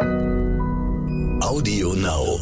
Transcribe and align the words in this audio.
Audio 0.00 1.92
Now. 1.94 2.38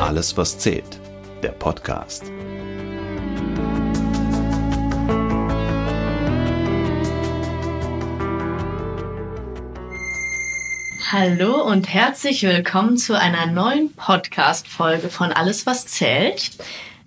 Alles, 0.00 0.36
was 0.36 0.58
zählt. 0.58 1.00
Der 1.42 1.50
Podcast. 1.50 2.30
Hallo 11.10 11.62
und 11.62 11.88
herzlich 11.88 12.42
willkommen 12.42 12.96
zu 12.96 13.18
einer 13.18 13.46
neuen 13.46 13.92
Podcast-Folge 13.94 15.08
von 15.08 15.32
Alles, 15.32 15.66
was 15.66 15.86
zählt. 15.86 16.52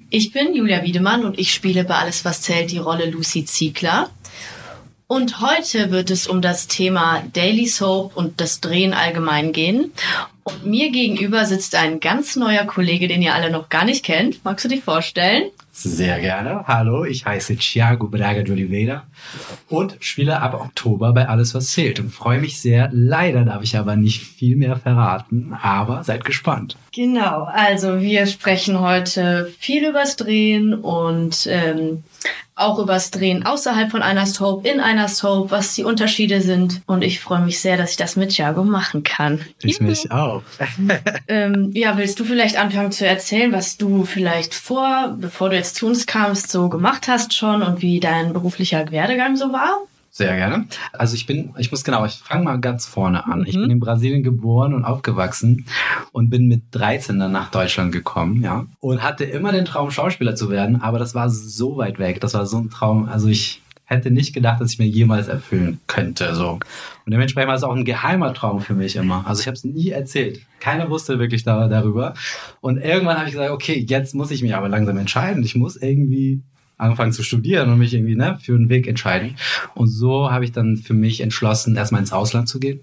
Ich 0.09 0.31
bin 0.31 0.55
Julia 0.55 0.83
Wiedemann 0.83 1.25
und 1.25 1.37
ich 1.37 1.53
spiele 1.53 1.83
bei 1.83 1.95
Alles, 1.95 2.23
was 2.23 2.41
zählt 2.41 2.71
die 2.71 2.77
Rolle 2.77 3.09
Lucy 3.09 3.43
Ziegler. 3.43 4.09
Und 5.05 5.41
heute 5.41 5.91
wird 5.91 6.11
es 6.11 6.27
um 6.27 6.41
das 6.41 6.67
Thema 6.67 7.23
Daily 7.33 7.67
Soap 7.67 8.15
und 8.15 8.39
das 8.39 8.61
Drehen 8.61 8.93
allgemein 8.93 9.51
gehen. 9.51 9.91
Und 10.47 10.65
mir 10.65 10.91
gegenüber 10.91 11.45
sitzt 11.45 11.75
ein 11.75 11.99
ganz 11.99 12.37
neuer 12.37 12.63
Kollege, 12.63 13.09
den 13.09 13.21
ihr 13.21 13.35
alle 13.35 13.51
noch 13.51 13.67
gar 13.67 13.83
nicht 13.83 14.05
kennt. 14.05 14.45
Magst 14.45 14.63
du 14.63 14.69
dich 14.69 14.81
vorstellen? 14.81 15.51
Sehr 15.73 16.21
gerne. 16.21 16.63
Hallo, 16.65 17.03
ich 17.03 17.25
heiße 17.25 17.57
Thiago 17.57 18.07
Braga 18.07 18.43
de 18.43 18.53
Oliveira 18.53 19.03
und 19.67 19.97
spiele 19.99 20.41
ab 20.41 20.53
Oktober 20.53 21.11
bei 21.11 21.27
Alles, 21.27 21.53
was 21.53 21.73
zählt 21.73 21.99
und 21.99 22.11
freue 22.11 22.39
mich 22.39 22.61
sehr. 22.61 22.89
Leider 22.93 23.43
darf 23.43 23.61
ich 23.61 23.77
aber 23.77 23.97
nicht 23.97 24.23
viel 24.23 24.55
mehr 24.55 24.77
verraten, 24.77 25.53
aber 25.61 26.05
seid 26.05 26.23
gespannt. 26.23 26.77
Genau, 26.95 27.43
also 27.43 27.99
wir 27.99 28.25
sprechen 28.25 28.79
heute 28.79 29.51
viel 29.59 29.85
übers 29.85 30.15
Drehen 30.15 30.73
und 30.73 31.45
ähm, 31.51 32.03
auch 32.57 32.79
übers 32.79 33.11
Drehen 33.11 33.45
außerhalb 33.45 33.91
von 33.91 34.01
einer 34.01 34.25
Soap, 34.25 34.65
in 34.65 34.79
einer 34.79 35.07
Soap, 35.07 35.51
was 35.51 35.75
die 35.75 35.83
Unterschiede 35.83 36.41
sind. 36.41 36.81
Und 36.85 37.03
ich 37.03 37.19
freue 37.19 37.41
mich 37.41 37.59
sehr, 37.59 37.77
dass 37.77 37.91
ich 37.91 37.97
das 37.97 38.15
mit 38.15 38.35
Jago 38.37 38.63
machen 38.63 39.03
kann. 39.03 39.41
Ich 39.61 39.79
mich 39.79 40.11
auch. 40.11 40.41
ähm, 41.27 41.71
ja, 41.73 41.97
willst 41.97 42.19
du 42.19 42.25
vielleicht 42.25 42.57
anfangen 42.57 42.91
zu 42.91 43.05
erzählen, 43.05 43.51
was 43.51 43.77
du 43.77 44.05
vielleicht 44.05 44.53
vor, 44.53 45.15
bevor 45.19 45.49
du 45.49 45.55
jetzt 45.55 45.75
zu 45.75 45.87
uns 45.87 46.05
kamst, 46.05 46.51
so 46.51 46.69
gemacht 46.69 47.07
hast 47.07 47.33
schon 47.33 47.61
und 47.61 47.81
wie 47.81 47.99
dein 47.99 48.33
beruflicher 48.33 48.91
Werdegang 48.91 49.35
so 49.35 49.53
war? 49.53 49.77
Sehr 50.17 50.35
gerne. 50.35 50.65
Also 50.93 51.13
ich 51.13 51.27
bin, 51.27 51.53
ich 51.59 51.69
muss 51.69 51.83
genau, 51.83 52.03
ich 52.03 52.13
fange 52.15 52.43
mal 52.43 52.59
ganz 52.59 52.87
vorne 52.87 53.27
an. 53.27 53.41
Mhm. 53.41 53.45
Ich 53.45 53.53
bin 53.53 53.69
in 53.69 53.79
Brasilien 53.79 54.23
geboren 54.23 54.73
und 54.73 54.83
aufgewachsen 54.83 55.67
und 56.11 56.31
bin 56.31 56.47
mit 56.47 56.63
13 56.71 57.19
dann 57.19 57.31
nach 57.31 57.51
Deutschland 57.51 57.91
gekommen, 57.91 58.41
ja. 58.41 58.65
Und 58.79 59.03
hatte 59.03 59.25
immer 59.25 59.51
den 59.51 59.65
Traum, 59.65 59.91
Schauspieler 59.91 60.33
zu 60.33 60.49
werden, 60.49 60.81
aber 60.81 60.97
das 60.97 61.13
war 61.13 61.29
so 61.29 61.77
weit 61.77 61.99
weg. 61.99 62.19
Das 62.19 62.33
war 62.33 62.47
so 62.47 62.57
ein 62.57 62.71
Traum. 62.71 63.07
Also 63.07 63.27
ich 63.27 63.61
hätte 63.85 64.09
nicht 64.09 64.33
gedacht, 64.33 64.59
dass 64.59 64.71
ich 64.71 64.79
mir 64.79 64.87
jemals 64.87 65.27
erfüllen 65.27 65.81
könnte. 65.85 66.33
So. 66.33 66.53
Und 67.05 67.11
dementsprechend 67.11 67.49
war 67.49 67.55
es 67.55 67.63
auch 67.63 67.75
ein 67.75 67.85
geheimer 67.85 68.33
Traum 68.33 68.59
für 68.59 68.73
mich 68.73 68.95
immer. 68.95 69.23
Also 69.27 69.41
ich 69.41 69.47
habe 69.47 69.55
es 69.55 69.65
nie 69.65 69.89
erzählt. 69.89 70.41
Keiner 70.59 70.89
wusste 70.89 71.19
wirklich 71.19 71.43
da, 71.43 71.67
darüber. 71.67 72.15
Und 72.59 72.79
irgendwann 72.79 73.17
habe 73.17 73.27
ich 73.27 73.33
gesagt, 73.33 73.51
okay, 73.51 73.85
jetzt 73.87 74.15
muss 74.15 74.31
ich 74.31 74.41
mich 74.41 74.55
aber 74.55 74.67
langsam 74.67 74.97
entscheiden. 74.97 75.43
Ich 75.43 75.55
muss 75.55 75.75
irgendwie 75.75 76.41
angefangen 76.77 77.11
zu 77.11 77.23
studieren 77.23 77.69
und 77.69 77.79
mich 77.79 77.93
irgendwie 77.93 78.15
ne, 78.15 78.37
für 78.41 78.55
einen 78.55 78.69
Weg 78.69 78.87
entscheiden. 78.87 79.35
Und 79.73 79.87
so 79.87 80.31
habe 80.31 80.45
ich 80.45 80.51
dann 80.51 80.77
für 80.77 80.93
mich 80.93 81.21
entschlossen, 81.21 81.75
erstmal 81.75 82.01
ins 82.01 82.13
Ausland 82.13 82.47
zu 82.47 82.59
gehen. 82.59 82.81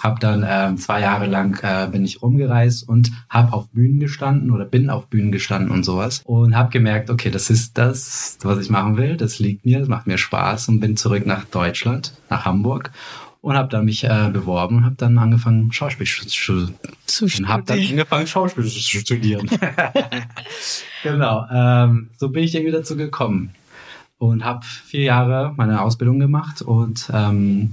Hab 0.00 0.18
dann 0.18 0.44
ähm, 0.46 0.78
zwei 0.78 1.00
Jahre 1.00 1.26
lang 1.26 1.62
äh, 1.62 1.88
bin 1.88 2.04
ich 2.04 2.20
rumgereist 2.20 2.88
und 2.88 3.12
habe 3.28 3.52
auf 3.52 3.68
Bühnen 3.68 4.00
gestanden 4.00 4.50
oder 4.50 4.64
bin 4.64 4.90
auf 4.90 5.06
Bühnen 5.06 5.30
gestanden 5.30 5.70
und 5.70 5.84
sowas 5.84 6.22
und 6.24 6.56
habe 6.56 6.70
gemerkt, 6.70 7.08
okay, 7.08 7.30
das 7.30 7.50
ist 7.50 7.78
das, 7.78 8.36
was 8.42 8.58
ich 8.58 8.68
machen 8.68 8.96
will. 8.96 9.16
Das 9.16 9.38
liegt 9.38 9.64
mir, 9.64 9.78
das 9.78 9.88
macht 9.88 10.08
mir 10.08 10.18
Spaß 10.18 10.68
und 10.70 10.80
bin 10.80 10.96
zurück 10.96 11.24
nach 11.24 11.44
Deutschland, 11.44 12.14
nach 12.28 12.44
Hamburg 12.44 12.90
und 13.46 13.54
habe 13.56 13.68
dann 13.68 13.84
mich 13.84 14.02
äh, 14.02 14.28
beworben 14.32 14.78
und 14.78 14.84
habe 14.84 14.96
dann 14.96 15.18
angefangen 15.18 15.70
Schauspiel 15.70 16.04
zu 16.04 16.28
studieren. 16.28 16.74
Und 17.38 17.48
habe 17.48 17.62
dann 17.64 17.78
angefangen 17.78 18.26
Schauspiel 18.26 18.64
zu 18.68 18.80
studieren. 18.80 19.48
genau, 21.04 21.46
ähm, 21.48 22.10
so 22.18 22.30
bin 22.30 22.42
ich 22.42 22.56
irgendwie 22.56 22.72
dazu 22.72 22.96
gekommen 22.96 23.54
und 24.18 24.44
habe 24.44 24.66
vier 24.66 25.02
Jahre 25.02 25.54
meine 25.56 25.80
Ausbildung 25.80 26.18
gemacht 26.18 26.60
und 26.60 27.08
ähm, 27.14 27.70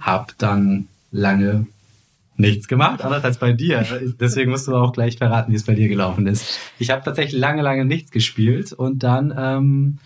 habe 0.00 0.32
dann 0.38 0.88
lange 1.12 1.68
nichts 2.36 2.66
gemacht, 2.66 3.00
anders 3.02 3.22
als 3.22 3.38
bei 3.38 3.52
dir. 3.52 3.86
Deswegen 4.18 4.50
musst 4.50 4.66
du 4.66 4.74
auch 4.74 4.92
gleich 4.92 5.18
verraten, 5.18 5.52
wie 5.52 5.56
es 5.56 5.62
bei 5.62 5.76
dir 5.76 5.86
gelaufen 5.86 6.26
ist. 6.26 6.58
Ich 6.80 6.90
habe 6.90 7.04
tatsächlich 7.04 7.40
lange, 7.40 7.62
lange 7.62 7.84
nichts 7.84 8.10
gespielt 8.10 8.72
und 8.72 9.04
dann, 9.04 9.32
ähm, 9.38 9.98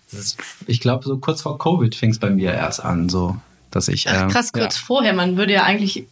ich 0.67 0.79
glaube, 0.79 1.05
so 1.05 1.17
kurz 1.17 1.41
vor 1.41 1.57
Covid 1.57 1.95
fing 1.95 2.11
es 2.11 2.19
bei 2.19 2.29
mir 2.29 2.53
erst 2.53 2.85
an, 2.85 3.09
so 3.09 3.37
dass 3.71 3.87
ich. 3.87 4.07
Ach, 4.07 4.23
ähm, 4.23 4.29
krass, 4.29 4.51
kurz 4.51 4.77
ja. 4.77 4.83
vorher. 4.85 5.13
Man 5.13 5.37
würde 5.37 5.53
ja 5.53 5.63
eigentlich 5.63 6.05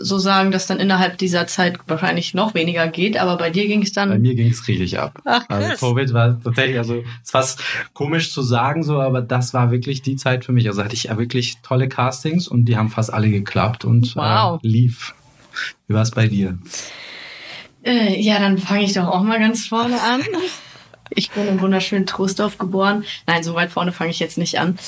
so 0.00 0.18
sagen, 0.18 0.50
dass 0.50 0.66
dann 0.66 0.78
innerhalb 0.78 1.18
dieser 1.18 1.46
Zeit 1.46 1.78
wahrscheinlich 1.86 2.34
noch 2.34 2.54
weniger 2.54 2.88
geht, 2.88 3.16
aber 3.16 3.36
bei 3.36 3.50
dir 3.50 3.66
ging 3.66 3.82
es 3.82 3.92
dann. 3.92 4.08
Bei 4.10 4.18
mir 4.18 4.34
ging 4.34 4.50
es 4.50 4.68
richtig 4.68 4.98
ab. 4.98 5.20
Ach, 5.24 5.44
also 5.48 5.88
Covid 5.88 6.12
war 6.12 6.40
tatsächlich, 6.42 6.78
also 6.78 6.96
ist 6.96 7.30
fast 7.30 7.60
komisch 7.94 8.32
zu 8.32 8.42
sagen 8.42 8.82
so, 8.82 9.00
aber 9.00 9.22
das 9.22 9.54
war 9.54 9.70
wirklich 9.70 10.02
die 10.02 10.16
Zeit 10.16 10.44
für 10.44 10.52
mich. 10.52 10.68
Also 10.68 10.84
hatte 10.84 10.94
ich 10.94 11.04
ja 11.04 11.18
wirklich 11.18 11.58
tolle 11.62 11.88
Castings 11.88 12.48
und 12.48 12.66
die 12.66 12.76
haben 12.76 12.90
fast 12.90 13.12
alle 13.12 13.30
geklappt 13.30 13.84
und 13.84 14.14
wow. 14.16 14.60
äh, 14.62 14.66
lief. 14.66 15.14
Wie 15.86 15.94
war 15.94 16.02
es 16.02 16.12
bei 16.12 16.28
dir? 16.28 16.58
Äh, 17.84 18.20
ja, 18.20 18.38
dann 18.38 18.58
fange 18.58 18.84
ich 18.84 18.92
doch 18.92 19.08
auch 19.08 19.22
mal 19.22 19.38
ganz 19.38 19.66
vorne 19.66 20.00
an. 20.00 20.22
Ich 21.10 21.30
bin 21.30 21.48
im 21.48 21.58
wunderschönen 21.62 22.04
Trostorf 22.04 22.58
geboren. 22.58 23.02
Nein, 23.26 23.42
so 23.42 23.54
weit 23.54 23.70
vorne 23.70 23.92
fange 23.92 24.10
ich 24.10 24.18
jetzt 24.18 24.36
nicht 24.36 24.60
an. 24.60 24.78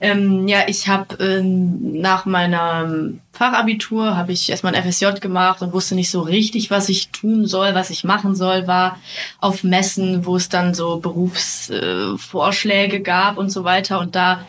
Ähm, 0.00 0.48
ja, 0.48 0.64
ich 0.66 0.88
habe 0.88 1.16
ähm, 1.24 2.00
nach 2.00 2.26
meinem 2.26 3.20
Fachabitur 3.32 4.16
habe 4.16 4.32
ich 4.32 4.50
erstmal 4.50 4.74
ein 4.74 4.82
FSJ 4.82 5.20
gemacht 5.20 5.62
und 5.62 5.72
wusste 5.72 5.94
nicht 5.94 6.10
so 6.10 6.20
richtig, 6.20 6.70
was 6.70 6.88
ich 6.88 7.10
tun 7.10 7.46
soll, 7.46 7.74
was 7.74 7.90
ich 7.90 8.04
machen 8.04 8.34
soll. 8.34 8.66
War 8.66 8.98
auf 9.40 9.62
Messen, 9.64 10.26
wo 10.26 10.36
es 10.36 10.48
dann 10.48 10.74
so 10.74 10.98
Berufsvorschläge 10.98 12.96
äh, 12.96 13.00
gab 13.00 13.38
und 13.38 13.50
so 13.50 13.64
weiter. 13.64 14.00
Und 14.00 14.14
da 14.16 14.44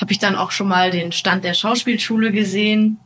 habe 0.00 0.12
ich 0.12 0.18
dann 0.18 0.36
auch 0.36 0.50
schon 0.50 0.68
mal 0.68 0.90
den 0.90 1.12
Stand 1.12 1.44
der 1.44 1.54
Schauspielschule 1.54 2.30
gesehen 2.30 2.98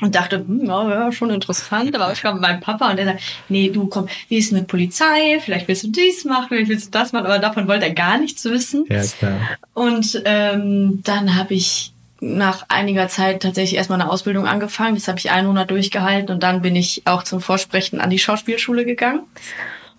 und 0.00 0.14
dachte, 0.14 0.38
hm, 0.38 0.66
ja, 0.66 1.10
schon 1.12 1.30
interessant. 1.30 1.94
Aber 1.94 2.12
ich 2.12 2.22
kam 2.22 2.34
mit 2.34 2.42
meinem 2.42 2.60
Papa 2.60 2.90
und 2.90 2.96
der 2.96 3.06
sagt, 3.06 3.20
nee, 3.48 3.68
du 3.70 3.86
komm, 3.86 4.08
wie 4.28 4.38
ist 4.38 4.52
mit 4.52 4.66
Polizei? 4.66 5.40
Vielleicht 5.40 5.68
willst 5.68 5.84
du 5.84 5.88
dies 5.88 6.24
machen, 6.24 6.46
vielleicht 6.48 6.68
willst 6.68 6.86
du 6.86 6.90
das 6.90 7.12
machen. 7.12 7.26
Aber 7.26 7.38
davon 7.38 7.68
wollte 7.68 7.86
er 7.86 7.94
gar 7.94 8.18
nichts 8.18 8.44
wissen. 8.44 8.84
Ja, 8.88 9.02
klar. 9.02 9.40
Und 9.74 10.22
ähm, 10.24 11.00
dann 11.04 11.36
habe 11.36 11.54
ich 11.54 11.92
nach 12.20 12.64
einiger 12.68 13.08
Zeit 13.08 13.42
tatsächlich 13.42 13.76
erstmal 13.76 14.00
eine 14.00 14.10
Ausbildung 14.10 14.46
angefangen. 14.46 14.96
Das 14.96 15.08
habe 15.08 15.18
ich 15.18 15.30
einen 15.30 15.46
Monat 15.46 15.70
durchgehalten 15.70 16.34
und 16.34 16.42
dann 16.42 16.62
bin 16.62 16.74
ich 16.74 17.02
auch 17.04 17.22
zum 17.22 17.40
Vorsprechen 17.40 18.00
an 18.00 18.10
die 18.10 18.18
Schauspielschule 18.18 18.84
gegangen. 18.84 19.20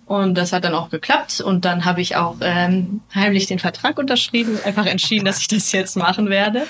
Und 0.05 0.35
das 0.39 0.53
hat 0.53 0.63
dann 0.63 0.73
auch 0.73 0.89
geklappt. 0.89 1.39
Und 1.39 1.65
dann 1.65 1.85
habe 1.85 2.01
ich 2.01 2.15
auch 2.15 2.37
ähm, 2.41 3.01
heimlich 3.13 3.45
den 3.45 3.59
Vertrag 3.59 3.99
unterschrieben, 3.99 4.57
einfach 4.65 4.87
entschieden, 4.87 5.25
dass 5.25 5.39
ich 5.39 5.47
das 5.47 5.71
jetzt 5.71 5.95
machen 5.95 6.29
werde. 6.29 6.65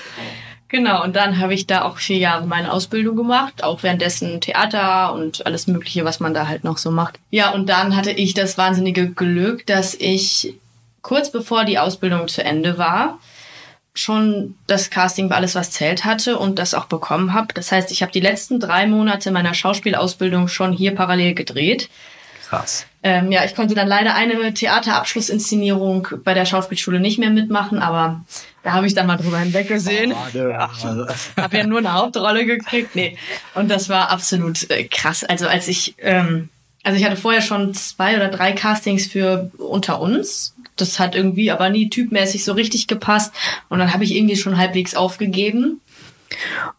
Genau, 0.70 1.02
und 1.02 1.16
dann 1.16 1.38
habe 1.38 1.52
ich 1.52 1.66
da 1.66 1.82
auch 1.82 1.98
vier 1.98 2.18
Jahre 2.18 2.46
meine 2.46 2.72
Ausbildung 2.72 3.16
gemacht, 3.16 3.64
auch 3.64 3.82
währenddessen 3.82 4.40
Theater 4.40 5.12
und 5.12 5.44
alles 5.44 5.66
Mögliche, 5.66 6.04
was 6.04 6.20
man 6.20 6.32
da 6.32 6.46
halt 6.46 6.62
noch 6.62 6.78
so 6.78 6.92
macht. 6.92 7.18
Ja, 7.30 7.50
und 7.50 7.68
dann 7.68 7.96
hatte 7.96 8.12
ich 8.12 8.34
das 8.34 8.56
wahnsinnige 8.56 9.10
Glück, 9.10 9.66
dass 9.66 9.94
ich 9.94 10.54
kurz 11.02 11.32
bevor 11.32 11.64
die 11.64 11.78
Ausbildung 11.78 12.28
zu 12.28 12.44
Ende 12.44 12.78
war, 12.78 13.18
schon 13.94 14.54
das 14.68 14.90
Casting 14.90 15.28
für 15.28 15.34
alles, 15.34 15.56
was 15.56 15.72
zählt 15.72 16.04
hatte 16.04 16.38
und 16.38 16.60
das 16.60 16.74
auch 16.74 16.86
bekommen 16.86 17.34
habe. 17.34 17.52
Das 17.52 17.72
heißt, 17.72 17.90
ich 17.90 18.02
habe 18.02 18.12
die 18.12 18.20
letzten 18.20 18.60
drei 18.60 18.86
Monate 18.86 19.32
meiner 19.32 19.54
Schauspielausbildung 19.54 20.46
schon 20.46 20.72
hier 20.72 20.94
parallel 20.94 21.34
gedreht. 21.34 21.88
Krass. 22.48 22.86
Ähm, 23.02 23.32
ja, 23.32 23.44
ich 23.44 23.56
konnte 23.56 23.74
dann 23.74 23.88
leider 23.88 24.14
eine 24.14 24.54
Theaterabschlussinszenierung 24.54 26.08
bei 26.22 26.34
der 26.34 26.44
Schauspielschule 26.44 27.00
nicht 27.00 27.18
mehr 27.18 27.30
mitmachen, 27.30 27.80
aber 27.80 28.20
da 28.62 28.72
habe 28.72 28.86
ich 28.86 28.94
dann 28.94 29.06
mal 29.06 29.16
drüber 29.16 29.38
hinweggesehen. 29.38 30.12
Oh, 30.12 30.36
ja, 30.36 30.70
habe 31.36 31.56
ja 31.56 31.66
nur 31.66 31.78
eine 31.78 31.94
Hauptrolle 31.94 32.44
gekriegt. 32.44 32.94
Nee. 32.94 33.16
Und 33.54 33.70
das 33.70 33.88
war 33.88 34.10
absolut 34.10 34.68
äh, 34.70 34.84
krass. 34.84 35.24
Also 35.24 35.48
als 35.48 35.68
ich, 35.68 35.94
ähm, 35.98 36.50
also 36.82 36.98
ich 36.98 37.04
hatte 37.04 37.16
vorher 37.16 37.42
schon 37.42 37.72
zwei 37.74 38.16
oder 38.16 38.28
drei 38.28 38.52
Castings 38.52 39.06
für 39.06 39.50
unter 39.58 40.00
uns. 40.00 40.54
Das 40.76 40.98
hat 40.98 41.14
irgendwie 41.14 41.50
aber 41.50 41.70
nie 41.70 41.90
typmäßig 41.90 42.44
so 42.44 42.52
richtig 42.52 42.86
gepasst. 42.86 43.32
Und 43.68 43.78
dann 43.78 43.92
habe 43.92 44.04
ich 44.04 44.14
irgendwie 44.14 44.36
schon 44.36 44.58
halbwegs 44.58 44.94
aufgegeben 44.94 45.80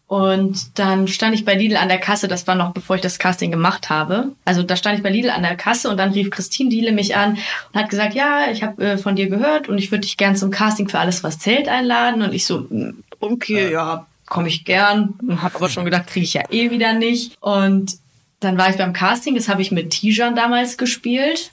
und 0.06 0.78
dann 0.78 1.08
stand 1.08 1.34
ich 1.34 1.44
bei 1.44 1.54
Lidl 1.54 1.76
an 1.76 1.88
der 1.88 1.98
Kasse, 1.98 2.28
das 2.28 2.46
war 2.46 2.54
noch 2.54 2.72
bevor 2.72 2.96
ich 2.96 3.02
das 3.02 3.18
Casting 3.18 3.50
gemacht 3.50 3.90
habe. 3.90 4.32
Also 4.44 4.62
da 4.62 4.76
stand 4.76 4.96
ich 4.96 5.02
bei 5.02 5.10
Lidl 5.10 5.30
an 5.30 5.42
der 5.42 5.56
Kasse 5.56 5.88
und 5.88 5.96
dann 5.96 6.12
rief 6.12 6.30
Christine 6.30 6.70
Diele 6.70 6.92
mich 6.92 7.16
an 7.16 7.38
und 7.72 7.80
hat 7.80 7.90
gesagt, 7.90 8.14
ja, 8.14 8.50
ich 8.50 8.62
habe 8.62 8.84
äh, 8.84 8.98
von 8.98 9.16
dir 9.16 9.28
gehört 9.28 9.68
und 9.68 9.78
ich 9.78 9.90
würde 9.90 10.02
dich 10.02 10.16
gern 10.16 10.36
zum 10.36 10.50
Casting 10.50 10.88
für 10.88 10.98
alles, 10.98 11.24
was 11.24 11.38
zählt 11.38 11.68
einladen. 11.68 12.22
Und 12.22 12.34
ich 12.34 12.46
so, 12.46 12.66
hm, 12.68 13.02
okay, 13.20 13.72
ja, 13.72 14.06
komme 14.26 14.48
ich 14.48 14.64
gern. 14.64 15.14
Habe 15.36 15.56
aber 15.56 15.68
schon 15.68 15.84
gedacht, 15.84 16.08
kriege 16.08 16.24
ich 16.24 16.34
ja 16.34 16.42
eh 16.50 16.70
wieder 16.70 16.92
nicht. 16.92 17.36
Und 17.40 17.96
dann 18.40 18.58
war 18.58 18.70
ich 18.70 18.76
beim 18.76 18.92
Casting, 18.92 19.34
das 19.34 19.48
habe 19.48 19.62
ich 19.62 19.70
mit 19.70 19.90
Tijan 19.90 20.34
damals 20.34 20.76
gespielt. 20.76 21.52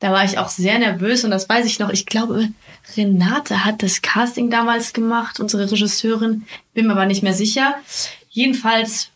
Da 0.00 0.12
war 0.12 0.24
ich 0.24 0.38
auch 0.38 0.48
sehr 0.48 0.78
nervös 0.78 1.24
und 1.24 1.30
das 1.30 1.48
weiß 1.48 1.66
ich 1.66 1.78
noch. 1.78 1.90
Ich 1.90 2.06
glaube, 2.06 2.48
Renate 2.96 3.64
hat 3.64 3.82
das 3.82 4.00
Casting 4.00 4.48
damals 4.48 4.92
gemacht, 4.92 5.40
unsere 5.40 5.70
Regisseurin. 5.70 6.46
Bin 6.72 6.86
mir 6.86 6.92
aber 6.92 7.06
nicht 7.06 7.22
mehr 7.22 7.34
sicher. 7.34 7.74
Jedenfalls 8.30 9.10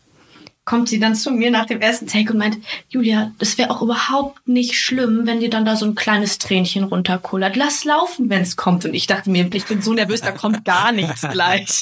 kommt 0.65 0.89
sie 0.89 0.99
dann 0.99 1.15
zu 1.15 1.31
mir 1.31 1.51
nach 1.51 1.65
dem 1.65 1.81
ersten 1.81 2.07
Take 2.07 2.31
und 2.31 2.39
meint, 2.39 2.57
Julia, 2.89 3.31
das 3.37 3.57
wäre 3.57 3.69
auch 3.69 3.81
überhaupt 3.81 4.47
nicht 4.47 4.75
schlimm, 4.75 5.21
wenn 5.25 5.39
dir 5.39 5.49
dann 5.49 5.65
da 5.65 5.75
so 5.75 5.85
ein 5.85 5.95
kleines 5.95 6.37
Tränchen 6.37 6.83
runterkullert. 6.83 7.55
Lass 7.55 7.83
laufen, 7.83 8.29
wenn 8.29 8.41
es 8.41 8.55
kommt. 8.55 8.85
Und 8.85 8.93
ich 8.93 9.07
dachte 9.07 9.29
mir, 9.29 9.49
ich 9.53 9.65
bin 9.65 9.81
so 9.81 9.93
nervös, 9.93 10.21
da 10.21 10.31
kommt 10.31 10.63
gar 10.63 10.91
nichts 10.91 11.21
gleich. 11.31 11.81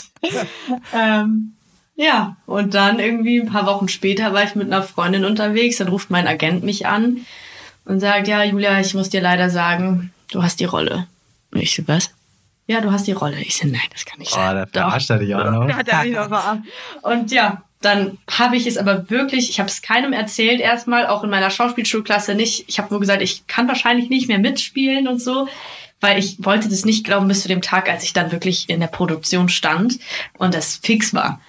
ähm, 0.94 1.54
ja, 1.96 2.38
und 2.48 2.74
dann 2.74 3.00
irgendwie 3.00 3.40
ein 3.40 3.50
paar 3.50 3.68
Wochen 3.68 3.88
später 3.88 4.34
war 4.34 4.44
ich 4.44 4.56
mit 4.56 4.68
einer 4.68 4.82
Freundin 4.82 5.26
unterwegs, 5.26 5.78
dann 5.78 5.88
ruft 5.88 6.10
mein 6.10 6.28
Agent 6.28 6.64
mich 6.64 6.88
an 6.88 7.26
und 7.86 8.00
sagt, 8.00 8.28
ja, 8.28 8.44
Julia, 8.44 8.80
ich 8.80 8.94
muss 8.94 9.10
dir 9.10 9.22
leider 9.22 9.50
sagen, 9.50 10.14
du 10.32 10.44
hast 10.44 10.60
die 10.60 10.66
Rolle. 10.66 11.08
Und 11.52 11.62
ich 11.62 11.76
so, 11.76 11.84
was? 11.88 12.12
Ja, 12.68 12.80
du 12.80 12.92
hast 12.92 13.08
die 13.08 13.12
Rolle. 13.12 13.40
Ich 13.42 13.58
so, 13.58 13.68
nein, 13.68 13.82
das 13.92 14.06
kann 14.06 14.20
nicht 14.20 14.32
Oh, 14.32 14.36
sein. 14.36 14.56
der 14.56 14.68
verarscht 14.68 15.10
er 15.10 15.18
dich 15.20 15.36
auch 15.36 15.50
noch. 15.52 15.68
Hat 15.74 15.88
er 15.90 16.04
mich 16.04 16.14
noch 16.16 16.28
verarscht. 16.28 16.64
Und 17.02 17.32
ja, 17.32 17.64
dann 17.82 18.18
habe 18.30 18.56
ich 18.56 18.68
es 18.68 18.78
aber 18.78 19.10
wirklich, 19.10 19.50
ich 19.50 19.60
habe 19.60 19.68
es 19.70 19.82
keinem 19.82 20.14
erzählt 20.14 20.62
erstmal, 20.62 21.08
auch 21.08 21.24
in 21.24 21.30
meiner 21.32 21.50
Schauspielschulklasse 21.50 22.36
nicht. 22.36 22.66
Ich 22.68 22.78
habe 22.78 22.90
nur 22.92 23.00
gesagt, 23.00 23.22
ich 23.22 23.48
kann 23.48 23.68
wahrscheinlich 23.68 24.10
nicht 24.10 24.28
mehr 24.28 24.38
mitspielen 24.40 25.08
und 25.08 25.20
so, 25.20 25.50
weil 26.00 26.18
ich 26.20 26.38
wollte 26.46 26.70
das 26.70 26.86
nicht 26.86 27.04
glauben 27.04 27.28
bis 27.28 27.42
zu 27.42 27.48
dem 27.48 27.62
Tag, 27.62 27.90
als 27.90 28.04
ich 28.04 28.14
dann 28.14 28.32
wirklich 28.32 28.70
in 28.70 28.80
der 28.80 28.88
Produktion 28.88 29.50
stand 29.50 29.98
und 30.38 30.54
das 30.54 30.78
fix 30.82 31.14
war. 31.14 31.42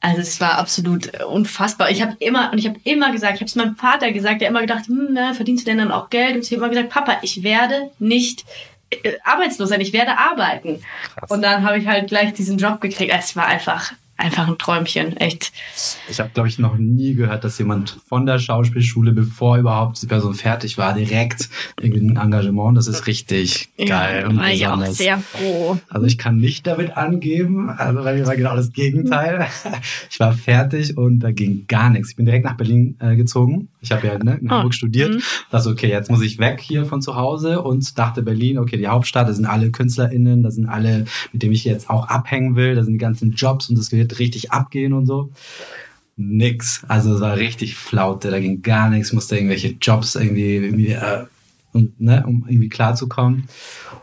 Also 0.00 0.20
es 0.20 0.40
war 0.40 0.58
absolut 0.58 1.14
äh, 1.14 1.24
unfassbar. 1.24 1.90
Ich 1.90 2.02
habe 2.02 2.16
immer 2.18 2.52
und 2.52 2.58
ich 2.58 2.66
habe 2.66 2.78
immer 2.84 3.12
gesagt, 3.12 3.34
ich 3.34 3.40
habe 3.40 3.48
es 3.48 3.54
meinem 3.54 3.76
Vater 3.76 4.12
gesagt, 4.12 4.40
der 4.40 4.48
immer 4.48 4.60
gedacht, 4.60 4.86
hm, 4.86 5.08
na, 5.12 5.34
verdienst 5.34 5.66
du 5.66 5.70
denn 5.70 5.78
dann 5.78 5.92
auch 5.92 6.10
Geld? 6.10 6.36
Und 6.36 6.42
ich 6.42 6.50
habe 6.50 6.56
immer 6.56 6.68
gesagt, 6.68 6.90
Papa, 6.90 7.18
ich 7.22 7.42
werde 7.42 7.90
nicht 7.98 8.44
äh, 8.90 9.14
arbeitslos 9.24 9.68
sein, 9.68 9.80
ich 9.80 9.92
werde 9.92 10.18
arbeiten. 10.18 10.82
Und 11.28 11.42
dann 11.42 11.64
habe 11.64 11.78
ich 11.78 11.86
halt 11.86 12.08
gleich 12.08 12.32
diesen 12.34 12.58
Job 12.58 12.80
gekriegt. 12.80 13.12
Es 13.16 13.36
war 13.36 13.46
einfach 13.46 13.92
einfach 14.16 14.48
ein 14.48 14.58
Träumchen, 14.58 15.16
echt. 15.16 15.52
Ich 16.08 16.18
habe, 16.20 16.30
glaube 16.32 16.48
ich, 16.48 16.58
noch 16.58 16.76
nie 16.78 17.14
gehört, 17.14 17.44
dass 17.44 17.58
jemand 17.58 17.98
von 18.08 18.26
der 18.26 18.38
Schauspielschule, 18.38 19.12
bevor 19.12 19.58
überhaupt 19.58 20.00
die 20.02 20.06
Person 20.06 20.34
fertig 20.34 20.78
war, 20.78 20.94
direkt 20.94 21.48
irgendwie 21.80 22.06
ein 22.08 22.16
Engagement. 22.16 22.76
Das 22.76 22.86
ist 22.86 23.06
richtig 23.06 23.68
geil. 23.76 24.22
Ja, 24.22 24.28
und 24.28 24.36
war 24.38 24.50
ich 24.50 24.66
auch 24.66 24.84
sehr 24.86 25.18
froh. 25.18 25.78
Also 25.88 26.06
ich 26.06 26.18
kann 26.18 26.38
nicht 26.38 26.66
damit 26.66 26.96
angeben, 26.96 27.70
also 27.70 28.02
bei 28.02 28.14
mir 28.14 28.26
war 28.26 28.36
genau 28.36 28.56
das 28.56 28.72
Gegenteil. 28.72 29.46
Ich 30.10 30.20
war 30.20 30.32
fertig 30.32 30.96
und 30.96 31.18
da 31.20 31.30
ging 31.32 31.66
gar 31.68 31.90
nichts. 31.90 32.10
Ich 32.10 32.16
bin 32.16 32.24
direkt 32.24 32.44
nach 32.44 32.56
Berlin 32.56 32.96
äh, 33.00 33.16
gezogen. 33.16 33.68
Ich 33.80 33.92
habe 33.92 34.06
ja 34.06 34.18
ne, 34.18 34.38
in 34.40 34.50
Ah, 34.50 34.56
Hamburg 34.56 34.74
studiert. 34.74 35.14
mhm. 35.14 35.22
Dachte, 35.50 35.68
okay, 35.68 35.88
jetzt 35.88 36.10
muss 36.10 36.22
ich 36.22 36.38
weg 36.38 36.60
hier 36.60 36.86
von 36.86 37.02
zu 37.02 37.16
Hause 37.16 37.60
und 37.62 37.98
dachte 37.98 38.22
Berlin, 38.22 38.58
okay, 38.58 38.76
die 38.78 38.86
Hauptstadt, 38.88 39.28
da 39.28 39.32
sind 39.32 39.44
alle 39.44 39.70
KünstlerInnen, 39.70 40.42
da 40.42 40.50
sind 40.50 40.66
alle, 40.66 41.04
mit 41.32 41.42
denen 41.42 41.52
ich 41.52 41.64
jetzt 41.64 41.90
auch 41.90 42.08
abhängen 42.08 42.56
will, 42.56 42.74
da 42.74 42.82
sind 42.84 42.94
die 42.94 42.98
ganzen 42.98 43.32
Jobs 43.32 43.68
und 43.68 43.76
das 43.78 43.92
wird 44.08 44.18
richtig 44.18 44.52
abgehen 44.52 44.92
und 44.92 45.06
so. 45.06 45.30
Nix. 46.16 46.82
Also 46.88 47.14
es 47.14 47.20
war 47.20 47.36
richtig 47.36 47.74
Flaute, 47.76 48.30
da 48.30 48.40
ging 48.40 48.62
gar 48.62 48.88
nichts, 48.88 49.12
musste 49.12 49.36
irgendwelche 49.36 49.76
Jobs 49.80 50.14
irgendwie, 50.14 50.56
irgendwie 50.56 50.92
äh, 50.92 51.26
und, 51.72 52.00
ne, 52.00 52.24
um 52.26 52.46
irgendwie 52.48 52.70
klarzukommen. 52.70 53.48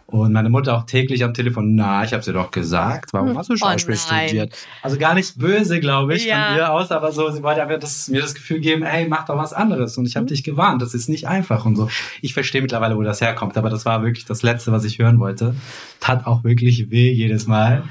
Und 0.05 0.31
meine 0.31 0.51
Mutter 0.51 0.77
auch 0.77 0.83
täglich 0.85 1.23
am 1.23 1.33
Telefon, 1.33 1.73
na, 1.73 2.03
ich 2.03 2.13
habe 2.13 2.21
dir 2.21 2.33
doch 2.33 2.51
gesagt, 2.51 3.13
warum 3.13 3.35
hast 3.35 3.49
du 3.49 3.57
Schauspiel 3.57 3.95
Oh 3.95 3.97
studiert? 3.97 4.55
Also 4.83 4.99
gar 4.99 5.15
nicht 5.15 5.39
böse, 5.39 5.79
glaube 5.79 6.13
ich, 6.13 6.27
Ja. 6.27 6.49
von 6.49 6.57
ihr 6.57 6.71
aus, 6.71 6.91
aber 6.91 7.11
so, 7.11 7.31
sie 7.31 7.41
wollte 7.41 7.63
einfach 7.63 7.79
das, 7.79 8.09
mir 8.09 8.21
das 8.21 8.35
Gefühl 8.35 8.59
geben, 8.59 8.83
ey, 8.83 9.07
mach 9.07 9.25
doch 9.25 9.37
was 9.37 9.53
anderes. 9.53 9.97
Und 9.97 10.05
ich 10.05 10.15
habe 10.15 10.27
dich 10.27 10.43
gewarnt, 10.43 10.83
das 10.83 10.93
ist 10.93 11.09
nicht 11.09 11.27
einfach 11.27 11.65
und 11.65 11.75
so. 11.75 11.89
Ich 12.21 12.35
verstehe 12.35 12.61
mittlerweile, 12.61 12.95
wo 12.95 13.01
das 13.01 13.21
herkommt, 13.21 13.57
aber 13.57 13.71
das 13.71 13.85
war 13.85 14.03
wirklich 14.03 14.25
das 14.25 14.43
Letzte, 14.43 14.71
was 14.71 14.83
ich 14.83 14.99
hören 14.99 15.19
wollte. 15.19 15.55
Tat 15.99 16.27
auch 16.27 16.43
wirklich 16.43 16.91
weh 16.91 17.11
jedes 17.11 17.47
Mal. 17.47 17.83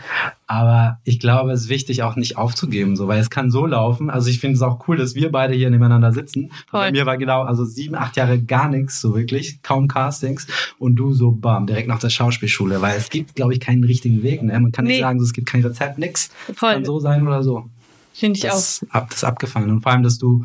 Aber 0.52 0.98
ich 1.04 1.18
glaube, 1.18 1.50
es 1.52 1.62
ist 1.62 1.68
wichtig, 1.70 2.02
auch 2.02 2.14
nicht 2.14 2.36
aufzugeben, 2.36 2.94
so, 2.94 3.08
weil 3.08 3.18
es 3.18 3.30
kann 3.30 3.50
so 3.50 3.64
laufen. 3.64 4.10
Also 4.10 4.28
ich 4.28 4.38
finde 4.38 4.56
es 4.56 4.60
auch 4.60 4.86
cool, 4.86 4.98
dass 4.98 5.14
wir 5.14 5.32
beide 5.32 5.54
hier 5.54 5.70
nebeneinander 5.70 6.12
sitzen. 6.12 6.52
Voll. 6.70 6.80
Bei 6.80 6.92
mir 6.92 7.06
war 7.06 7.16
genau, 7.16 7.40
also 7.40 7.64
sieben, 7.64 7.94
acht 7.94 8.18
Jahre 8.18 8.38
gar 8.38 8.68
nichts, 8.68 9.00
so 9.00 9.16
wirklich, 9.16 9.62
kaum 9.62 9.88
Castings. 9.88 10.46
Und 10.78 10.96
du 10.96 11.14
so, 11.14 11.30
bam, 11.30 11.66
direkt 11.66 11.88
nach 11.88 12.00
der 12.00 12.10
Schauspielschule, 12.10 12.82
weil 12.82 12.98
es 12.98 13.08
gibt, 13.08 13.34
glaube 13.34 13.54
ich, 13.54 13.60
keinen 13.60 13.82
richtigen 13.82 14.22
Weg. 14.22 14.42
Ne? 14.42 14.60
Man 14.60 14.72
kann 14.72 14.84
nicht 14.84 14.96
Nee. 14.96 15.00
sagen, 15.00 15.20
so, 15.20 15.24
es 15.24 15.32
gibt 15.32 15.48
kein 15.48 15.62
Rezept, 15.62 15.96
nix. 15.96 16.28
Voll. 16.54 16.74
Kann 16.74 16.84
so 16.84 17.00
sein 17.00 17.26
oder 17.26 17.42
so. 17.42 17.70
Finde 18.12 18.36
ich 18.36 18.44
auch. 18.50 18.54
Das, 18.54 18.84
ab, 18.90 19.06
das 19.08 19.20
ist 19.20 19.24
abgefallen. 19.24 19.70
Und 19.70 19.80
vor 19.80 19.92
allem, 19.92 20.02
dass 20.02 20.18
du 20.18 20.44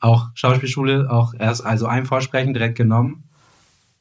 auch 0.00 0.26
Schauspielschule 0.34 1.10
auch 1.10 1.32
erst, 1.32 1.64
also 1.64 1.86
ein 1.86 2.04
Vorsprechen 2.04 2.52
direkt 2.52 2.76
genommen, 2.76 3.22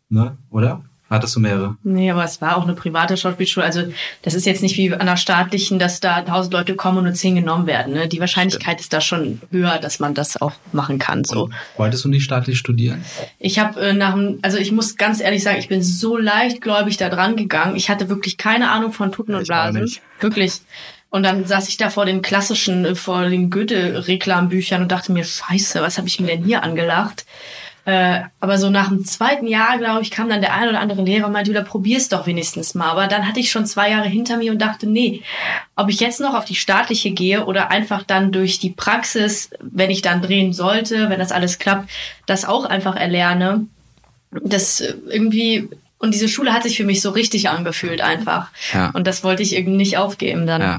ne, 0.10 0.38
oder? 0.50 0.84
Hattest 1.10 1.36
du 1.36 1.40
mehrere? 1.40 1.76
Nee, 1.84 2.12
aber 2.12 2.24
es 2.24 2.40
war 2.40 2.58
auch 2.58 2.64
eine 2.64 2.74
private 2.74 3.18
Schauspielschule. 3.18 3.66
Also 3.66 3.84
das 4.22 4.36
ist 4.36 4.46
jetzt 4.46 4.62
nicht 4.62 4.78
wie 4.78 4.94
an 4.94 5.08
der 5.08 5.18
staatlichen, 5.18 5.80
dass 5.80 6.00
da 6.00 6.22
tausend 6.22 6.54
Leute 6.54 6.76
kommen 6.76 7.00
und 7.00 7.04
nur 7.06 7.14
zehn 7.14 7.36
genommen 7.36 7.66
werden. 7.66 7.94
Ne? 7.94 8.08
Die 8.08 8.20
Wahrscheinlichkeit 8.20 8.80
ist 8.80 8.94
da 8.94 9.02
schon 9.02 9.42
höher, 9.52 9.80
dass 9.80 10.00
man 10.00 10.14
das 10.14 10.40
auch 10.40 10.54
machen 10.72 11.00
kann. 11.00 11.24
So. 11.24 11.46
Und 11.46 11.54
Wolltest 11.78 12.06
du 12.06 12.10
nicht 12.10 12.24
staatlich 12.24 12.60
studieren? 12.60 13.04
Ich 13.40 13.58
habe 13.58 13.80
äh, 13.82 13.94
nach 13.94 14.14
dem, 14.14 14.38
also 14.44 14.60
ich 14.60 14.72
muss 14.72 14.98
ganz 14.98 15.20
ehrlich 15.20 15.42
sagen, 15.42 15.58
ich 15.58 15.68
bin 15.68 15.82
so 15.82 16.16
leichtgläubig 16.16 16.98
da 16.98 17.10
dran 17.10 17.36
gegangen. 17.36 17.76
Ich 17.76 17.90
hatte 17.90 18.10
wirklich 18.10 18.38
keine 18.38 18.70
Ahnung 18.70 18.92
von 18.92 19.12
Tuten 19.12 19.34
und 19.34 19.44
Ich 19.44 19.52
auch 19.52 19.72
Blasen. 19.72 19.90
Wirklich. 20.20 20.62
Und 21.10 21.24
dann 21.24 21.46
saß 21.46 21.70
ich 21.70 21.78
da 21.78 21.90
vor 21.90 22.06
den 22.06 22.22
klassischen, 22.22 22.86
äh, 22.86 22.96
vor 22.96 23.28
den 23.28 23.50
Goethe-Reklambüchern 23.50 24.84
und 24.84 24.92
dachte 24.92 25.12
mir, 25.12 25.24
scheiße, 25.24 25.82
was 25.82 25.98
habe 25.98 26.08
ich 26.08 26.20
mir 26.20 26.28
denn 26.28 26.44
hier 26.44 26.64
angelacht? 26.64 27.26
Äh, 27.90 28.26
aber 28.40 28.60
so 28.60 28.70
nach 28.70 28.90
dem 28.90 29.04
zweiten 29.04 29.48
Jahr, 29.48 29.80
glaube 29.80 30.04
ich, 30.04 30.12
kam 30.12 30.30
dann 30.30 30.42
der 30.42 30.54
ein 30.54 30.70
oder 30.70 30.80
andere 30.80 31.02
Lehrer 31.02 31.26
und 31.26 31.34
meinte, 31.34 31.50
wieder 31.50 31.64
probier's 31.64 32.08
doch 32.08 32.28
wenigstens 32.28 32.76
mal. 32.76 32.92
Aber 32.92 33.08
dann 33.08 33.28
hatte 33.28 33.40
ich 33.40 33.50
schon 33.50 33.66
zwei 33.66 33.90
Jahre 33.90 34.08
hinter 34.08 34.38
mir 34.38 34.52
und 34.52 34.62
dachte, 34.62 34.88
nee, 34.88 35.24
ob 35.76 35.90
ich 35.90 36.00
jetzt 36.00 36.20
noch 36.20 36.36
auf 36.36 36.46
die 36.46 36.54
staatliche 36.54 37.10
gehe 37.10 37.46
oder 37.46 37.72
einfach 37.72 38.04
dann 38.04 38.32
durch 38.32 38.60
die 38.60 38.70
Praxis, 38.70 39.50
wenn 39.60 39.90
ich 39.90 40.04
dann 40.04 40.22
drehen 40.22 40.54
sollte, 40.54 41.10
wenn 41.10 41.18
das 41.18 41.32
alles 41.32 41.58
klappt, 41.58 41.90
das 42.28 42.46
auch 42.46 42.66
einfach 42.66 42.96
erlerne. 42.96 43.66
Das 44.30 44.82
äh, 44.82 44.94
irgendwie, 45.10 45.68
und 45.98 46.14
diese 46.14 46.30
Schule 46.30 46.54
hat 46.54 46.62
sich 46.62 46.78
für 46.78 46.86
mich 46.86 47.02
so 47.02 47.10
richtig 47.10 47.50
angefühlt 47.50 48.02
einfach. 48.02 48.50
Ja. 48.72 48.92
Und 48.92 49.08
das 49.08 49.24
wollte 49.24 49.42
ich 49.42 49.56
irgendwie 49.56 49.78
nicht 49.78 49.98
aufgeben 49.98 50.46
dann. 50.46 50.62
Ja. 50.62 50.78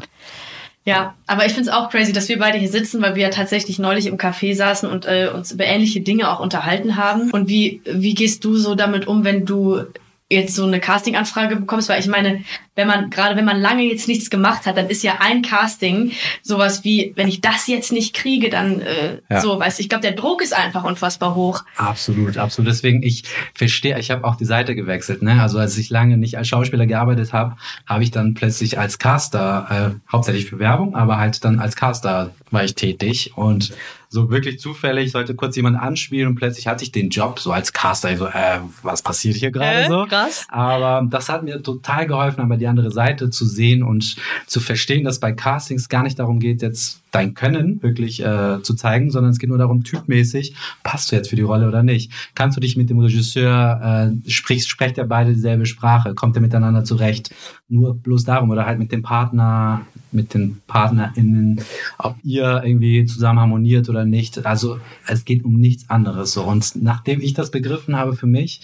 Ja, 0.84 1.14
aber 1.26 1.44
ich 1.44 1.52
finde 1.52 1.68
es 1.68 1.74
auch 1.76 1.90
crazy, 1.90 2.12
dass 2.12 2.28
wir 2.28 2.38
beide 2.38 2.58
hier 2.58 2.70
sitzen, 2.70 3.02
weil 3.02 3.14
wir 3.14 3.24
ja 3.24 3.30
tatsächlich 3.30 3.78
neulich 3.78 4.06
im 4.06 4.16
Café 4.16 4.54
saßen 4.54 4.88
und 4.88 5.04
äh, 5.04 5.30
uns 5.32 5.52
über 5.52 5.64
ähnliche 5.64 6.00
Dinge 6.00 6.30
auch 6.30 6.40
unterhalten 6.40 6.96
haben. 6.96 7.30
Und 7.30 7.48
wie, 7.48 7.82
wie 7.84 8.14
gehst 8.14 8.44
du 8.44 8.56
so 8.56 8.74
damit 8.74 9.06
um, 9.06 9.22
wenn 9.24 9.44
du 9.44 9.84
jetzt 10.30 10.54
so 10.54 10.64
eine 10.64 10.80
Casting-Anfrage 10.80 11.56
bekommst? 11.56 11.90
Weil 11.90 12.00
ich 12.00 12.06
meine, 12.06 12.44
wenn 12.76 12.86
man, 12.86 13.10
gerade 13.10 13.36
wenn 13.36 13.44
man 13.44 13.60
lange 13.60 13.82
jetzt 13.82 14.08
nichts 14.08 14.30
gemacht 14.30 14.64
hat, 14.66 14.76
dann 14.76 14.88
ist 14.88 15.02
ja 15.02 15.16
ein 15.20 15.42
Casting 15.42 16.12
sowas 16.42 16.84
wie, 16.84 17.12
wenn 17.16 17.28
ich 17.28 17.40
das 17.40 17.66
jetzt 17.66 17.92
nicht 17.92 18.14
kriege, 18.14 18.48
dann 18.48 18.80
äh, 18.80 19.18
Ja. 19.28 19.40
so, 19.40 19.58
weißt 19.58 19.78
du, 19.78 19.82
ich 19.82 19.88
glaube, 19.88 20.02
der 20.02 20.12
Druck 20.12 20.40
ist 20.42 20.54
einfach 20.56 20.84
unfassbar 20.84 21.34
hoch. 21.34 21.64
Absolut, 21.76 22.36
absolut. 22.38 22.70
Deswegen, 22.70 23.02
ich 23.02 23.24
verstehe, 23.54 23.98
ich 23.98 24.10
habe 24.10 24.24
auch 24.24 24.36
die 24.36 24.44
Seite 24.44 24.74
gewechselt. 24.74 25.22
Ne? 25.22 25.40
Also 25.42 25.58
als 25.58 25.76
ich 25.78 25.90
lange 25.90 26.16
nicht 26.16 26.38
als 26.38 26.48
Schauspieler 26.48 26.86
gearbeitet 26.86 27.32
habe, 27.32 27.56
habe 27.86 28.02
ich 28.04 28.10
dann 28.12 28.34
plötzlich 28.34 28.78
als 28.78 28.98
Caster, 28.98 29.94
äh, 29.94 30.12
hauptsächlich 30.12 30.46
für 30.46 30.58
Werbung, 30.58 30.94
aber 30.94 31.18
halt 31.18 31.44
dann 31.44 31.58
als 31.58 31.76
Caster 31.76 32.30
war 32.50 32.64
ich 32.64 32.74
tätig 32.74 33.32
und 33.36 33.72
so 34.12 34.28
wirklich 34.28 34.58
zufällig 34.58 35.12
sollte 35.12 35.36
kurz 35.36 35.54
jemand 35.54 35.78
anspielen 35.78 36.26
und 36.26 36.34
plötzlich 36.34 36.66
hatte 36.66 36.82
ich 36.82 36.90
den 36.90 37.10
Job 37.10 37.38
so 37.38 37.52
als 37.52 37.72
Caster. 37.72 38.10
Ich 38.10 38.18
so, 38.18 38.26
äh, 38.26 38.58
was 38.82 39.02
passiert 39.02 39.36
hier 39.36 39.52
gerade 39.52 39.82
Äh, 39.84 39.88
so? 39.88 40.04
krass. 40.08 40.46
Aber 40.48 41.06
das 41.08 41.28
hat 41.28 41.44
mir 41.44 41.62
total 41.62 42.06
geholfen, 42.08 42.40
aber 42.40 42.56
die 42.56 42.66
andere 42.70 42.90
Seite 42.90 43.30
zu 43.30 43.44
sehen 43.44 43.82
und 43.82 44.16
zu 44.46 44.60
verstehen, 44.60 45.04
dass 45.04 45.20
bei 45.20 45.32
Castings 45.32 45.88
gar 45.88 46.02
nicht 46.02 46.18
darum 46.18 46.40
geht, 46.40 46.62
jetzt 46.62 47.00
dein 47.10 47.34
Können 47.34 47.82
wirklich 47.82 48.24
äh, 48.24 48.62
zu 48.62 48.74
zeigen, 48.74 49.10
sondern 49.10 49.32
es 49.32 49.38
geht 49.38 49.48
nur 49.48 49.58
darum, 49.58 49.82
typmäßig, 49.84 50.54
passt 50.82 51.10
du 51.10 51.16
jetzt 51.16 51.28
für 51.28 51.36
die 51.36 51.42
Rolle 51.42 51.66
oder 51.66 51.82
nicht? 51.82 52.12
Kannst 52.34 52.56
du 52.56 52.60
dich 52.60 52.76
mit 52.76 52.90
dem 52.90 53.00
Regisseur, 53.00 54.12
äh, 54.24 54.30
sprichst, 54.30 54.68
sprecht 54.68 54.98
ihr 54.98 55.04
beide 55.04 55.34
dieselbe 55.34 55.66
Sprache? 55.66 56.14
Kommt 56.14 56.36
ihr 56.36 56.42
miteinander 56.42 56.84
zurecht? 56.84 57.34
Nur 57.68 57.94
bloß 57.94 58.24
darum 58.24 58.50
oder 58.50 58.66
halt 58.66 58.78
mit 58.78 58.92
dem 58.92 59.02
Partner, 59.02 59.82
mit 60.12 60.34
den 60.34 60.60
PartnerInnen, 60.66 61.60
ob 61.98 62.16
ihr 62.22 62.62
irgendwie 62.64 63.04
zusammen 63.04 63.40
harmoniert 63.40 63.88
oder 63.88 64.04
nicht. 64.04 64.44
Also 64.46 64.80
es 65.06 65.24
geht 65.24 65.44
um 65.44 65.54
nichts 65.54 65.88
anderes 65.90 66.32
so. 66.32 66.44
Und 66.44 66.82
nachdem 66.82 67.20
ich 67.20 67.34
das 67.34 67.50
begriffen 67.50 67.96
habe 67.96 68.14
für 68.14 68.26
mich, 68.26 68.60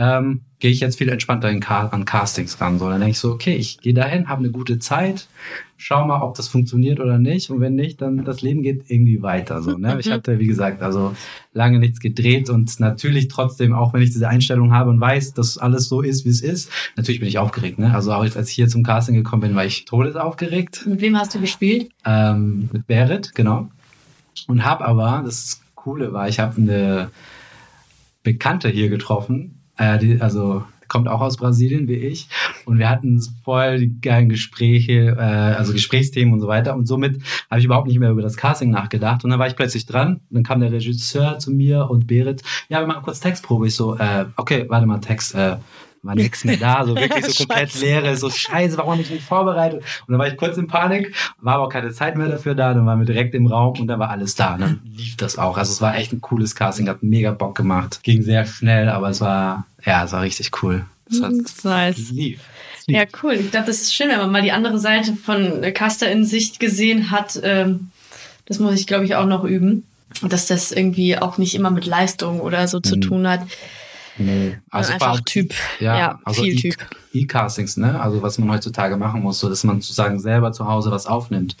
ähm, 0.00 0.40
gehe 0.60 0.70
ich 0.70 0.80
jetzt 0.80 0.96
viel 0.96 1.10
entspannter 1.10 1.48
an 1.48 2.04
Castings 2.06 2.58
ran. 2.58 2.78
So, 2.78 2.88
dann 2.88 3.00
denke 3.00 3.12
ich 3.12 3.18
so, 3.18 3.32
okay, 3.32 3.54
ich 3.54 3.80
gehe 3.80 3.92
dahin, 3.92 4.28
habe 4.28 4.40
eine 4.42 4.50
gute 4.50 4.78
Zeit, 4.78 5.28
schau 5.76 6.06
mal, 6.06 6.22
ob 6.22 6.34
das 6.36 6.48
funktioniert 6.48 7.00
oder 7.00 7.18
nicht. 7.18 7.50
Und 7.50 7.60
wenn 7.60 7.74
nicht, 7.74 8.00
dann 8.00 8.24
das 8.24 8.40
Leben 8.40 8.62
geht 8.62 8.84
irgendwie 8.88 9.20
weiter. 9.20 9.60
So, 9.60 9.76
ne? 9.76 9.98
Ich 10.00 10.10
hatte, 10.10 10.38
wie 10.38 10.46
gesagt, 10.46 10.80
also 10.80 11.14
lange 11.52 11.78
nichts 11.78 12.00
gedreht 12.00 12.48
und 12.48 12.80
natürlich 12.80 13.28
trotzdem, 13.28 13.74
auch 13.74 13.92
wenn 13.92 14.00
ich 14.00 14.10
diese 14.10 14.26
Einstellung 14.26 14.72
habe 14.72 14.88
und 14.88 15.00
weiß, 15.00 15.34
dass 15.34 15.58
alles 15.58 15.90
so 15.90 16.00
ist, 16.00 16.24
wie 16.24 16.30
es 16.30 16.40
ist, 16.40 16.70
natürlich 16.96 17.20
bin 17.20 17.28
ich 17.28 17.36
aufgeregt. 17.38 17.78
Ne? 17.78 17.92
Also 17.92 18.12
auch 18.14 18.24
jetzt, 18.24 18.38
als 18.38 18.48
ich 18.48 18.54
hier 18.54 18.68
zum 18.68 18.82
Casting 18.82 19.14
gekommen 19.14 19.42
bin, 19.42 19.54
war 19.54 19.66
ich 19.66 19.84
todesaufgeregt 19.84 20.86
Mit 20.86 21.02
wem 21.02 21.18
hast 21.18 21.34
du 21.34 21.40
gespielt? 21.40 21.90
ähm, 22.06 22.70
mit 22.72 22.86
Berit, 22.86 23.34
genau. 23.34 23.68
Und 24.46 24.64
habe 24.64 24.86
aber, 24.86 25.22
das 25.26 25.60
Coole 25.74 26.14
war, 26.14 26.26
ich 26.26 26.38
habe 26.40 26.56
eine 26.56 27.10
Bekannte 28.22 28.70
hier 28.70 28.88
getroffen, 28.88 29.59
äh, 29.80 29.98
die, 29.98 30.20
also 30.20 30.62
kommt 30.90 31.08
auch 31.08 31.20
aus 31.20 31.38
Brasilien 31.38 31.88
wie 31.88 31.94
ich. 31.94 32.28
Und 32.66 32.78
wir 32.78 32.90
hatten 32.90 33.20
voll 33.44 33.78
die 33.78 34.00
geilen 34.00 34.28
Gespräche, 34.28 35.16
äh, 35.16 35.20
also 35.20 35.72
Gesprächsthemen 35.72 36.34
und 36.34 36.40
so 36.40 36.48
weiter. 36.48 36.74
Und 36.74 36.86
somit 36.86 37.22
habe 37.48 37.60
ich 37.60 37.64
überhaupt 37.64 37.86
nicht 37.86 37.98
mehr 37.98 38.10
über 38.10 38.22
das 38.22 38.36
Casting 38.36 38.70
nachgedacht. 38.70 39.24
Und 39.24 39.30
dann 39.30 39.38
war 39.38 39.46
ich 39.46 39.56
plötzlich 39.56 39.86
dran. 39.86 40.20
Dann 40.30 40.42
kam 40.42 40.60
der 40.60 40.72
Regisseur 40.72 41.38
zu 41.38 41.52
mir 41.52 41.88
und 41.88 42.06
Berit, 42.06 42.42
ja, 42.68 42.80
wir 42.80 42.86
machen 42.86 43.02
kurz 43.04 43.20
Textprobe. 43.20 43.68
Ich 43.68 43.76
so, 43.76 43.96
äh, 43.96 44.26
okay, 44.36 44.66
warte 44.68 44.86
mal, 44.86 44.98
Text, 44.98 45.34
äh, 45.34 45.56
war 46.02 46.14
nichts 46.14 46.44
mehr 46.44 46.56
da, 46.56 46.84
so 46.84 46.96
wirklich 46.96 47.26
so 47.26 47.44
komplett 47.46 47.74
leere, 47.80 48.16
so 48.16 48.30
scheiße, 48.30 48.76
warum 48.78 48.98
nicht 48.98 49.22
vorbereitet? 49.22 49.82
Und 50.06 50.12
dann 50.12 50.18
war 50.18 50.28
ich 50.28 50.36
kurz 50.36 50.56
in 50.56 50.66
Panik, 50.66 51.14
war 51.38 51.54
aber 51.54 51.64
auch 51.64 51.68
keine 51.68 51.92
Zeit 51.92 52.16
mehr 52.16 52.28
dafür 52.28 52.54
da, 52.54 52.72
dann 52.72 52.86
waren 52.86 52.98
wir 52.98 53.06
direkt 53.06 53.34
im 53.34 53.46
Raum 53.46 53.78
und 53.78 53.86
dann 53.86 53.98
war 53.98 54.10
alles 54.10 54.34
da. 54.34 54.54
Und 54.54 54.60
dann 54.60 54.80
lief 54.84 55.16
das 55.16 55.38
auch. 55.38 55.58
Also 55.58 55.72
es 55.72 55.80
war 55.80 55.96
echt 55.96 56.12
ein 56.12 56.20
cooles 56.20 56.54
Casting, 56.54 56.88
hat 56.88 57.02
mega 57.02 57.32
Bock 57.32 57.56
gemacht. 57.56 58.02
Ging 58.02 58.22
sehr 58.22 58.46
schnell, 58.46 58.88
aber 58.88 59.10
es 59.10 59.20
war, 59.20 59.66
ja, 59.84 60.04
es 60.04 60.12
war 60.12 60.22
richtig 60.22 60.50
cool. 60.62 60.84
Es 61.10 61.22
hat, 61.22 61.32
nice. 61.64 62.10
lief. 62.10 62.40
Ja, 62.86 63.04
cool. 63.22 63.34
Ich 63.34 63.50
glaube, 63.50 63.66
das 63.66 63.82
ist 63.82 63.94
schön, 63.94 64.08
wenn 64.08 64.18
man 64.18 64.32
mal 64.32 64.42
die 64.42 64.52
andere 64.52 64.78
Seite 64.78 65.14
von 65.14 65.60
Caster 65.74 66.10
in 66.10 66.24
Sicht 66.24 66.60
gesehen 66.60 67.10
hat. 67.10 67.38
Ähm, 67.42 67.90
das 68.46 68.58
muss 68.58 68.74
ich, 68.74 68.86
glaube 68.86 69.04
ich, 69.04 69.14
auch 69.14 69.26
noch 69.26 69.44
üben. 69.44 69.84
Dass 70.22 70.46
das 70.46 70.72
irgendwie 70.72 71.16
auch 71.16 71.38
nicht 71.38 71.54
immer 71.54 71.70
mit 71.70 71.86
Leistung 71.86 72.40
oder 72.40 72.66
so 72.66 72.80
zu 72.80 72.96
mhm. 72.96 73.00
tun 73.00 73.28
hat. 73.28 73.42
Nee. 74.20 74.58
Also 74.70 74.92
einfach 74.92 75.20
Typ. 75.20 75.54
Ja, 75.80 75.98
ja 75.98 76.20
also 76.24 76.42
viel 76.42 76.56
Typ. 76.56 76.76
E-Castings, 77.12 77.76
ne? 77.76 78.00
Also 78.00 78.22
was 78.22 78.38
man 78.38 78.50
heutzutage 78.50 78.96
machen 78.96 79.22
muss, 79.22 79.40
so 79.40 79.48
dass 79.48 79.64
man 79.64 79.80
sozusagen 79.80 80.20
selber 80.20 80.52
zu 80.52 80.66
Hause 80.66 80.90
was 80.90 81.06
aufnimmt. 81.06 81.56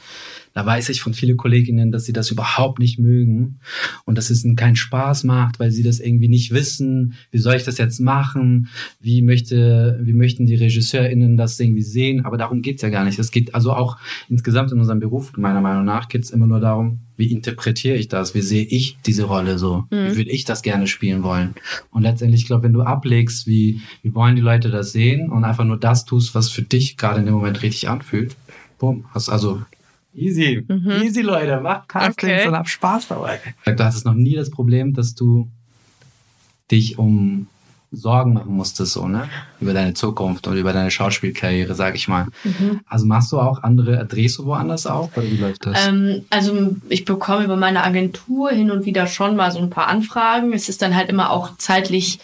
Da 0.52 0.66
weiß 0.66 0.88
ich 0.88 1.00
von 1.00 1.14
vielen 1.14 1.36
Kolleginnen, 1.36 1.92
dass 1.92 2.04
sie 2.04 2.12
das 2.12 2.30
überhaupt 2.30 2.80
nicht 2.80 2.98
mögen 2.98 3.60
und 4.04 4.18
dass 4.18 4.30
es 4.30 4.44
ihnen 4.44 4.56
keinen 4.56 4.76
Spaß 4.76 5.24
macht, 5.24 5.60
weil 5.60 5.70
sie 5.70 5.84
das 5.84 6.00
irgendwie 6.00 6.28
nicht 6.28 6.52
wissen. 6.52 7.14
Wie 7.30 7.38
soll 7.38 7.54
ich 7.54 7.64
das 7.64 7.78
jetzt 7.78 8.00
machen? 8.00 8.68
Wie 9.00 9.22
möchte, 9.22 9.98
wie 10.02 10.12
möchten 10.12 10.46
die 10.46 10.56
RegisseurInnen 10.56 11.36
das 11.36 11.58
irgendwie 11.58 11.82
sehen? 11.82 12.24
Aber 12.24 12.36
darum 12.36 12.62
geht's 12.62 12.82
ja 12.82 12.88
gar 12.90 13.04
nicht. 13.04 13.18
Es 13.18 13.30
geht 13.30 13.54
also 13.54 13.72
auch 13.72 13.96
insgesamt 14.28 14.72
in 14.72 14.80
unserem 14.80 14.98
Beruf, 14.98 15.36
meiner 15.36 15.60
Meinung 15.60 15.84
nach, 15.84 16.08
geht's 16.08 16.30
immer 16.30 16.48
nur 16.48 16.60
darum, 16.60 17.00
wie 17.20 17.30
interpretiere 17.30 17.96
ich 17.96 18.08
das? 18.08 18.34
Wie 18.34 18.40
sehe 18.40 18.64
ich 18.64 18.96
diese 19.06 19.24
Rolle 19.24 19.58
so? 19.58 19.84
Mhm. 19.90 20.12
Wie 20.12 20.16
würde 20.16 20.30
ich 20.30 20.44
das 20.44 20.62
gerne 20.62 20.88
spielen 20.88 21.22
wollen? 21.22 21.54
Und 21.92 22.02
letztendlich, 22.02 22.40
ich 22.40 22.46
glaube, 22.46 22.64
wenn 22.64 22.72
du 22.72 22.82
ablegst, 22.82 23.46
wie, 23.46 23.82
wie 24.02 24.14
wollen 24.14 24.34
die 24.34 24.42
Leute 24.42 24.70
das 24.70 24.90
sehen 24.90 25.30
und 25.30 25.44
einfach 25.44 25.64
nur 25.64 25.78
das 25.78 26.06
tust, 26.06 26.34
was 26.34 26.48
für 26.48 26.62
dich 26.62 26.96
gerade 26.96 27.20
in 27.20 27.26
dem 27.26 27.34
Moment 27.34 27.62
richtig 27.62 27.88
anfühlt, 27.88 28.34
bumm, 28.78 29.04
hast 29.12 29.28
also 29.28 29.62
Easy. 30.12 30.64
Mhm. 30.66 30.90
Easy, 31.02 31.20
Leute. 31.20 31.60
Macht 31.60 31.88
Castings 31.88 32.32
okay. 32.32 32.48
und 32.48 32.56
hab 32.56 32.68
Spaß 32.68 33.08
dabei. 33.08 33.38
Du 33.64 33.78
hattest 33.78 34.04
noch 34.04 34.14
nie 34.14 34.34
das 34.34 34.50
Problem, 34.50 34.92
dass 34.92 35.14
du 35.14 35.48
dich 36.70 36.98
um 36.98 37.46
Sorgen 37.92 38.34
machen 38.34 38.52
musstest, 38.52 38.92
so, 38.92 39.08
ne? 39.08 39.28
Über 39.60 39.74
deine 39.74 39.94
Zukunft 39.94 40.46
oder 40.46 40.56
über 40.56 40.72
deine 40.72 40.90
Schauspielkarriere, 40.90 41.74
sag 41.74 41.96
ich 41.96 42.06
mal. 42.06 42.26
Mhm. 42.44 42.80
Also 42.86 43.06
machst 43.06 43.32
du 43.32 43.40
auch 43.40 43.62
andere, 43.62 44.06
drehst 44.06 44.38
du 44.38 44.46
woanders 44.46 44.86
auch 44.86 45.10
oder 45.16 45.26
wie 45.30 45.36
läuft 45.36 45.66
das? 45.66 45.86
Ähm, 45.86 46.24
also 46.30 46.76
ich 46.88 47.04
bekomme 47.04 47.44
über 47.44 47.56
meine 47.56 47.82
Agentur 47.82 48.50
hin 48.50 48.70
und 48.70 48.86
wieder 48.86 49.06
schon 49.08 49.34
mal 49.34 49.50
so 49.50 49.58
ein 49.58 49.70
paar 49.70 49.88
Anfragen. 49.88 50.52
Es 50.52 50.68
ist 50.68 50.82
dann 50.82 50.94
halt 50.94 51.08
immer 51.08 51.30
auch 51.30 51.56
zeitlich 51.58 52.20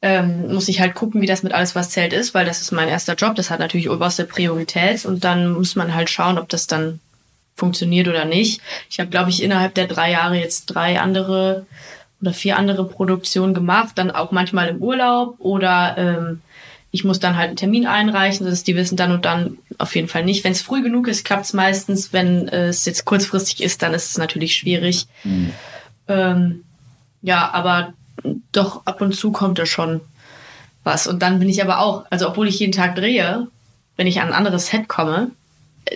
ähm, 0.00 0.52
muss 0.52 0.68
ich 0.68 0.80
halt 0.80 0.94
gucken, 0.94 1.20
wie 1.20 1.26
das 1.26 1.42
mit 1.42 1.52
alles, 1.52 1.74
was 1.74 1.90
zählt 1.90 2.12
ist, 2.12 2.32
weil 2.34 2.46
das 2.46 2.60
ist 2.60 2.70
mein 2.70 2.88
erster 2.88 3.14
Job. 3.14 3.34
Das 3.34 3.50
hat 3.50 3.58
natürlich 3.58 3.90
oberste 3.90 4.24
Priorität 4.24 5.04
und 5.04 5.24
dann 5.24 5.52
muss 5.52 5.74
man 5.74 5.94
halt 5.94 6.08
schauen, 6.08 6.38
ob 6.38 6.48
das 6.48 6.66
dann 6.66 7.00
funktioniert 7.56 8.06
oder 8.06 8.24
nicht. 8.24 8.60
Ich 8.88 9.00
habe, 9.00 9.10
glaube 9.10 9.30
ich, 9.30 9.42
innerhalb 9.42 9.74
der 9.74 9.88
drei 9.88 10.12
Jahre 10.12 10.36
jetzt 10.36 10.66
drei 10.66 11.00
andere 11.00 11.66
oder 12.20 12.32
vier 12.32 12.56
andere 12.56 12.84
Produktionen 12.84 13.54
gemacht, 13.54 13.92
dann 13.96 14.10
auch 14.10 14.32
manchmal 14.32 14.68
im 14.68 14.82
Urlaub 14.82 15.36
oder 15.38 15.96
ähm, 15.96 16.42
ich 16.90 17.04
muss 17.04 17.20
dann 17.20 17.36
halt 17.36 17.48
einen 17.48 17.56
Termin 17.56 17.86
einreichen, 17.86 18.46
dass 18.46 18.64
die 18.64 18.74
wissen 18.74 18.96
dann 18.96 19.12
und 19.12 19.24
dann 19.24 19.58
auf 19.76 19.94
jeden 19.94 20.08
Fall 20.08 20.24
nicht. 20.24 20.42
Wenn 20.42 20.52
es 20.52 20.62
früh 20.62 20.82
genug 20.82 21.06
ist, 21.06 21.24
klappt 21.24 21.44
es 21.44 21.52
meistens. 21.52 22.12
Wenn 22.12 22.48
äh, 22.48 22.68
es 22.68 22.84
jetzt 22.86 23.04
kurzfristig 23.04 23.62
ist, 23.62 23.82
dann 23.82 23.92
ist 23.92 24.10
es 24.10 24.18
natürlich 24.18 24.56
schwierig. 24.56 25.06
Mhm. 25.22 25.52
Ähm, 26.08 26.64
ja, 27.20 27.50
aber 27.52 27.92
doch 28.52 28.86
ab 28.86 29.00
und 29.00 29.14
zu 29.14 29.32
kommt 29.32 29.58
da 29.58 29.66
schon 29.66 30.00
was. 30.82 31.06
Und 31.06 31.20
dann 31.20 31.38
bin 31.38 31.48
ich 31.48 31.62
aber 31.62 31.80
auch, 31.80 32.06
also 32.10 32.28
obwohl 32.28 32.48
ich 32.48 32.58
jeden 32.58 32.72
Tag 32.72 32.96
drehe, 32.96 33.46
wenn 33.96 34.06
ich 34.06 34.20
an 34.20 34.28
ein 34.28 34.34
anderes 34.34 34.68
Set 34.68 34.88
komme, 34.88 35.30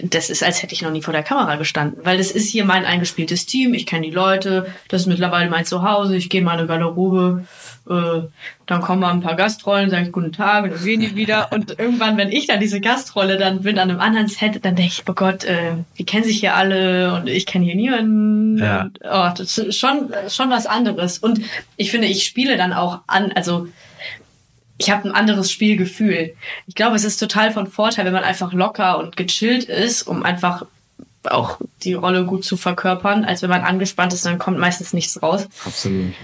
das 0.02 0.30
ist, 0.30 0.42
als 0.42 0.62
hätte 0.62 0.74
ich 0.74 0.82
noch 0.82 0.90
nie 0.90 1.02
vor 1.02 1.12
der 1.12 1.22
Kamera 1.22 1.56
gestanden. 1.56 2.00
Weil 2.04 2.18
das 2.18 2.30
ist 2.30 2.48
hier 2.48 2.64
mein 2.64 2.84
eingespieltes 2.84 3.46
Team, 3.46 3.74
ich 3.74 3.86
kenne 3.86 4.06
die 4.06 4.12
Leute, 4.12 4.66
das 4.88 5.02
ist 5.02 5.06
mittlerweile 5.06 5.50
mein 5.50 5.64
Zuhause, 5.64 6.16
ich 6.16 6.28
gehe 6.28 6.40
in 6.40 6.44
meine 6.44 6.66
Garderobe, 6.66 7.44
äh, 7.88 8.22
dann 8.66 8.80
kommen 8.80 9.00
mal 9.00 9.10
ein 9.10 9.20
paar 9.20 9.34
Gastrollen, 9.34 9.90
sage 9.90 10.06
ich 10.06 10.12
guten 10.12 10.32
Tag, 10.32 10.70
dann 10.70 10.84
gehen 10.84 11.00
die 11.00 11.16
wieder. 11.16 11.52
Und 11.52 11.78
irgendwann, 11.78 12.16
wenn 12.16 12.30
ich 12.30 12.46
dann 12.46 12.60
diese 12.60 12.80
Gastrolle 12.80 13.36
dann 13.38 13.62
bin 13.62 13.78
an 13.78 13.90
einem 13.90 14.00
anderen 14.00 14.28
Set, 14.28 14.64
dann 14.64 14.76
denke 14.76 14.92
ich, 14.92 15.02
oh 15.08 15.12
Gott, 15.12 15.44
äh, 15.44 15.72
die 15.98 16.04
kennen 16.04 16.24
sich 16.24 16.40
hier 16.40 16.54
alle 16.54 17.14
und 17.14 17.28
ich 17.28 17.46
kenne 17.46 17.64
hier 17.64 17.76
niemanden. 17.76 18.58
Ja. 18.58 18.82
Und, 18.82 19.00
oh, 19.02 19.30
das 19.36 19.58
ist 19.58 19.78
schon, 19.78 20.12
schon 20.28 20.50
was 20.50 20.66
anderes. 20.66 21.18
Und 21.18 21.40
ich 21.76 21.90
finde, 21.90 22.06
ich 22.06 22.24
spiele 22.24 22.56
dann 22.56 22.72
auch 22.72 23.00
an, 23.06 23.32
also 23.32 23.68
ich 24.82 24.90
habe 24.90 25.08
ein 25.08 25.14
anderes 25.14 25.50
Spielgefühl. 25.50 26.34
Ich 26.66 26.74
glaube, 26.74 26.96
es 26.96 27.04
ist 27.04 27.18
total 27.18 27.52
von 27.52 27.68
Vorteil, 27.68 28.04
wenn 28.04 28.12
man 28.12 28.24
einfach 28.24 28.52
locker 28.52 28.98
und 28.98 29.16
gechillt 29.16 29.64
ist, 29.64 30.02
um 30.02 30.24
einfach 30.24 30.66
auch 31.22 31.58
die 31.84 31.94
Rolle 31.94 32.24
gut 32.24 32.44
zu 32.44 32.56
verkörpern, 32.56 33.24
als 33.24 33.42
wenn 33.42 33.50
man 33.50 33.62
angespannt 33.62 34.12
ist, 34.12 34.26
dann 34.26 34.40
kommt 34.40 34.58
meistens 34.58 34.92
nichts 34.92 35.22
raus. 35.22 35.46
Absolut. 35.64 36.14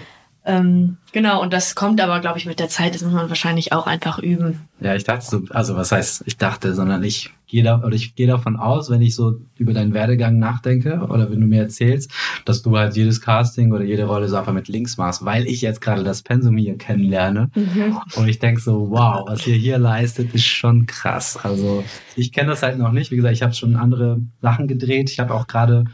Ähm, 0.49 0.97
genau, 1.13 1.43
und 1.43 1.53
das 1.53 1.75
kommt 1.75 2.01
aber, 2.01 2.21
glaube 2.21 2.39
ich, 2.39 2.47
mit 2.47 2.59
der 2.59 2.71
Zeit, 2.71 2.95
das 2.95 3.03
muss 3.03 3.13
man 3.13 3.29
wahrscheinlich 3.29 3.73
auch 3.75 3.87
einfach 3.87 4.19
üben. 4.19 4.61
Ja, 4.81 4.95
ich 4.95 5.05
dachte 5.05 5.27
so, 5.27 5.43
also 5.51 5.77
was 5.77 5.93
heißt, 5.93 6.23
ich 6.25 6.39
dachte, 6.39 6.75
sondern 6.75 7.03
ich 7.03 7.35
gehe 7.49 7.63
da, 7.63 7.83
oder 7.83 7.95
ich 7.95 8.15
gehe 8.15 8.27
davon 8.27 8.57
aus, 8.57 8.89
wenn 8.89 9.03
ich 9.03 9.15
so 9.15 9.37
über 9.59 9.75
deinen 9.75 9.93
Werdegang 9.93 10.39
nachdenke 10.39 11.07
oder 11.11 11.31
wenn 11.31 11.43
du 11.43 11.47
mir 11.47 11.61
erzählst, 11.61 12.11
dass 12.47 12.63
du 12.63 12.79
halt 12.79 12.97
jedes 12.97 13.21
Casting 13.21 13.73
oder 13.73 13.85
jede 13.85 14.05
Rolle 14.05 14.27
so 14.27 14.37
einfach 14.37 14.55
mit 14.55 14.69
links 14.69 14.97
machst, 14.97 15.23
weil 15.23 15.47
ich 15.47 15.61
jetzt 15.61 15.83
gerade 15.83 16.03
das 16.03 16.23
Pensum 16.23 16.57
hier 16.57 16.79
kennenlerne. 16.79 17.51
Mhm. 17.55 17.99
Und 18.17 18.29
ich 18.29 18.39
denke 18.39 18.63
so, 18.63 18.91
wow, 18.91 19.29
was 19.29 19.47
ihr 19.47 19.55
hier 19.55 19.77
leistet, 19.77 20.35
ist 20.35 20.47
schon 20.47 20.87
krass. 20.87 21.39
Also 21.43 21.85
ich 22.17 22.33
kenne 22.33 22.49
das 22.49 22.63
halt 22.63 22.79
noch 22.79 22.93
nicht. 22.93 23.11
Wie 23.11 23.17
gesagt, 23.17 23.35
ich 23.35 23.43
habe 23.43 23.53
schon 23.53 23.77
andere 23.77 24.23
Sachen 24.41 24.67
gedreht. 24.67 25.11
Ich 25.11 25.21
habe 25.21 25.35
auch 25.35 25.47
gerade 25.47 25.85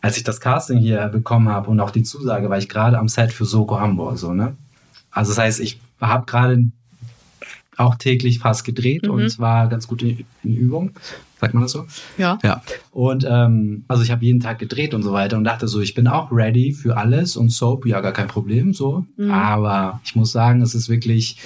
als 0.00 0.16
ich 0.16 0.24
das 0.24 0.40
Casting 0.40 0.78
hier 0.78 1.08
bekommen 1.08 1.48
habe 1.48 1.70
und 1.70 1.80
auch 1.80 1.90
die 1.90 2.02
Zusage, 2.02 2.48
war 2.48 2.58
ich 2.58 2.68
gerade 2.68 2.98
am 2.98 3.08
Set 3.08 3.32
für 3.32 3.44
Soko 3.44 3.78
Hamburg, 3.78 4.18
so, 4.18 4.32
ne? 4.32 4.56
Also 5.10 5.32
das 5.32 5.38
heißt, 5.38 5.60
ich 5.60 5.80
habe 6.00 6.26
gerade 6.26 6.70
auch 7.76 7.96
täglich 7.96 8.38
fast 8.38 8.64
gedreht 8.64 9.04
mhm. 9.04 9.10
und 9.10 9.30
zwar 9.30 9.68
ganz 9.68 9.88
gut 9.88 10.02
in, 10.02 10.24
in, 10.42 10.56
Übung. 10.56 10.90
Sagt 11.40 11.54
man 11.54 11.62
das 11.62 11.72
so? 11.72 11.86
Ja. 12.18 12.38
Ja. 12.42 12.62
Und 12.90 13.26
ähm, 13.28 13.84
also 13.88 14.02
ich 14.02 14.10
habe 14.10 14.24
jeden 14.24 14.40
Tag 14.40 14.58
gedreht 14.58 14.92
und 14.92 15.02
so 15.02 15.12
weiter 15.12 15.38
und 15.38 15.44
dachte 15.44 15.66
so, 15.66 15.80
ich 15.80 15.94
bin 15.94 16.06
auch 16.06 16.30
ready 16.30 16.72
für 16.72 16.98
alles 16.98 17.36
und 17.36 17.50
Soap, 17.50 17.86
ja, 17.86 18.00
gar 18.02 18.12
kein 18.12 18.28
Problem, 18.28 18.74
so. 18.74 19.06
Mhm. 19.16 19.30
Aber 19.30 20.00
ich 20.04 20.14
muss 20.14 20.32
sagen, 20.32 20.60
es 20.60 20.74
ist 20.74 20.90
wirklich 20.90 21.38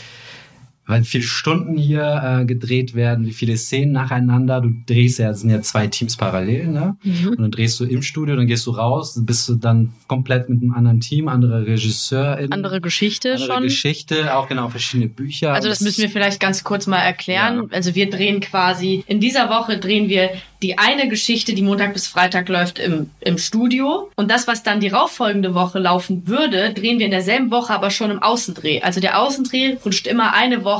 weil 0.86 1.04
viele 1.04 1.24
Stunden 1.24 1.76
hier 1.76 2.40
äh, 2.42 2.44
gedreht 2.44 2.94
werden, 2.94 3.26
wie 3.26 3.32
viele 3.32 3.56
Szenen 3.56 3.92
nacheinander. 3.92 4.60
Du 4.60 4.70
drehst 4.86 5.18
ja, 5.18 5.32
sind 5.32 5.50
ja 5.50 5.62
zwei 5.62 5.86
Teams 5.86 6.16
parallel, 6.16 6.68
ne? 6.68 6.96
Mhm. 7.02 7.28
Und 7.28 7.40
dann 7.40 7.50
drehst 7.50 7.80
du 7.80 7.84
im 7.84 8.02
Studio, 8.02 8.36
dann 8.36 8.46
gehst 8.46 8.66
du 8.66 8.72
raus, 8.72 9.18
bist 9.24 9.48
du 9.48 9.54
dann 9.54 9.92
komplett 10.08 10.48
mit 10.48 10.62
einem 10.62 10.74
anderen 10.74 11.00
Team, 11.00 11.28
andere 11.28 11.66
Regisseurin. 11.66 12.52
Andere 12.52 12.80
Geschichte 12.80 13.32
andere 13.32 13.46
schon. 13.46 13.62
Geschichte, 13.62 14.36
auch 14.36 14.48
genau 14.48 14.68
verschiedene 14.68 15.08
Bücher. 15.08 15.54
Also 15.54 15.68
das, 15.68 15.78
das 15.78 15.86
müssen 15.86 16.02
wir 16.02 16.10
vielleicht 16.10 16.40
ganz 16.40 16.64
kurz 16.64 16.86
mal 16.86 16.98
erklären. 16.98 17.68
Ja. 17.70 17.76
Also 17.76 17.94
wir 17.94 18.10
drehen 18.10 18.40
quasi, 18.40 19.04
in 19.06 19.20
dieser 19.20 19.48
Woche 19.48 19.78
drehen 19.78 20.08
wir 20.08 20.30
die 20.62 20.78
eine 20.78 21.08
Geschichte, 21.08 21.54
die 21.54 21.62
Montag 21.62 21.92
bis 21.92 22.06
Freitag 22.06 22.48
läuft 22.48 22.78
im, 22.78 23.10
im 23.20 23.36
Studio. 23.36 24.10
Und 24.16 24.30
das, 24.30 24.46
was 24.46 24.62
dann 24.62 24.80
die 24.80 24.88
rauffolgende 24.88 25.54
Woche 25.54 25.78
laufen 25.78 26.26
würde, 26.26 26.72
drehen 26.72 26.98
wir 26.98 27.04
in 27.04 27.10
derselben 27.10 27.50
Woche 27.50 27.72
aber 27.74 27.90
schon 27.90 28.10
im 28.10 28.22
Außendreh. 28.22 28.80
Also 28.80 29.00
der 29.00 29.20
Außendreh 29.20 29.76
rutscht 29.84 30.06
immer 30.06 30.32
eine 30.32 30.64
Woche 30.64 30.73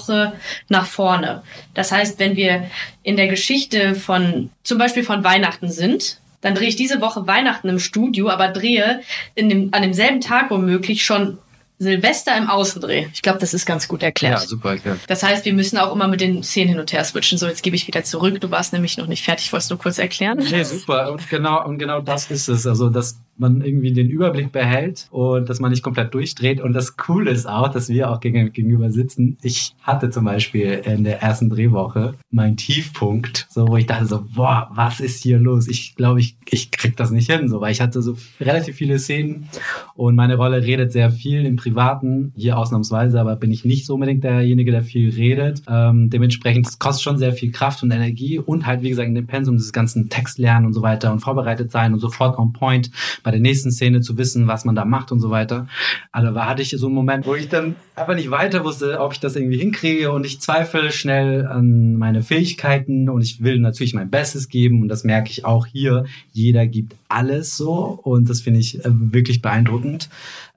nach 0.68 0.86
vorne. 0.86 1.42
Das 1.74 1.92
heißt, 1.92 2.18
wenn 2.18 2.36
wir 2.36 2.70
in 3.02 3.16
der 3.16 3.28
Geschichte 3.28 3.94
von, 3.94 4.50
zum 4.62 4.78
Beispiel 4.78 5.04
von 5.04 5.24
Weihnachten 5.24 5.70
sind, 5.70 6.18
dann 6.40 6.54
drehe 6.54 6.68
ich 6.68 6.76
diese 6.76 7.00
Woche 7.00 7.26
Weihnachten 7.26 7.68
im 7.68 7.78
Studio, 7.78 8.28
aber 8.28 8.48
drehe 8.48 9.00
in 9.34 9.48
dem, 9.48 9.68
an 9.72 9.82
demselben 9.82 10.20
Tag 10.20 10.50
womöglich 10.50 11.04
schon 11.04 11.38
Silvester 11.78 12.36
im 12.36 12.48
Außendreh. 12.48 13.06
Ich 13.12 13.22
glaube, 13.22 13.38
das 13.38 13.52
ist 13.52 13.66
ganz 13.66 13.88
gut 13.88 14.02
erklärt. 14.02 14.40
Ja, 14.40 14.46
super 14.46 14.70
erklärt. 14.70 15.00
Das 15.08 15.22
heißt, 15.22 15.44
wir 15.44 15.52
müssen 15.52 15.76
auch 15.78 15.92
immer 15.92 16.06
mit 16.06 16.20
den 16.20 16.42
Szenen 16.42 16.68
hin 16.68 16.80
und 16.80 16.92
her 16.92 17.02
switchen. 17.02 17.36
So, 17.38 17.46
jetzt 17.46 17.62
gebe 17.62 17.74
ich 17.74 17.86
wieder 17.86 18.04
zurück. 18.04 18.40
Du 18.40 18.50
warst 18.50 18.72
nämlich 18.72 18.96
noch 18.96 19.06
nicht 19.06 19.24
fertig. 19.24 19.52
Wolltest 19.52 19.70
du 19.70 19.76
kurz 19.76 19.98
erklären? 19.98 20.38
Nee, 20.38 20.62
super. 20.62 21.10
Und 21.12 21.28
genau, 21.28 21.64
und 21.64 21.78
genau 21.78 22.00
das 22.00 22.30
ist 22.30 22.48
es. 22.48 22.66
Also 22.66 22.90
das 22.90 23.16
man 23.36 23.60
irgendwie 23.62 23.92
den 23.92 24.08
Überblick 24.08 24.52
behält 24.52 25.08
und 25.10 25.48
dass 25.48 25.60
man 25.60 25.70
nicht 25.70 25.82
komplett 25.82 26.14
durchdreht. 26.14 26.60
Und 26.60 26.72
das 26.72 26.96
Coole 26.96 27.30
ist 27.30 27.46
auch, 27.46 27.68
dass 27.68 27.88
wir 27.88 28.10
auch 28.10 28.20
gegenüber 28.20 28.90
sitzen. 28.90 29.38
Ich 29.42 29.74
hatte 29.82 30.10
zum 30.10 30.24
Beispiel 30.24 30.82
in 30.84 31.04
der 31.04 31.22
ersten 31.22 31.48
Drehwoche 31.48 32.14
meinen 32.30 32.56
Tiefpunkt, 32.56 33.46
so 33.50 33.68
wo 33.68 33.76
ich 33.76 33.86
dachte 33.86 34.06
so, 34.06 34.24
boah, 34.34 34.70
was 34.74 35.00
ist 35.00 35.22
hier 35.22 35.38
los? 35.38 35.68
Ich 35.68 35.94
glaube, 35.96 36.20
ich, 36.20 36.36
ich 36.50 36.70
krieg 36.70 36.96
das 36.96 37.10
nicht 37.10 37.30
hin, 37.30 37.48
so, 37.48 37.60
weil 37.60 37.72
ich 37.72 37.80
hatte 37.80 38.02
so 38.02 38.16
relativ 38.40 38.76
viele 38.76 38.98
Szenen 38.98 39.48
und 39.94 40.14
meine 40.14 40.36
Rolle 40.36 40.62
redet 40.62 40.92
sehr 40.92 41.10
viel 41.10 41.44
im 41.44 41.56
Privaten, 41.56 42.32
hier 42.36 42.58
ausnahmsweise, 42.58 43.20
aber 43.20 43.36
bin 43.36 43.52
ich 43.52 43.64
nicht 43.64 43.86
so 43.86 43.94
unbedingt 43.94 44.24
derjenige, 44.24 44.70
der 44.70 44.82
viel 44.82 45.10
redet. 45.10 45.62
Ähm, 45.68 46.10
dementsprechend 46.10 46.66
es 46.66 46.78
kostet 46.78 47.02
schon 47.02 47.18
sehr 47.18 47.32
viel 47.32 47.50
Kraft 47.52 47.82
und 47.82 47.90
Energie 47.90 48.38
und 48.38 48.66
halt, 48.66 48.82
wie 48.82 48.90
gesagt, 48.90 49.08
in 49.08 49.14
dem 49.14 49.26
Pensum 49.26 49.56
dieses 49.56 49.72
ganzen 49.72 50.08
Text 50.08 50.38
lernen 50.38 50.66
und 50.66 50.72
so 50.72 50.82
weiter 50.82 51.12
und 51.12 51.20
vorbereitet 51.20 51.70
sein 51.70 51.92
und 51.92 51.98
sofort 51.98 52.38
on 52.38 52.52
point 52.52 52.90
bei 53.24 53.32
der 53.32 53.40
nächsten 53.40 53.72
Szene 53.72 54.02
zu 54.02 54.16
wissen, 54.16 54.46
was 54.46 54.64
man 54.64 54.76
da 54.76 54.84
macht 54.84 55.10
und 55.10 55.18
so 55.18 55.30
weiter. 55.30 55.66
Also 56.12 56.32
da 56.32 56.46
hatte 56.46 56.62
ich 56.62 56.70
so 56.70 56.86
einen 56.86 56.94
Moment, 56.94 57.26
wo 57.26 57.34
ich 57.34 57.48
dann 57.48 57.74
einfach 57.96 58.14
nicht 58.14 58.30
weiter 58.30 58.64
wusste, 58.64 59.00
ob 59.00 59.12
ich 59.14 59.20
das 59.20 59.34
irgendwie 59.34 59.58
hinkriege 59.58 60.12
und 60.12 60.24
ich 60.24 60.40
zweifle 60.40 60.92
schnell 60.92 61.46
an 61.46 61.94
meine 61.96 62.22
Fähigkeiten 62.22 63.08
und 63.08 63.22
ich 63.22 63.42
will 63.42 63.58
natürlich 63.58 63.94
mein 63.94 64.10
Bestes 64.10 64.48
geben 64.48 64.82
und 64.82 64.88
das 64.88 65.02
merke 65.02 65.30
ich 65.30 65.44
auch 65.44 65.66
hier. 65.66 66.04
Jeder 66.32 66.66
gibt 66.66 66.94
alles 67.08 67.56
so 67.56 67.98
und 68.02 68.28
das 68.28 68.42
finde 68.42 68.60
ich 68.60 68.84
äh, 68.84 68.90
wirklich 68.90 69.42
beeindruckend. 69.42 70.08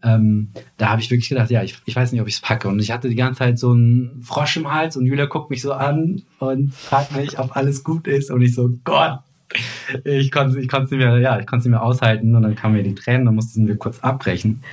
Ähm, 0.03 0.49
da 0.77 0.89
habe 0.89 1.01
ich 1.01 1.09
wirklich 1.09 1.29
gedacht, 1.29 1.49
ja, 1.49 1.63
ich, 1.63 1.77
ich 1.85 1.95
weiß 1.95 2.11
nicht, 2.11 2.21
ob 2.21 2.27
ich 2.27 2.35
es 2.35 2.41
packe. 2.41 2.67
Und 2.67 2.79
ich 2.79 2.91
hatte 2.91 3.09
die 3.09 3.15
ganze 3.15 3.39
Zeit 3.39 3.57
so 3.57 3.71
einen 3.71 4.21
Frosch 4.21 4.57
im 4.57 4.71
Hals 4.71 4.95
und 4.95 5.05
Julia 5.05 5.25
guckt 5.25 5.49
mich 5.49 5.61
so 5.61 5.73
an 5.73 6.21
und 6.39 6.73
fragt 6.73 7.15
mich, 7.15 7.39
ob 7.39 7.55
alles 7.55 7.83
gut 7.83 8.07
ist. 8.07 8.29
Und 8.29 8.41
ich 8.41 8.53
so, 8.53 8.69
Gott, 8.83 9.19
ich 10.03 10.31
konnte 10.31 10.59
ich 10.59 10.67
konnte 10.67 10.95
mehr, 10.95 11.17
ja, 11.19 11.39
ich 11.39 11.45
konnte 11.45 11.69
mehr 11.69 11.83
aushalten 11.83 12.35
und 12.35 12.43
dann 12.43 12.55
kamen 12.55 12.75
mir 12.75 12.83
die 12.83 12.95
Tränen, 12.95 13.25
dann 13.25 13.35
mussten 13.35 13.67
wir 13.67 13.77
kurz 13.77 13.99
abbrechen. 13.99 14.63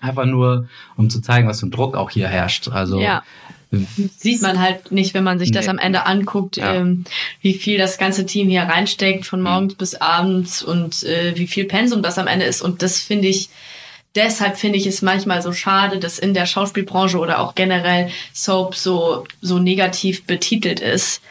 Einfach 0.00 0.26
nur, 0.26 0.68
um 0.96 1.08
zu 1.08 1.20
zeigen, 1.20 1.48
was 1.48 1.60
für 1.60 1.66
ein 1.66 1.70
Druck 1.70 1.96
auch 1.96 2.10
hier 2.10 2.28
herrscht. 2.28 2.68
Also 2.68 3.00
ja. 3.00 3.22
Sieht 4.18 4.42
man 4.42 4.60
halt 4.60 4.92
nicht, 4.92 5.14
wenn 5.14 5.24
man 5.24 5.38
sich 5.38 5.50
nee. 5.50 5.56
das 5.56 5.68
am 5.68 5.78
Ende 5.78 6.06
anguckt, 6.06 6.56
ja. 6.56 6.74
ähm, 6.74 7.04
wie 7.40 7.54
viel 7.54 7.78
das 7.78 7.98
ganze 7.98 8.26
Team 8.26 8.48
hier 8.48 8.62
reinsteckt, 8.62 9.26
von 9.26 9.42
morgens 9.42 9.74
mhm. 9.74 9.78
bis 9.78 9.94
abends 9.96 10.62
und 10.62 11.02
äh, 11.04 11.36
wie 11.36 11.46
viel 11.46 11.64
Pensum 11.64 12.02
das 12.02 12.18
am 12.18 12.26
Ende 12.26 12.44
ist. 12.44 12.62
Und 12.62 12.82
das 12.82 13.00
finde 13.00 13.28
ich, 13.28 13.48
deshalb 14.14 14.56
finde 14.56 14.78
ich 14.78 14.86
es 14.86 15.02
manchmal 15.02 15.42
so 15.42 15.52
schade, 15.52 15.98
dass 15.98 16.18
in 16.18 16.34
der 16.34 16.46
Schauspielbranche 16.46 17.18
oder 17.18 17.40
auch 17.40 17.54
generell 17.54 18.10
Soap 18.32 18.74
so, 18.74 19.26
so 19.40 19.58
negativ 19.58 20.24
betitelt 20.24 20.80
ist. 20.80 21.22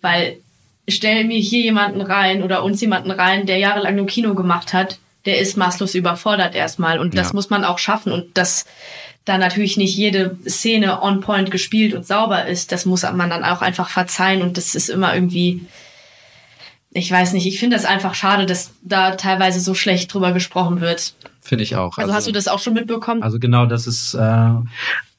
Weil 0.00 0.38
stell 0.88 1.24
mir 1.24 1.38
hier 1.38 1.62
jemanden 1.62 2.00
rein 2.00 2.42
oder 2.42 2.62
uns 2.62 2.80
jemanden 2.80 3.10
rein, 3.10 3.46
der 3.46 3.58
jahrelang 3.58 3.96
nur 3.96 4.06
Kino 4.06 4.34
gemacht 4.34 4.72
hat, 4.72 4.98
der 5.24 5.38
ist 5.38 5.56
maßlos 5.56 5.94
überfordert 5.94 6.54
erstmal. 6.54 6.98
Und 6.98 7.16
das 7.16 7.28
ja. 7.28 7.34
muss 7.34 7.50
man 7.50 7.64
auch 7.64 7.78
schaffen. 7.78 8.12
Und 8.12 8.36
dass 8.36 8.66
da 9.24 9.38
natürlich 9.38 9.76
nicht 9.76 9.96
jede 9.96 10.36
Szene 10.46 11.02
on 11.02 11.20
point 11.20 11.50
gespielt 11.50 11.94
und 11.94 12.06
sauber 12.06 12.46
ist, 12.46 12.72
das 12.72 12.84
muss 12.84 13.02
man 13.02 13.30
dann 13.30 13.44
auch 13.44 13.62
einfach 13.62 13.88
verzeihen. 13.88 14.42
Und 14.42 14.58
das 14.58 14.74
ist 14.74 14.90
immer 14.90 15.14
irgendwie, 15.14 15.62
ich 16.90 17.10
weiß 17.10 17.32
nicht, 17.32 17.46
ich 17.46 17.58
finde 17.58 17.76
das 17.76 17.86
einfach 17.86 18.14
schade, 18.14 18.44
dass 18.44 18.72
da 18.82 19.12
teilweise 19.12 19.60
so 19.60 19.74
schlecht 19.74 20.12
drüber 20.12 20.32
gesprochen 20.32 20.80
wird. 20.80 21.14
Finde 21.40 21.64
ich 21.64 21.76
auch. 21.76 21.96
Also, 21.96 22.02
also, 22.02 22.14
hast 22.14 22.26
du 22.26 22.32
das 22.32 22.48
auch 22.48 22.58
schon 22.58 22.74
mitbekommen? 22.74 23.22
Also 23.22 23.38
genau, 23.38 23.64
das 23.66 23.86
ist 23.86 24.14
äh, 24.14 24.50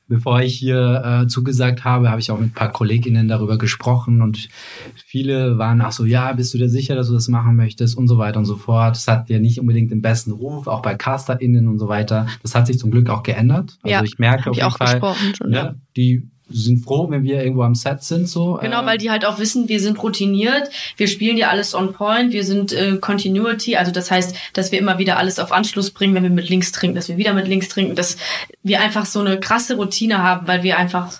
Bevor 0.07 0.41
ich 0.41 0.55
hier 0.55 1.23
äh, 1.23 1.27
zugesagt 1.27 1.83
habe, 1.83 2.09
habe 2.09 2.19
ich 2.19 2.29
auch 2.29 2.37
mit 2.37 2.49
ein 2.49 2.53
paar 2.53 2.71
Kolleginnen 2.71 3.27
darüber 3.27 3.57
gesprochen 3.57 4.21
und 4.21 4.49
viele 4.95 5.57
waren 5.57 5.81
auch 5.81 5.91
so, 5.91 6.05
ja, 6.05 6.31
bist 6.33 6.53
du 6.53 6.59
dir 6.59 6.69
sicher, 6.69 6.95
dass 6.95 7.07
du 7.07 7.13
das 7.13 7.27
machen 7.27 7.55
möchtest 7.55 7.97
und 7.97 8.07
so 8.07 8.17
weiter 8.17 8.37
und 8.37 8.45
so 8.45 8.55
fort. 8.55 8.95
Das 8.95 9.07
hat 9.07 9.29
ja 9.29 9.39
nicht 9.39 9.59
unbedingt 9.59 9.91
den 9.91 10.01
besten 10.01 10.31
Ruf, 10.31 10.67
auch 10.67 10.81
bei 10.81 10.93
CasterInnen 10.93 11.67
und 11.67 11.79
so 11.79 11.87
weiter. 11.87 12.27
Das 12.43 12.53
hat 12.53 12.67
sich 12.67 12.77
zum 12.77 12.91
Glück 12.91 13.09
auch 13.09 13.23
geändert. 13.23 13.77
Also 13.81 13.93
ja, 13.93 14.03
ich 14.03 14.19
merke 14.19 14.51
auf 14.51 14.55
jeden 14.55 14.71
Fall, 14.71 15.01
schon, 15.35 15.51
ja, 15.51 15.75
die 15.97 16.29
sind 16.49 16.83
froh, 16.83 17.09
wenn 17.09 17.23
wir 17.23 17.43
irgendwo 17.43 17.63
am 17.63 17.75
Set 17.75 18.03
sind. 18.03 18.29
so. 18.29 18.59
Genau, 18.61 18.83
äh, 18.83 18.85
weil 18.85 18.97
die 18.97 19.09
halt 19.09 19.25
auch 19.25 19.39
wissen, 19.39 19.67
wir 19.67 19.79
sind 19.79 20.01
routiniert, 20.01 20.69
wir 20.97 21.07
spielen 21.07 21.37
ja 21.37 21.49
alles 21.49 21.73
on 21.73 21.93
point, 21.93 22.33
wir 22.33 22.43
sind 22.43 22.71
äh, 22.71 22.97
Continuity, 22.97 23.75
also 23.75 23.91
das 23.91 24.11
heißt, 24.11 24.35
dass 24.53 24.71
wir 24.71 24.79
immer 24.79 24.99
wieder 24.99 25.17
alles 25.17 25.39
auf 25.39 25.51
Anschluss 25.51 25.91
bringen, 25.91 26.13
wenn 26.13 26.23
wir 26.23 26.29
mit 26.29 26.49
links 26.49 26.71
trinken, 26.71 26.95
dass 26.95 27.09
wir 27.09 27.17
wieder 27.17 27.33
mit 27.33 27.47
links 27.47 27.69
trinken, 27.69 27.95
dass 27.95 28.17
wir 28.63 28.79
einfach 28.81 29.05
so 29.05 29.21
eine 29.21 29.39
krasse 29.39 29.75
Routine 29.75 30.21
haben, 30.21 30.47
weil 30.47 30.63
wir 30.63 30.77
einfach 30.77 31.19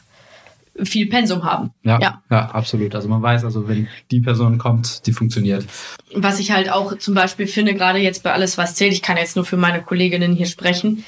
viel 0.84 1.08
Pensum 1.08 1.44
haben. 1.44 1.72
Ja, 1.84 2.00
ja, 2.02 2.22
ja, 2.30 2.50
absolut. 2.50 2.94
Also 2.96 3.08
man 3.08 3.22
weiß 3.22 3.46
also, 3.46 3.68
wenn 3.68 3.88
die 4.12 4.20
Person 4.20 4.58
kommt, 4.58 5.08
die 5.08 5.14
funktioniert. 5.14 5.66
Was 6.14 6.40
ich 6.40 6.52
halt 6.52 6.70
auch 6.70 6.98
zum 6.98 7.14
Beispiel 7.14 7.48
finde, 7.48 7.74
gerade 7.74 8.00
jetzt 8.00 8.24
bei 8.24 8.34
alles, 8.34 8.58
was 8.58 8.76
zählt, 8.76 8.92
ich 8.92 9.02
kann 9.02 9.18
jetzt 9.18 9.36
nur 9.38 9.46
für 9.46 9.58
meine 9.58 9.82
Kolleginnen 9.82 10.34
hier 10.34 10.48
sprechen, 10.48 11.06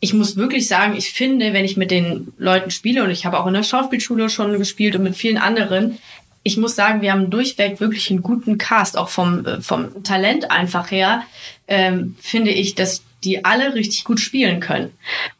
ich 0.00 0.14
muss 0.14 0.36
wirklich 0.36 0.66
sagen, 0.66 0.96
ich 0.96 1.12
finde, 1.12 1.52
wenn 1.52 1.64
ich 1.64 1.76
mit 1.76 1.90
den 1.90 2.32
Leuten 2.38 2.70
spiele, 2.70 3.04
und 3.04 3.10
ich 3.10 3.26
habe 3.26 3.38
auch 3.38 3.46
in 3.46 3.54
der 3.54 3.62
Schauspielschule 3.62 4.30
schon 4.30 4.58
gespielt 4.58 4.96
und 4.96 5.02
mit 5.02 5.14
vielen 5.14 5.36
anderen, 5.36 5.98
ich 6.42 6.56
muss 6.56 6.74
sagen, 6.74 7.02
wir 7.02 7.12
haben 7.12 7.28
durchweg 7.28 7.80
wirklich 7.80 8.10
einen 8.10 8.22
guten 8.22 8.56
Cast, 8.56 8.96
auch 8.96 9.10
vom, 9.10 9.44
äh, 9.44 9.60
vom 9.60 10.02
Talent 10.02 10.50
einfach 10.50 10.90
her, 10.90 11.22
ähm, 11.68 12.16
finde 12.18 12.50
ich, 12.50 12.74
dass 12.74 13.02
die 13.24 13.44
alle 13.44 13.74
richtig 13.74 14.04
gut 14.04 14.20
spielen 14.20 14.60
können. 14.60 14.90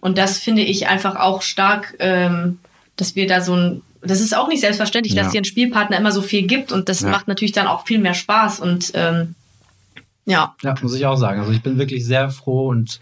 Und 0.01 0.19
das 0.19 0.39
finde 0.39 0.61
ich 0.63 0.89
einfach 0.89 1.17
auch 1.17 1.41
stark, 1.41 1.97
ähm, 1.99 2.59
dass 2.97 3.17
wir 3.17 3.27
da 3.27 3.41
so 3.41 3.57
ein, 3.57 3.83
das 4.03 4.21
ist 4.21 4.37
auch 4.37 4.49
nicht 4.49 4.61
selbstverständlich, 4.61 5.15
ja. 5.15 5.23
dass 5.23 5.33
dir 5.33 5.41
ein 5.41 5.47
Spielpartner 5.47 5.97
immer 5.97 6.13
so 6.13 6.21
viel 6.21 6.47
gibt 6.47 6.71
und 6.71 6.91
das 6.91 7.01
ja. 7.01 7.09
macht 7.09 7.29
natürlich 7.29 7.53
dann 7.53 7.67
auch 7.67 7.87
viel 7.87 7.99
mehr 7.99 8.15
Spaß 8.15 8.61
und 8.61 8.93
ähm, 8.93 9.35
ja. 10.27 10.55
Ja, 10.63 10.75
muss 10.83 10.95
ich 10.95 11.07
auch 11.07 11.17
sagen. 11.17 11.41
Also 11.41 11.53
ich 11.53 11.63
bin 11.63 11.79
wirklich 11.79 12.05
sehr 12.05 12.29
froh 12.29 12.69
und 12.69 13.01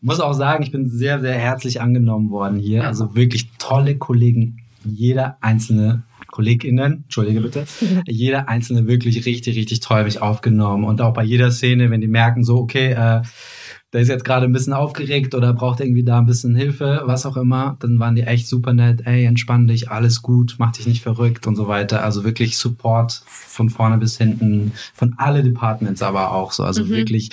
muss 0.00 0.20
auch 0.20 0.32
sagen, 0.32 0.62
ich 0.62 0.72
bin 0.72 0.88
sehr, 0.88 1.20
sehr 1.20 1.34
herzlich 1.34 1.80
angenommen 1.80 2.30
worden 2.30 2.58
hier. 2.58 2.86
Also 2.86 3.14
wirklich 3.14 3.50
tolle 3.58 3.96
Kollegen. 3.96 4.58
Jeder 4.84 5.38
einzelne 5.40 6.04
KollegInnen, 6.30 7.04
entschuldige 7.04 7.40
bitte, 7.40 7.64
jeder 8.06 8.48
einzelne 8.48 8.86
wirklich 8.86 9.26
richtig, 9.26 9.56
richtig 9.56 9.80
toll 9.80 10.04
mich 10.04 10.22
aufgenommen. 10.22 10.84
Und 10.84 11.00
auch 11.00 11.12
bei 11.12 11.24
jeder 11.24 11.50
Szene, 11.50 11.90
wenn 11.90 12.00
die 12.00 12.08
merken, 12.08 12.44
so, 12.44 12.58
okay, 12.58 12.92
äh, 12.92 13.22
der 13.92 14.02
ist 14.02 14.08
jetzt 14.08 14.24
gerade 14.24 14.44
ein 14.44 14.52
bisschen 14.52 14.74
aufgeregt 14.74 15.34
oder 15.34 15.54
braucht 15.54 15.80
irgendwie 15.80 16.04
da 16.04 16.18
ein 16.18 16.26
bisschen 16.26 16.54
Hilfe, 16.54 17.02
was 17.06 17.24
auch 17.24 17.38
immer, 17.38 17.76
dann 17.80 17.98
waren 17.98 18.14
die 18.14 18.22
echt 18.22 18.46
super 18.46 18.74
nett, 18.74 19.06
ey, 19.06 19.24
entspann 19.24 19.66
dich, 19.66 19.90
alles 19.90 20.20
gut, 20.20 20.56
mach 20.58 20.72
dich 20.72 20.86
nicht 20.86 21.02
verrückt 21.02 21.46
und 21.46 21.56
so 21.56 21.68
weiter. 21.68 22.04
Also 22.04 22.22
wirklich 22.22 22.58
Support 22.58 23.22
von 23.24 23.70
vorne 23.70 23.96
bis 23.96 24.18
hinten, 24.18 24.72
von 24.92 25.14
alle 25.16 25.42
Departments 25.42 26.02
aber 26.02 26.32
auch 26.32 26.52
so. 26.52 26.64
Also 26.64 26.84
mhm. 26.84 26.90
wirklich 26.90 27.30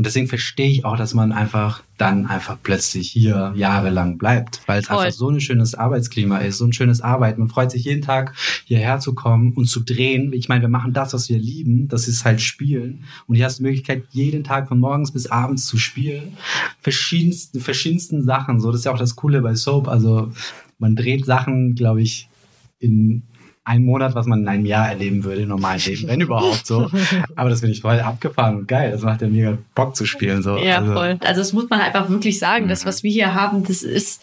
und 0.00 0.06
deswegen 0.06 0.28
verstehe 0.28 0.70
ich 0.70 0.86
auch, 0.86 0.96
dass 0.96 1.12
man 1.12 1.30
einfach 1.30 1.82
dann 1.98 2.24
einfach 2.24 2.56
plötzlich 2.62 3.10
hier 3.10 3.52
jahrelang 3.54 4.16
bleibt, 4.16 4.62
weil 4.64 4.80
es 4.80 4.86
Voll. 4.86 4.96
einfach 4.96 5.12
so 5.12 5.28
ein 5.28 5.42
schönes 5.42 5.74
Arbeitsklima 5.74 6.38
ist, 6.38 6.56
so 6.56 6.64
ein 6.64 6.72
schönes 6.72 7.02
Arbeiten. 7.02 7.40
Man 7.40 7.50
freut 7.50 7.70
sich 7.70 7.84
jeden 7.84 8.00
Tag 8.00 8.34
hierher 8.64 8.98
zu 9.00 9.14
kommen 9.14 9.52
und 9.52 9.66
zu 9.66 9.80
drehen. 9.80 10.32
Ich 10.32 10.48
meine, 10.48 10.62
wir 10.62 10.70
machen 10.70 10.94
das, 10.94 11.12
was 11.12 11.28
wir 11.28 11.36
lieben, 11.36 11.86
das 11.88 12.08
ist 12.08 12.24
halt 12.24 12.40
Spielen. 12.40 13.04
Und 13.26 13.34
hier 13.34 13.44
hast 13.44 13.58
du 13.58 13.62
die 13.62 13.68
Möglichkeit, 13.68 14.04
jeden 14.08 14.42
Tag 14.42 14.68
von 14.68 14.80
morgens 14.80 15.12
bis 15.12 15.26
abends 15.26 15.66
zu 15.66 15.76
spielen. 15.76 16.32
Verschiedensten, 16.80 17.60
verschiedensten 17.60 18.22
Sachen. 18.22 18.58
So, 18.58 18.70
das 18.70 18.80
ist 18.80 18.84
ja 18.86 18.92
auch 18.92 18.98
das 18.98 19.16
Coole 19.16 19.42
bei 19.42 19.54
Soap. 19.54 19.86
Also 19.86 20.32
man 20.78 20.96
dreht 20.96 21.26
Sachen, 21.26 21.74
glaube 21.74 22.00
ich, 22.00 22.30
in 22.78 23.24
ein 23.70 23.84
Monat, 23.84 24.16
was 24.16 24.26
man 24.26 24.40
in 24.40 24.48
einem 24.48 24.66
Jahr 24.66 24.88
erleben 24.88 25.22
würde, 25.22 25.42
im 25.42 25.48
normalen 25.48 25.80
Leben, 25.80 26.08
wenn 26.08 26.20
überhaupt 26.20 26.66
so. 26.66 26.90
Aber 27.36 27.50
das 27.50 27.60
finde 27.60 27.72
ich 27.72 27.82
voll 27.82 28.00
abgefahren 28.00 28.56
und 28.56 28.68
geil. 28.68 28.90
Das 28.90 29.02
macht 29.02 29.22
ja 29.22 29.28
mega 29.28 29.56
Bock 29.76 29.94
zu 29.94 30.06
spielen. 30.06 30.42
So. 30.42 30.58
Ja, 30.58 30.78
also, 30.78 30.92
voll. 30.92 31.18
Also 31.20 31.40
das 31.40 31.52
muss 31.52 31.70
man 31.70 31.80
einfach 31.80 32.08
wirklich 32.08 32.40
sagen. 32.40 32.66
Das, 32.66 32.84
was 32.84 33.04
wir 33.04 33.12
hier 33.12 33.32
haben, 33.34 33.62
das 33.62 33.82
ist, 33.82 34.22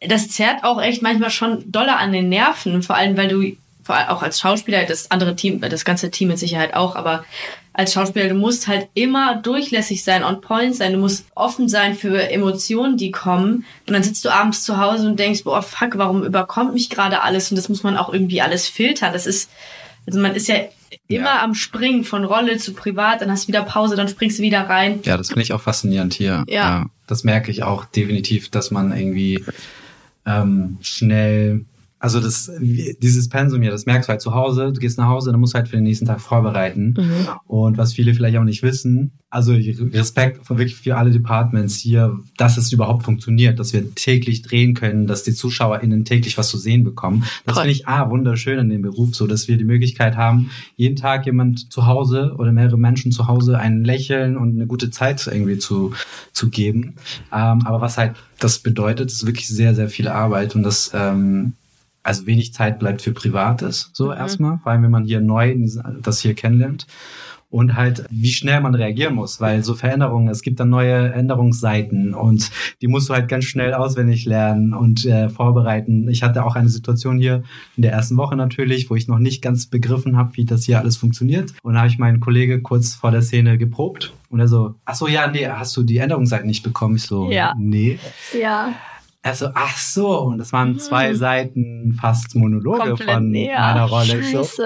das 0.00 0.28
zerrt 0.28 0.64
auch 0.64 0.82
echt 0.82 1.00
manchmal 1.00 1.30
schon 1.30 1.70
doller 1.70 1.98
an 1.98 2.12
den 2.12 2.28
Nerven. 2.28 2.82
Vor 2.82 2.96
allem, 2.96 3.16
weil 3.16 3.28
du 3.28 3.56
vor 3.86 3.94
allem 3.94 4.08
auch 4.08 4.22
als 4.22 4.40
Schauspieler, 4.40 4.84
das 4.84 5.12
andere 5.12 5.36
Team, 5.36 5.60
das 5.60 5.84
ganze 5.84 6.10
Team 6.10 6.28
mit 6.28 6.40
Sicherheit 6.40 6.74
auch, 6.74 6.96
aber 6.96 7.24
als 7.72 7.92
Schauspieler, 7.92 8.28
du 8.28 8.34
musst 8.34 8.66
halt 8.66 8.88
immer 8.94 9.36
durchlässig 9.36 10.02
sein, 10.02 10.24
on 10.24 10.40
point 10.40 10.74
sein, 10.74 10.92
du 10.92 10.98
musst 10.98 11.26
offen 11.36 11.68
sein 11.68 11.94
für 11.94 12.30
Emotionen, 12.30 12.96
die 12.96 13.12
kommen. 13.12 13.64
Und 13.86 13.92
dann 13.92 14.02
sitzt 14.02 14.24
du 14.24 14.30
abends 14.30 14.64
zu 14.64 14.78
Hause 14.78 15.06
und 15.06 15.20
denkst, 15.20 15.44
boah, 15.44 15.62
fuck, 15.62 15.98
warum 15.98 16.24
überkommt 16.24 16.72
mich 16.72 16.90
gerade 16.90 17.22
alles? 17.22 17.50
Und 17.50 17.56
das 17.56 17.68
muss 17.68 17.84
man 17.84 17.96
auch 17.96 18.12
irgendwie 18.12 18.40
alles 18.40 18.66
filtern. 18.66 19.12
Das 19.12 19.26
ist, 19.26 19.50
also 20.06 20.18
man 20.18 20.34
ist 20.34 20.48
ja 20.48 20.56
immer 21.06 21.26
ja. 21.26 21.42
am 21.44 21.54
Springen 21.54 22.02
von 22.02 22.24
Rolle 22.24 22.56
zu 22.56 22.72
privat, 22.72 23.20
dann 23.20 23.30
hast 23.30 23.44
du 23.44 23.48
wieder 23.48 23.62
Pause, 23.62 23.94
dann 23.94 24.08
springst 24.08 24.38
du 24.38 24.42
wieder 24.42 24.62
rein. 24.62 25.00
Ja, 25.04 25.16
das 25.16 25.28
finde 25.28 25.42
ich 25.42 25.52
auch 25.52 25.60
faszinierend 25.60 26.12
hier. 26.12 26.44
Ja. 26.48 26.54
ja. 26.54 26.86
Das 27.06 27.22
merke 27.22 27.52
ich 27.52 27.62
auch 27.62 27.84
definitiv, 27.84 28.48
dass 28.48 28.72
man 28.72 28.96
irgendwie 28.96 29.44
ähm, 30.24 30.78
schnell 30.80 31.66
also 32.06 32.20
das, 32.20 32.52
dieses 32.60 33.28
Pensum 33.28 33.62
hier, 33.62 33.72
das 33.72 33.84
merkst 33.84 34.08
du 34.08 34.10
halt 34.12 34.20
zu 34.20 34.32
Hause, 34.32 34.70
du 34.72 34.78
gehst 34.78 34.96
nach 34.96 35.08
Hause, 35.08 35.32
dann 35.32 35.40
musst 35.40 35.54
du 35.54 35.58
halt 35.58 35.66
für 35.66 35.74
den 35.74 35.82
nächsten 35.82 36.06
Tag 36.06 36.20
vorbereiten. 36.20 36.94
Mhm. 36.96 37.28
Und 37.48 37.78
was 37.78 37.94
viele 37.94 38.14
vielleicht 38.14 38.36
auch 38.36 38.44
nicht 38.44 38.62
wissen, 38.62 39.18
also 39.28 39.52
Respekt 39.52 40.48
wirklich 40.48 40.76
für 40.76 40.96
alle 40.96 41.10
Departments 41.10 41.74
hier, 41.74 42.16
dass 42.36 42.58
es 42.58 42.72
überhaupt 42.72 43.02
funktioniert, 43.02 43.58
dass 43.58 43.72
wir 43.72 43.92
täglich 43.96 44.42
drehen 44.42 44.74
können, 44.74 45.08
dass 45.08 45.24
die 45.24 45.34
ZuschauerInnen 45.34 46.04
täglich 46.04 46.38
was 46.38 46.48
zu 46.48 46.58
sehen 46.58 46.84
bekommen. 46.84 47.24
Das 47.44 47.58
finde 47.58 47.72
ich 47.72 47.88
ah, 47.88 48.08
wunderschön 48.08 48.60
an 48.60 48.68
dem 48.68 48.82
Beruf, 48.82 49.16
so 49.16 49.26
dass 49.26 49.48
wir 49.48 49.58
die 49.58 49.64
Möglichkeit 49.64 50.16
haben, 50.16 50.50
jeden 50.76 50.94
Tag 50.94 51.26
jemand 51.26 51.72
zu 51.72 51.86
Hause 51.86 52.36
oder 52.38 52.52
mehrere 52.52 52.78
Menschen 52.78 53.10
zu 53.10 53.26
Hause 53.26 53.58
ein 53.58 53.82
Lächeln 53.82 54.36
und 54.36 54.54
eine 54.54 54.68
gute 54.68 54.90
Zeit 54.90 55.26
irgendwie 55.26 55.58
zu, 55.58 55.92
zu 56.32 56.50
geben. 56.50 56.94
Ähm, 57.32 57.66
aber 57.66 57.80
was 57.80 57.98
halt 57.98 58.14
das 58.38 58.60
bedeutet, 58.60 59.10
ist 59.10 59.26
wirklich 59.26 59.48
sehr, 59.48 59.74
sehr 59.74 59.88
viel 59.88 60.06
Arbeit 60.06 60.54
und 60.54 60.62
das 60.62 60.92
ähm, 60.94 61.54
also 62.06 62.26
wenig 62.26 62.52
Zeit 62.52 62.78
bleibt 62.78 63.02
für 63.02 63.12
Privates, 63.12 63.90
so 63.92 64.06
mhm. 64.06 64.12
erstmal, 64.12 64.58
vor 64.58 64.72
allem 64.72 64.82
wenn 64.82 64.90
man 64.90 65.04
hier 65.04 65.20
neu 65.20 65.54
das 66.02 66.20
hier 66.20 66.34
kennenlernt 66.34 66.86
und 67.48 67.76
halt, 67.76 68.04
wie 68.10 68.32
schnell 68.32 68.60
man 68.60 68.74
reagieren 68.74 69.14
muss, 69.14 69.40
weil 69.40 69.62
so 69.62 69.74
Veränderungen, 69.74 70.28
es 70.28 70.42
gibt 70.42 70.58
dann 70.58 70.68
neue 70.68 71.12
Änderungsseiten 71.12 72.12
und 72.12 72.50
die 72.82 72.88
musst 72.88 73.08
du 73.08 73.14
halt 73.14 73.28
ganz 73.28 73.44
schnell 73.44 73.72
auswendig 73.72 74.24
lernen 74.24 74.74
und 74.74 75.06
äh, 75.06 75.28
vorbereiten. 75.28 76.08
Ich 76.08 76.22
hatte 76.22 76.44
auch 76.44 76.56
eine 76.56 76.68
Situation 76.68 77.18
hier 77.18 77.44
in 77.76 77.82
der 77.82 77.92
ersten 77.92 78.16
Woche 78.16 78.36
natürlich, 78.36 78.90
wo 78.90 78.96
ich 78.96 79.06
noch 79.06 79.18
nicht 79.18 79.42
ganz 79.42 79.66
begriffen 79.66 80.16
habe, 80.16 80.36
wie 80.36 80.44
das 80.44 80.64
hier 80.64 80.80
alles 80.80 80.96
funktioniert. 80.96 81.54
Und 81.62 81.74
da 81.74 81.80
habe 81.80 81.88
ich 81.88 81.98
meinen 81.98 82.20
Kollege 82.20 82.60
kurz 82.60 82.94
vor 82.94 83.10
der 83.10 83.22
Szene 83.22 83.58
geprobt 83.58 84.12
und 84.28 84.40
er 84.40 84.48
so, 84.48 84.74
ach 84.84 84.96
so, 84.96 85.06
ja, 85.06 85.28
nee, 85.28 85.46
hast 85.46 85.76
du 85.76 85.82
die 85.82 85.98
Änderungsseiten 85.98 86.46
nicht 86.46 86.62
bekommen? 86.62 86.96
Ich 86.96 87.04
so, 87.04 87.30
ja. 87.30 87.54
nee. 87.56 87.98
Ja. 88.38 88.74
Er 89.26 89.34
so, 89.34 89.48
ach 89.54 89.76
so, 89.76 90.20
und 90.20 90.38
das 90.38 90.52
waren 90.52 90.78
zwei 90.78 91.08
hm. 91.08 91.16
Seiten 91.16 91.98
fast 92.00 92.36
Monologe 92.36 92.90
Komplett, 92.90 93.10
von 93.10 93.32
meiner 93.32 93.82
Rolle. 93.82 94.22
Scheiße. 94.22 94.44
So, 94.44 94.62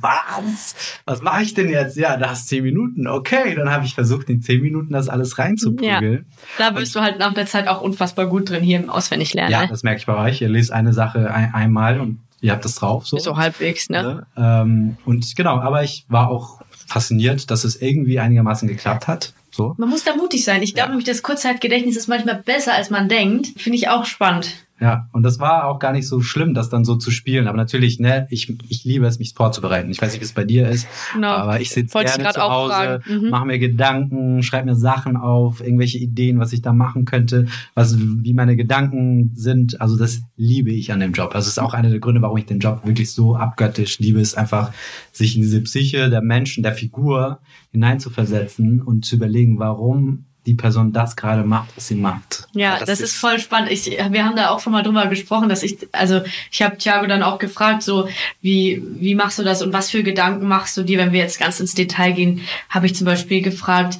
was? 0.00 0.74
Was 1.04 1.22
mache 1.22 1.44
ich 1.44 1.54
denn 1.54 1.68
jetzt? 1.68 1.96
Ja, 1.96 2.16
da 2.16 2.30
hast 2.30 2.48
zehn 2.48 2.64
Minuten. 2.64 3.06
Okay, 3.06 3.54
dann 3.54 3.70
habe 3.70 3.84
ich 3.84 3.94
versucht, 3.94 4.28
in 4.28 4.42
zehn 4.42 4.60
Minuten 4.60 4.92
das 4.92 5.08
alles 5.08 5.38
reinzuprügeln. 5.38 6.26
Ja. 6.28 6.36
Da 6.58 6.70
bist 6.70 6.96
und, 6.96 7.00
du 7.00 7.06
halt 7.06 7.20
nach 7.20 7.32
der 7.32 7.46
Zeit 7.46 7.68
auch 7.68 7.80
unfassbar 7.80 8.26
gut 8.26 8.50
drin 8.50 8.64
hier 8.64 8.80
im 8.80 8.90
Auswendiglernen. 8.90 9.52
Ja, 9.52 9.62
ne? 9.62 9.68
das 9.68 9.84
merke 9.84 10.00
ich 10.00 10.06
bei 10.06 10.16
euch. 10.16 10.42
Ihr 10.42 10.48
lest 10.48 10.72
eine 10.72 10.92
Sache 10.92 11.32
ein, 11.32 11.54
einmal 11.54 12.00
und 12.00 12.18
ihr 12.40 12.50
habt 12.50 12.64
das 12.64 12.74
drauf. 12.74 13.06
So, 13.06 13.18
so 13.18 13.36
halbwegs, 13.36 13.88
ne? 13.88 14.26
Ja, 14.36 14.62
ähm, 14.62 14.96
und 15.04 15.36
genau, 15.36 15.60
aber 15.60 15.84
ich 15.84 16.06
war 16.08 16.28
auch 16.28 16.60
fasziniert, 16.88 17.52
dass 17.52 17.62
es 17.62 17.80
irgendwie 17.80 18.18
einigermaßen 18.18 18.66
geklappt 18.66 19.06
hat. 19.06 19.32
So. 19.54 19.74
Man 19.76 19.90
muss 19.90 20.04
da 20.04 20.16
mutig 20.16 20.44
sein. 20.44 20.62
Ich 20.62 20.74
glaube 20.74 20.88
ja. 20.88 20.90
nämlich, 20.90 21.06
das 21.06 21.22
Kurzzeitgedächtnis 21.22 21.96
ist 21.96 22.08
manchmal 22.08 22.36
besser, 22.36 22.74
als 22.74 22.90
man 22.90 23.08
denkt. 23.08 23.60
Finde 23.60 23.76
ich 23.76 23.88
auch 23.88 24.06
spannend. 24.06 24.54
Ja, 24.82 25.08
und 25.12 25.22
das 25.22 25.38
war 25.38 25.68
auch 25.68 25.78
gar 25.78 25.92
nicht 25.92 26.08
so 26.08 26.20
schlimm, 26.22 26.54
das 26.54 26.68
dann 26.68 26.84
so 26.84 26.96
zu 26.96 27.12
spielen. 27.12 27.46
Aber 27.46 27.56
natürlich, 27.56 28.00
ne, 28.00 28.26
ich, 28.30 28.52
ich 28.68 28.82
liebe 28.82 29.06
es, 29.06 29.20
mich 29.20 29.32
vorzubereiten. 29.32 29.88
Ich 29.92 30.02
weiß 30.02 30.10
nicht, 30.10 30.22
wie 30.22 30.24
es 30.24 30.32
bei 30.32 30.42
dir 30.42 30.68
ist, 30.68 30.88
genau. 31.12 31.28
aber 31.28 31.60
ich 31.60 31.70
sitze 31.70 31.96
gerne 32.00 32.32
zu 32.32 32.40
Hause, 32.40 33.00
mhm. 33.08 33.30
mache 33.30 33.46
mir 33.46 33.60
Gedanken, 33.60 34.42
schreibe 34.42 34.66
mir 34.66 34.74
Sachen 34.74 35.16
auf, 35.16 35.60
irgendwelche 35.60 35.98
Ideen, 35.98 36.40
was 36.40 36.52
ich 36.52 36.62
da 36.62 36.72
machen 36.72 37.04
könnte, 37.04 37.46
was, 37.74 37.96
wie 37.96 38.34
meine 38.34 38.56
Gedanken 38.56 39.30
sind. 39.34 39.80
Also 39.80 39.96
das 39.96 40.22
liebe 40.36 40.72
ich 40.72 40.90
an 40.90 40.98
dem 40.98 41.12
Job. 41.12 41.26
Also 41.26 41.46
das 41.46 41.58
ist 41.58 41.58
auch 41.60 41.74
einer 41.74 41.90
der 41.90 42.00
Gründe, 42.00 42.20
warum 42.20 42.38
ich 42.38 42.46
den 42.46 42.58
Job 42.58 42.84
wirklich 42.84 43.12
so 43.12 43.36
abgöttisch 43.36 44.00
liebe, 44.00 44.18
ist 44.18 44.36
einfach, 44.36 44.72
sich 45.12 45.36
in 45.36 45.42
diese 45.42 45.60
Psyche 45.60 46.10
der 46.10 46.22
Menschen, 46.22 46.64
der 46.64 46.72
Figur 46.72 47.38
hineinzuversetzen 47.70 48.82
und 48.82 49.04
zu 49.04 49.14
überlegen, 49.14 49.60
warum 49.60 50.24
die 50.46 50.54
Person 50.54 50.92
das 50.92 51.14
gerade 51.14 51.44
macht, 51.44 51.70
was 51.76 51.88
sie 51.88 51.94
macht. 51.94 52.48
Ja, 52.52 52.78
das, 52.78 52.88
das 52.88 53.00
ist, 53.00 53.12
ist, 53.12 53.16
voll 53.16 53.38
spannend. 53.38 53.70
Ich, 53.70 53.86
wir 53.86 54.24
haben 54.24 54.36
da 54.36 54.50
auch 54.50 54.60
schon 54.60 54.72
mal 54.72 54.82
drüber 54.82 55.06
gesprochen, 55.06 55.48
dass 55.48 55.62
ich, 55.62 55.78
also 55.92 56.22
ich 56.50 56.62
habe 56.62 56.76
Thiago 56.76 57.06
dann 57.06 57.22
auch 57.22 57.38
gefragt, 57.38 57.82
so 57.82 58.08
wie 58.40 58.82
wie 58.98 59.14
machst 59.14 59.38
du 59.38 59.44
das 59.44 59.62
und 59.62 59.72
was 59.72 59.90
für 59.90 60.02
Gedanken 60.02 60.46
machst 60.46 60.76
du 60.76 60.82
dir, 60.82 60.98
wenn 60.98 61.12
wir 61.12 61.20
jetzt 61.20 61.38
ganz 61.38 61.60
ins 61.60 61.74
Detail 61.74 62.12
gehen, 62.12 62.42
habe 62.68 62.86
ich 62.86 62.94
zum 62.94 63.04
Beispiel 63.04 63.40
gefragt, 63.42 63.98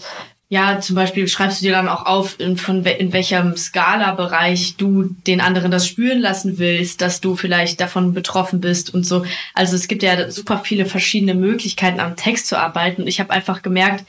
ja, 0.53 0.81
zum 0.81 0.97
Beispiel 0.97 1.29
schreibst 1.29 1.63
du 1.63 1.65
dir 1.65 1.73
dann 1.73 1.89
auch 1.89 2.05
auf, 2.05 2.39
in, 2.39 2.59
von 2.59 2.85
in 2.85 3.15
welchem 3.15 3.57
Skala-Bereich 3.57 4.77
du 4.77 5.05
den 5.27 5.41
anderen 5.41 5.71
das 5.71 5.87
spüren 5.87 6.21
lassen 6.21 6.59
willst, 6.59 7.01
dass 7.01 7.23
du 7.23 7.37
vielleicht 7.37 7.81
davon 7.81 8.13
betroffen 8.13 8.61
bist 8.61 8.93
und 8.93 9.07
so. 9.07 9.25
Also 9.55 9.77
es 9.77 9.89
gibt 9.89 10.03
ja 10.03 10.31
super 10.31 10.61
viele 10.63 10.85
verschiedene 10.85 11.35
Möglichkeiten, 11.35 12.01
am 12.01 12.17
Text 12.17 12.49
zu 12.49 12.59
arbeiten. 12.59 13.01
Und 13.01 13.09
ich 13.09 13.19
habe 13.19 13.31
einfach 13.31 13.63
gemerkt, 13.63 14.05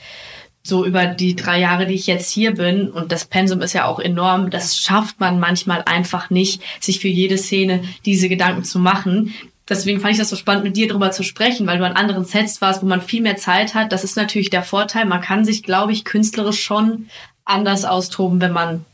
so 0.65 0.85
über 0.85 1.05
die 1.05 1.35
drei 1.35 1.59
Jahre, 1.59 1.85
die 1.85 1.93
ich 1.93 2.07
jetzt 2.07 2.31
hier 2.31 2.53
bin, 2.55 2.89
und 2.89 3.11
das 3.11 3.25
Pensum 3.25 3.61
ist 3.61 3.73
ja 3.73 3.85
auch 3.85 3.99
enorm, 3.99 4.49
das 4.49 4.77
schafft 4.77 5.19
man 5.19 5.39
manchmal 5.39 5.83
einfach 5.85 6.29
nicht, 6.29 6.61
sich 6.79 7.01
für 7.01 7.09
jede 7.09 7.37
Szene 7.37 7.83
diese 8.05 8.29
Gedanken 8.29 8.63
zu 8.63 8.79
machen. 8.79 9.33
Deswegen 9.67 9.99
fand 9.99 10.13
ich 10.13 10.19
das 10.19 10.29
so 10.29 10.35
spannend, 10.35 10.63
mit 10.63 10.77
dir 10.77 10.87
drüber 10.87 11.11
zu 11.11 11.23
sprechen, 11.23 11.67
weil 11.67 11.77
du 11.77 11.85
an 11.85 11.93
anderen 11.93 12.25
Sets 12.25 12.61
warst, 12.61 12.81
wo 12.81 12.85
man 12.85 13.01
viel 13.01 13.21
mehr 13.21 13.37
Zeit 13.37 13.75
hat. 13.75 13.91
Das 13.91 14.03
ist 14.05 14.15
natürlich 14.15 14.49
der 14.49 14.63
Vorteil. 14.63 15.05
Man 15.05 15.21
kann 15.21 15.45
sich, 15.45 15.63
glaube 15.63 15.91
ich, 15.91 16.05
künstlerisch 16.05 16.61
schon 16.61 17.07
anders 17.45 17.83
austoben, 17.83 18.39
wenn 18.39 18.53
man 18.53 18.85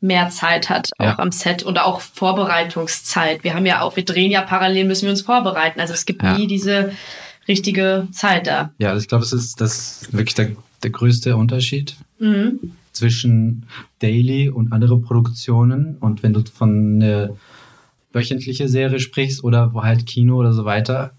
mehr 0.00 0.30
Zeit 0.30 0.68
hat, 0.68 0.90
auch 0.98 1.04
ja. 1.04 1.18
am 1.18 1.30
Set 1.30 1.62
und 1.62 1.78
auch 1.78 2.00
Vorbereitungszeit. 2.00 3.44
Wir 3.44 3.54
haben 3.54 3.66
ja 3.66 3.82
auch, 3.82 3.96
wir 3.96 4.04
drehen 4.04 4.30
ja 4.30 4.42
parallel, 4.42 4.86
müssen 4.86 5.04
wir 5.04 5.10
uns 5.10 5.22
vorbereiten. 5.22 5.80
Also 5.80 5.92
es 5.92 6.06
gibt 6.06 6.22
ja. 6.22 6.36
nie 6.36 6.46
diese 6.46 6.92
richtige 7.46 8.08
Zeit 8.12 8.46
da. 8.46 8.72
Ja, 8.78 8.96
ich 8.96 9.08
glaube, 9.08 9.22
das 9.22 9.32
ist 9.32 9.60
das 9.60 10.08
wirklich 10.10 10.34
der 10.34 10.50
der 10.82 10.90
größte 10.90 11.36
Unterschied 11.36 11.96
mhm. 12.18 12.72
zwischen 12.92 13.66
Daily 14.00 14.48
und 14.48 14.72
andere 14.72 14.98
Produktionen. 14.98 15.96
Und 15.98 16.22
wenn 16.22 16.32
du 16.32 16.42
von 16.44 17.02
einer 17.02 17.30
wöchentlichen 18.12 18.68
Serie 18.68 19.00
sprichst 19.00 19.44
oder 19.44 19.72
halt 19.74 20.06
Kino 20.06 20.36
oder 20.36 20.52
so 20.52 20.64
weiter, 20.64 21.12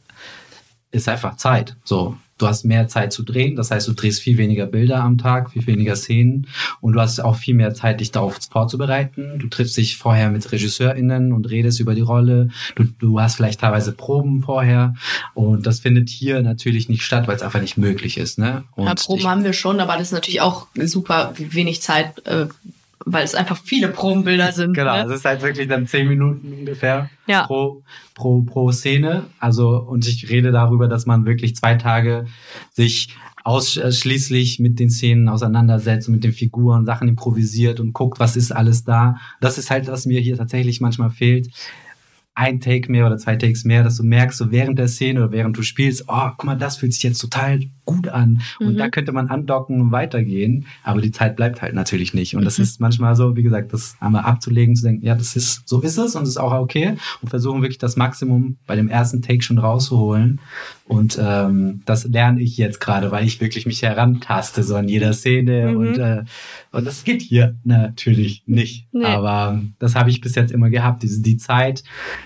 ist 0.92 1.10
einfach 1.10 1.38
Zeit. 1.38 1.76
So, 1.84 2.18
du 2.38 2.48
hast 2.48 2.66
mehr 2.66 2.88
Zeit 2.88 3.14
zu 3.14 3.24
drehen, 3.24 3.56
das 3.56 3.72
heißt, 3.72 3.88
du 3.88 3.94
drehst 3.94 4.22
viel 4.22 4.38
weniger 4.38 4.66
Bilder 4.66 5.02
am 5.04 5.18
Tag, 5.18 5.52
viel 5.52 5.66
weniger 5.68 5.96
Szenen 5.96 6.48
und 6.82 6.94
du 6.94 7.00
hast 7.00 7.20
auch 7.20 7.36
viel 7.36 7.56
mehr 7.56 7.74
Zeit, 7.74 8.00
dich 8.00 8.12
darauf 8.12 8.38
vorzubereiten. 8.52 9.40
Du 9.40 9.48
triffst 9.48 9.78
dich 9.78 9.98
vorher 9.98 10.30
mit 10.30 10.52
RegisseurInnen 10.52 11.32
und 11.32 11.50
redest 11.50 11.80
über 11.80 11.96
die 11.96 12.02
Rolle. 12.02 12.50
Du, 12.76 12.86
du 13.00 13.20
hast 13.20 13.36
vielleicht 13.36 13.62
teilweise 13.62 13.92
Proben 13.92 14.42
vorher 14.42 14.96
und 15.34 15.66
das 15.66 15.80
findet 15.80 16.10
hier 16.10 16.42
natürlich 16.42 16.90
nicht 16.90 17.04
statt, 17.04 17.28
weil 17.28 17.36
es 17.36 17.42
einfach 17.42 17.62
nicht 17.62 17.78
möglich 17.78 18.18
ist. 18.18 18.40
Ne? 18.40 18.64
Und 18.76 18.88
ja, 18.88 18.96
Proben 18.96 19.22
ich, 19.22 19.28
haben 19.28 19.44
wir 19.44 19.54
schon, 19.54 19.80
aber 19.80 19.94
das 19.94 20.08
ist 20.08 20.14
natürlich 20.14 20.42
auch 20.42 20.68
super 20.76 21.34
wenig 21.38 21.82
Zeit 21.82 22.26
äh, 22.26 22.48
weil 23.06 23.24
es 23.24 23.36
einfach 23.36 23.58
viele 23.58 23.90
Probenbilder 23.90 24.52
sind. 24.54 24.74
Genau, 24.74 24.96
ne? 24.96 25.04
es 25.06 25.20
ist 25.20 25.26
halt 25.26 25.42
wirklich 25.42 25.68
dann 25.68 25.88
zehn 25.88 26.08
Minuten 26.08 26.54
ungefähr 26.54 27.10
ja. 27.28 27.46
pro, 27.46 27.84
pro, 28.16 28.42
pro 28.42 28.72
Szene. 28.72 29.26
Also, 29.40 29.78
und 29.78 30.08
ich 30.08 30.30
rede 30.30 30.52
darüber, 30.52 30.88
dass 30.88 31.06
man 31.06 31.26
wirklich 31.26 31.56
zwei 31.56 31.76
Tage 31.76 32.26
sich 32.72 33.16
ausschließlich 33.44 34.60
mit 34.60 34.80
den 34.80 34.90
Szenen 34.90 35.28
auseinandersetzt 35.28 36.08
und 36.08 36.16
mit 36.16 36.24
den 36.24 36.32
Figuren, 36.32 36.86
Sachen 36.86 37.10
improvisiert 37.10 37.82
und 37.82 37.92
guckt, 37.92 38.20
was 38.20 38.38
ist 38.38 38.52
alles 38.52 38.86
da. 38.86 39.18
Das 39.42 39.58
ist 39.58 39.70
halt, 39.70 39.88
was 39.88 40.06
mir 40.06 40.22
hier 40.22 40.38
tatsächlich 40.38 40.80
manchmal 40.80 41.10
fehlt 41.10 41.50
ein 42.36 42.60
Take 42.60 42.92
mehr 42.92 43.06
oder 43.06 43.18
zwei 43.18 43.36
Takes 43.36 43.64
mehr, 43.64 43.84
dass 43.84 43.98
du 43.98 44.04
merkst, 44.04 44.38
so 44.38 44.52
während 44.52 44.80
der 44.80 44.88
Szene 44.88 45.20
oder 45.20 45.32
während 45.32 45.56
du 45.58 45.62
spielst, 45.62 46.06
oh, 46.08 46.30
guck 46.30 46.46
mal, 46.46 46.56
das 46.56 46.78
fühlt 46.78 46.94
sich 46.94 47.04
jetzt 47.04 47.20
total 47.20 47.60
gut 47.86 48.08
an. 48.08 48.42
Und 48.60 48.74
mhm. 48.74 48.78
da 48.78 48.90
könnte 48.90 49.12
man 49.12 49.28
andocken 49.28 49.80
und 49.80 49.92
weitergehen. 49.92 50.66
Aber 50.84 51.02
die 51.02 51.12
Zeit 51.12 51.36
bleibt 51.36 51.62
halt 51.62 51.76
natürlich 51.76 52.14
nicht. 52.14 52.36
Und 52.36 52.42
mhm. 52.42 52.46
das 52.46 52.58
ist 52.58 52.80
manchmal 52.80 53.16
so, 53.16 53.36
wie 53.36 53.44
gesagt, 53.44 53.74
das 53.74 53.96
einmal 54.00 54.24
abzulegen, 54.24 54.76
zu 54.76 54.84
denken, 54.84 55.06
ja, 55.06 55.16
das 55.16 55.36
ist, 55.36 55.68
so 55.68 55.82
ist 55.82 55.98
es 55.98 56.16
und 56.16 56.24
es 56.24 56.30
ist 56.30 56.38
auch 56.38 56.54
okay. 56.54 56.96
Und 57.22 57.30
versuchen 57.30 57.62
wirklich 57.62 57.78
das 57.78 57.98
Maximum 57.98 58.58
bei 58.66 58.76
dem 58.76 58.90
ersten 58.90 59.22
Take 59.22 59.44
schon 59.44 59.60
rauszuholen. 59.60 60.40
Und 60.86 61.18
ähm, 61.22 61.82
das 61.86 62.04
lerne 62.04 62.42
ich 62.42 62.58
jetzt 62.58 62.82
gerade, 62.82 63.10
weil 63.10 63.26
ich 63.26 63.40
wirklich 63.40 63.66
mich 63.66 63.82
herantaste, 63.82 64.64
so 64.64 64.76
an 64.76 64.90
jeder 64.90 65.14
Szene. 65.14 65.72
Mhm. 65.72 65.78
Und, 65.78 65.98
äh, 65.98 66.24
und 66.72 66.86
das 66.86 67.06
geht 67.06 67.22
hier 67.22 67.56
natürlich 67.64 68.44
nicht. 68.48 68.88
Nee. 68.92 69.06
Aber 69.06 69.62
das 69.80 69.96
habe 69.96 70.10
ich 70.10 70.20
bis 70.20 70.36
jetzt 70.36 70.52
immer 70.52 70.70
gehabt, 70.70 71.04
diese, 71.04 71.22
die 71.22 71.38
Zeit, 71.38 71.84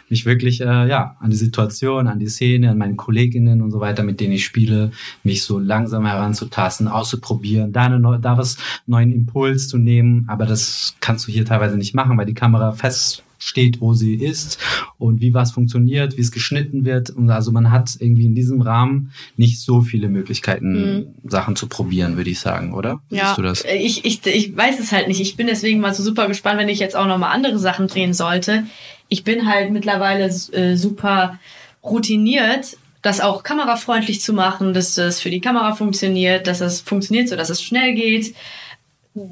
mich 0.10 0.26
wirklich 0.26 0.62
äh, 0.62 0.88
ja, 0.88 1.18
an 1.20 1.30
die 1.30 1.36
Situation, 1.36 2.08
an 2.08 2.18
die 2.18 2.28
Szene, 2.28 2.72
an 2.72 2.80
meine 2.80 2.96
Kolleginnen 2.96 3.62
und 3.62 3.72
so 3.72 3.80
weiter, 3.80 4.02
mit 4.04 4.20
denen 4.20 4.34
ich 4.34 4.46
spiele, 4.46 4.92
mich 5.24 5.44
so 5.44 5.60
langsam 5.60 6.06
heranzutasten, 6.06 6.88
auszuprobieren, 6.88 7.72
da, 7.72 7.84
eine, 7.84 8.20
da 8.20 8.38
was 8.38 8.58
neuen 8.88 9.14
Impuls 9.14 9.68
zu 9.68 9.78
nehmen. 9.78 10.26
Aber 10.28 10.48
das 10.48 10.96
kannst 11.00 11.28
du 11.28 11.32
hier 11.32 11.46
teilweise 11.46 11.78
nicht 11.78 11.94
machen, 11.94 12.18
weil 12.18 12.26
die 12.26 12.34
Kamera 12.34 12.72
fest 12.72 13.24
steht, 13.38 13.82
wo 13.82 13.94
sie 13.94 14.16
ist 14.16 14.60
und 14.98 15.22
wie 15.22 15.34
was 15.34 15.52
funktioniert, 15.52 16.18
wie 16.18 16.22
es 16.22 16.32
geschnitten 16.32 16.86
wird. 16.86 17.10
Und 17.10 17.30
also 17.30 17.52
man 17.52 17.72
hat 17.72 17.92
irgendwie 18.00 18.26
in 18.26 18.36
diesem 18.36 18.62
Rahmen 18.62 19.12
nicht 19.36 19.60
so 19.62 19.82
viele 19.82 20.10
Möglichkeiten, 20.10 20.72
mhm. 20.74 21.08
Sachen 21.30 21.56
zu 21.56 21.68
probieren, 21.68 22.18
würde 22.18 22.30
ich 22.30 22.40
sagen, 22.40 22.74
oder? 22.74 23.02
Wie 23.10 23.18
ja, 23.18 23.36
du 23.36 23.42
das? 23.42 23.64
Ich, 23.66 24.06
ich, 24.06 24.26
ich 24.26 24.56
weiß 24.56 24.80
es 24.80 24.92
halt 24.92 25.08
nicht. 25.08 25.22
Ich 25.22 25.36
bin 25.36 25.48
deswegen 25.48 25.80
mal 25.80 25.94
so 25.94 26.04
super 26.04 26.28
gespannt, 26.28 26.60
wenn 26.60 26.70
ich 26.70 26.80
jetzt 26.80 26.96
auch 26.96 27.08
nochmal 27.08 27.34
andere 27.34 27.60
Sachen 27.60 27.88
drehen 27.88 28.14
sollte. 28.14 28.66
Ich 29.10 29.24
bin 29.24 29.48
halt 29.48 29.72
mittlerweile 29.72 30.26
äh, 30.26 30.76
super 30.76 31.40
routiniert 31.84 32.78
das 33.02 33.22
auch 33.22 33.44
kamerafreundlich 33.44 34.22
zu 34.22 34.34
machen, 34.34 34.74
dass 34.74 34.96
das 34.96 35.22
für 35.22 35.30
die 35.30 35.40
Kamera 35.40 35.76
funktioniert, 35.76 36.48
dass 36.48 36.60
das 36.60 36.82
funktioniert, 36.82 37.30
so 37.30 37.36
dass 37.36 37.50
es 37.50 37.62
schnell 37.62 37.94
geht. 37.94 38.36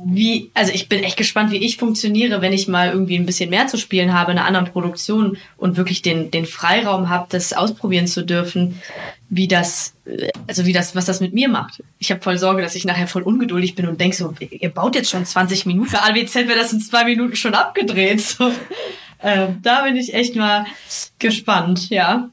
Wie, 0.06 0.52
also 0.54 0.72
ich 0.74 0.90
bin 0.90 1.04
echt 1.04 1.18
gespannt, 1.18 1.52
wie 1.52 1.58
ich 1.58 1.78
funktioniere, 1.78 2.42
wenn 2.42 2.54
ich 2.54 2.68
mal 2.68 2.92
irgendwie 2.92 3.18
ein 3.18 3.26
bisschen 3.26 3.50
mehr 3.50 3.68
zu 3.68 3.78
spielen 3.78 4.14
habe 4.14 4.32
in 4.32 4.38
einer 4.38 4.48
anderen 4.48 4.68
Produktion 4.68 5.38
und 5.58 5.78
wirklich 5.78 6.02
den, 6.02 6.32
den 6.32 6.46
Freiraum 6.46 7.10
habe, 7.10 7.28
das 7.30 7.54
ausprobieren 7.54 8.08
zu 8.08 8.24
dürfen, 8.24 8.82
wie 9.30 9.48
das, 9.48 9.94
also 10.48 10.66
wie 10.66 10.74
das, 10.74 10.96
was 10.96 11.06
das 11.06 11.20
mit 11.20 11.34
mir 11.34 11.50
macht. 11.50 11.84
Ich 12.00 12.12
habe 12.12 12.22
voll 12.22 12.38
Sorge, 12.38 12.62
dass 12.62 12.76
ich 12.76 12.86
nachher 12.86 13.08
voll 13.08 13.24
ungeduldig 13.24 13.76
bin 13.76 13.88
und 13.88 14.00
denk 14.00 14.16
so, 14.16 14.34
ihr 14.40 14.70
baut 14.70 14.96
jetzt 14.96 15.10
schon 15.10 15.26
20 15.26 15.66
Minuten. 15.66 15.90
Für 15.90 16.04
AWZ 16.04 16.36
wäre 16.36 16.56
das 16.56 16.74
in 16.74 16.82
zwei 16.82 17.06
Minuten 17.06 17.36
schon 17.36 17.54
abgedreht. 17.54 18.24
So. 18.38 18.52
Ähm, 19.24 19.60
da 19.62 19.84
bin 19.84 19.96
ich 19.96 20.14
echt 20.14 20.36
mal 20.36 20.66
gespannt, 21.20 21.90
ja. 21.90 22.30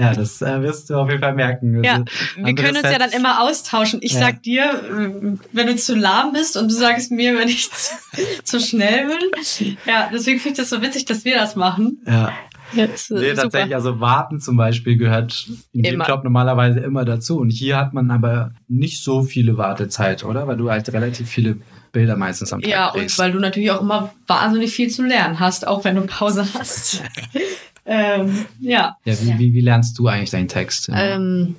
Ja, 0.00 0.14
das 0.14 0.40
äh, 0.40 0.62
wirst 0.62 0.90
du 0.90 0.94
auf 0.94 1.08
jeden 1.08 1.20
Fall 1.20 1.34
merken. 1.34 1.84
Ja, 1.84 1.92
also, 1.92 2.04
wir 2.36 2.54
können 2.54 2.76
uns 2.76 2.90
ja 2.90 2.98
dann 2.98 3.10
immer 3.10 3.42
austauschen. 3.42 4.00
Ich 4.02 4.14
ja. 4.14 4.20
sag 4.20 4.42
dir, 4.42 5.38
wenn 5.52 5.66
du 5.66 5.76
zu 5.76 5.94
lahm 5.94 6.32
bist 6.32 6.56
und 6.56 6.70
du 6.70 6.74
sagst 6.74 7.10
mir, 7.10 7.38
wenn 7.38 7.48
ich 7.48 7.70
zu, 7.70 7.94
zu 8.44 8.60
schnell 8.60 9.08
bin. 9.08 9.76
Ja, 9.86 10.10
deswegen 10.12 10.38
finde 10.38 10.52
ich 10.52 10.68
das 10.68 10.70
so 10.70 10.82
witzig, 10.82 11.04
dass 11.04 11.24
wir 11.24 11.36
das 11.36 11.56
machen. 11.56 11.98
Ja. 12.06 12.32
Ja, 12.72 12.86
nee, 13.10 13.34
tatsächlich, 13.34 13.74
also 13.74 13.98
Warten 13.98 14.38
zum 14.38 14.56
Beispiel 14.56 14.96
gehört 14.96 15.50
in 15.72 15.82
dem 15.82 16.02
Job 16.06 16.22
normalerweise 16.22 16.78
immer 16.78 17.04
dazu. 17.04 17.38
Und 17.38 17.50
hier 17.50 17.76
hat 17.76 17.94
man 17.94 18.10
aber 18.12 18.52
nicht 18.68 19.02
so 19.02 19.22
viele 19.22 19.56
Wartezeit, 19.56 20.24
oder? 20.24 20.46
Weil 20.46 20.56
du 20.56 20.70
halt 20.70 20.92
relativ 20.92 21.28
viele 21.28 21.56
Bilder 21.92 22.16
meistens 22.16 22.52
am 22.52 22.60
Tag 22.60 22.70
Ja, 22.70 22.90
kriegst. 22.92 23.18
und 23.18 23.24
weil 23.24 23.32
du 23.32 23.40
natürlich 23.40 23.70
auch 23.72 23.80
immer 23.80 24.12
wahnsinnig 24.26 24.72
viel 24.72 24.88
zu 24.88 25.02
lernen 25.02 25.40
hast, 25.40 25.66
auch 25.66 25.84
wenn 25.84 25.96
du 25.96 26.02
Pause 26.02 26.46
hast. 26.54 27.02
Ähm, 27.90 28.46
ja. 28.60 28.96
Ja, 29.04 29.14
wie, 29.20 29.38
wie, 29.38 29.52
wie 29.52 29.60
lernst 29.60 29.98
du 29.98 30.06
eigentlich 30.06 30.30
deinen 30.30 30.46
Text? 30.46 30.88
Ähm, 30.94 31.56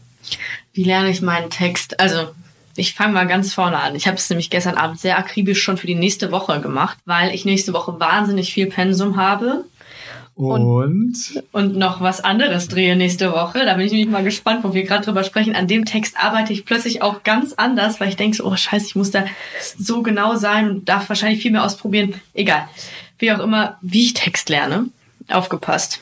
wie 0.72 0.86
lerne 0.86 1.10
ich 1.10 1.22
meinen 1.22 1.50
Text? 1.50 2.00
Also, 2.00 2.30
ich 2.78 2.94
fange 2.94 3.14
mal 3.14 3.28
ganz 3.28 3.54
vorne 3.54 3.78
an. 3.78 3.96
Ich 3.96 4.08
habe 4.08 4.16
es 4.16 4.30
nämlich 4.30 4.50
gestern 4.50 4.76
Abend 4.76 4.98
sehr 4.98 5.18
akribisch 5.20 5.62
schon 5.62 5.76
für 5.76 5.88
die 5.88 5.96
nächste 5.96 6.32
Woche 6.32 6.62
gemacht, 6.62 6.98
weil 7.04 7.36
ich 7.36 7.44
nächste 7.44 7.74
Woche 7.74 8.00
wahnsinnig 8.00 8.54
viel 8.54 8.68
Pensum 8.68 9.18
habe. 9.18 9.66
Und? 10.36 11.44
Und, 11.52 11.76
noch 11.76 12.00
was 12.00 12.22
anderes 12.22 12.70
drehe 12.70 12.96
nächste 12.96 13.34
Woche. 13.34 13.66
Da 13.66 13.74
bin 13.74 13.86
ich 13.86 13.92
nämlich 13.92 14.10
mal 14.10 14.24
gespannt, 14.24 14.64
wo 14.64 14.74
wir 14.74 14.84
gerade 14.84 15.04
drüber 15.04 15.26
sprechen. 15.26 15.54
An 15.54 15.68
dem 15.68 15.84
Text 15.84 16.16
arbeite 16.18 16.54
ich 16.54 16.66
plötzlich 16.66 17.02
auch 17.02 17.24
ganz 17.24 17.52
anders, 17.54 18.00
weil 18.00 18.08
ich 18.08 18.16
denke 18.16 18.38
so, 18.38 18.46
oh 18.46 18.56
scheiße, 18.56 18.86
ich 18.86 18.96
muss 18.96 19.12
da 19.12 19.26
so 19.78 20.02
genau 20.02 20.38
sein 20.38 20.70
und 20.70 20.88
darf 20.88 21.10
wahrscheinlich 21.10 21.42
viel 21.42 21.52
mehr 21.52 21.66
ausprobieren. 21.66 22.14
Egal. 22.34 22.70
Wie 23.20 23.34
auch 23.34 23.40
immer, 23.40 23.78
wie 23.82 24.04
ich 24.04 24.14
Text 24.14 24.48
lerne. 24.48 24.86
Aufgepasst. 25.34 26.00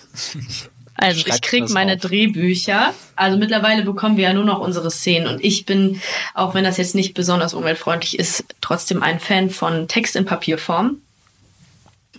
Also 1.01 1.23
ich 1.25 1.41
krieg 1.41 1.69
meine 1.69 1.93
auf. 1.93 2.01
Drehbücher. 2.01 2.93
Also 3.15 3.37
mittlerweile 3.37 3.83
bekommen 3.83 4.17
wir 4.17 4.25
ja 4.25 4.33
nur 4.33 4.43
noch 4.43 4.59
unsere 4.59 4.91
Szenen. 4.91 5.27
Und 5.27 5.43
ich 5.43 5.65
bin, 5.65 6.01
auch 6.33 6.53
wenn 6.53 6.65
das 6.65 6.77
jetzt 6.77 6.93
nicht 6.93 7.13
besonders 7.13 7.53
umweltfreundlich 7.53 8.19
ist, 8.19 8.43
trotzdem 8.59 9.01
ein 9.01 9.19
Fan 9.19 9.49
von 9.49 9.87
Text 9.87 10.15
in 10.17 10.25
Papierform. 10.25 10.97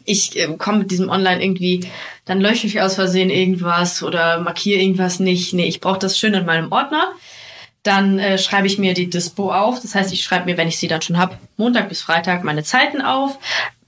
Ich 0.07 0.39
äh, 0.39 0.49
komme 0.57 0.79
mit 0.79 0.91
diesem 0.91 1.11
Online 1.11 1.43
irgendwie, 1.43 1.91
dann 2.25 2.41
lösche 2.41 2.67
ich 2.67 2.81
aus 2.81 2.95
Versehen 2.95 3.29
irgendwas 3.29 4.03
oder 4.03 4.41
markiere 4.41 4.81
irgendwas 4.81 5.21
nicht. 5.21 5.53
Nee, 5.53 5.67
ich 5.67 5.81
brauche 5.81 5.99
das 5.99 6.19
schön 6.19 6.33
in 6.33 6.47
meinem 6.47 6.73
Ordner. 6.73 7.13
Dann 7.83 8.19
äh, 8.19 8.39
schreibe 8.39 8.67
ich 8.67 8.79
mir 8.79 8.95
die 8.95 9.11
Dispo 9.11 9.53
auf. 9.53 9.81
Das 9.81 9.95
heißt, 9.95 10.13
ich 10.13 10.23
schreibe 10.23 10.47
mir, 10.47 10.57
wenn 10.57 10.69
ich 10.69 10.79
sie 10.79 10.89
dann 10.89 11.03
schon 11.03 11.19
habe, 11.19 11.39
Montag 11.59 11.91
bis 11.91 12.01
Freitag 12.01 12.45
meine 12.45 12.65
Zeiten 12.65 13.03
auf, 13.03 13.39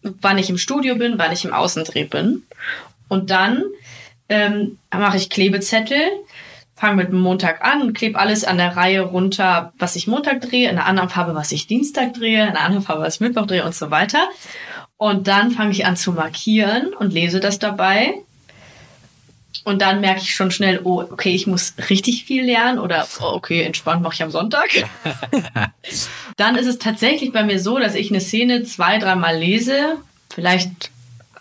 wann 0.02 0.38
ich 0.38 0.50
im 0.50 0.58
Studio 0.58 0.96
bin, 0.96 1.18
wann 1.18 1.32
ich 1.32 1.44
im 1.44 1.54
Außendreh 1.54 2.04
bin. 2.04 2.42
Und 3.12 3.29
dann 3.29 3.62
ähm, 4.31 4.79
mache 4.90 5.18
ich 5.18 5.29
Klebezettel, 5.29 6.01
fange 6.75 6.96
mit 6.96 7.12
Montag 7.12 7.62
an, 7.62 7.92
klebe 7.92 8.18
alles 8.18 8.42
an 8.42 8.57
der 8.57 8.75
Reihe 8.75 9.03
runter, 9.03 9.75
was 9.77 9.96
ich 9.96 10.07
Montag 10.07 10.40
drehe, 10.40 10.70
in 10.70 10.79
einer 10.79 10.87
anderen 10.87 11.11
Farbe, 11.11 11.35
was 11.35 11.53
ich 11.53 11.66
Dienstag 11.66 12.14
drehe, 12.14 12.42
in 12.42 12.48
einer 12.48 12.62
anderen 12.62 12.83
Farbe, 12.83 13.03
was 13.03 13.16
ich 13.16 13.20
Mittwoch 13.20 13.44
drehe 13.44 13.66
und 13.66 13.75
so 13.75 13.90
weiter. 13.90 14.31
Und 14.96 15.29
dann 15.29 15.51
fange 15.51 15.72
ich 15.72 15.85
an 15.85 15.98
zu 15.98 16.12
markieren 16.12 16.94
und 16.94 17.12
lese 17.12 17.38
das 17.38 17.59
dabei. 17.59 18.14
Und 19.64 19.83
dann 19.83 20.01
merke 20.01 20.22
ich 20.22 20.35
schon 20.35 20.51
schnell, 20.51 20.81
oh, 20.83 21.03
okay, 21.03 21.35
ich 21.35 21.46
muss 21.46 21.75
richtig 21.90 22.25
viel 22.25 22.46
lernen 22.46 22.79
oder 22.79 23.07
oh, 23.20 23.35
okay, 23.35 23.61
entspannt 23.61 24.01
mache 24.01 24.14
ich 24.14 24.22
am 24.22 24.31
Sonntag. 24.31 24.70
dann 26.38 26.57
ist 26.57 26.66
es 26.66 26.79
tatsächlich 26.79 27.31
bei 27.31 27.44
mir 27.44 27.61
so, 27.61 27.79
dass 27.79 27.94
ich 27.94 28.11
eine 28.11 28.22
Szene 28.22 28.62
zwei, 28.62 28.96
dreimal 28.96 29.37
lese, 29.37 29.98
vielleicht 30.33 30.90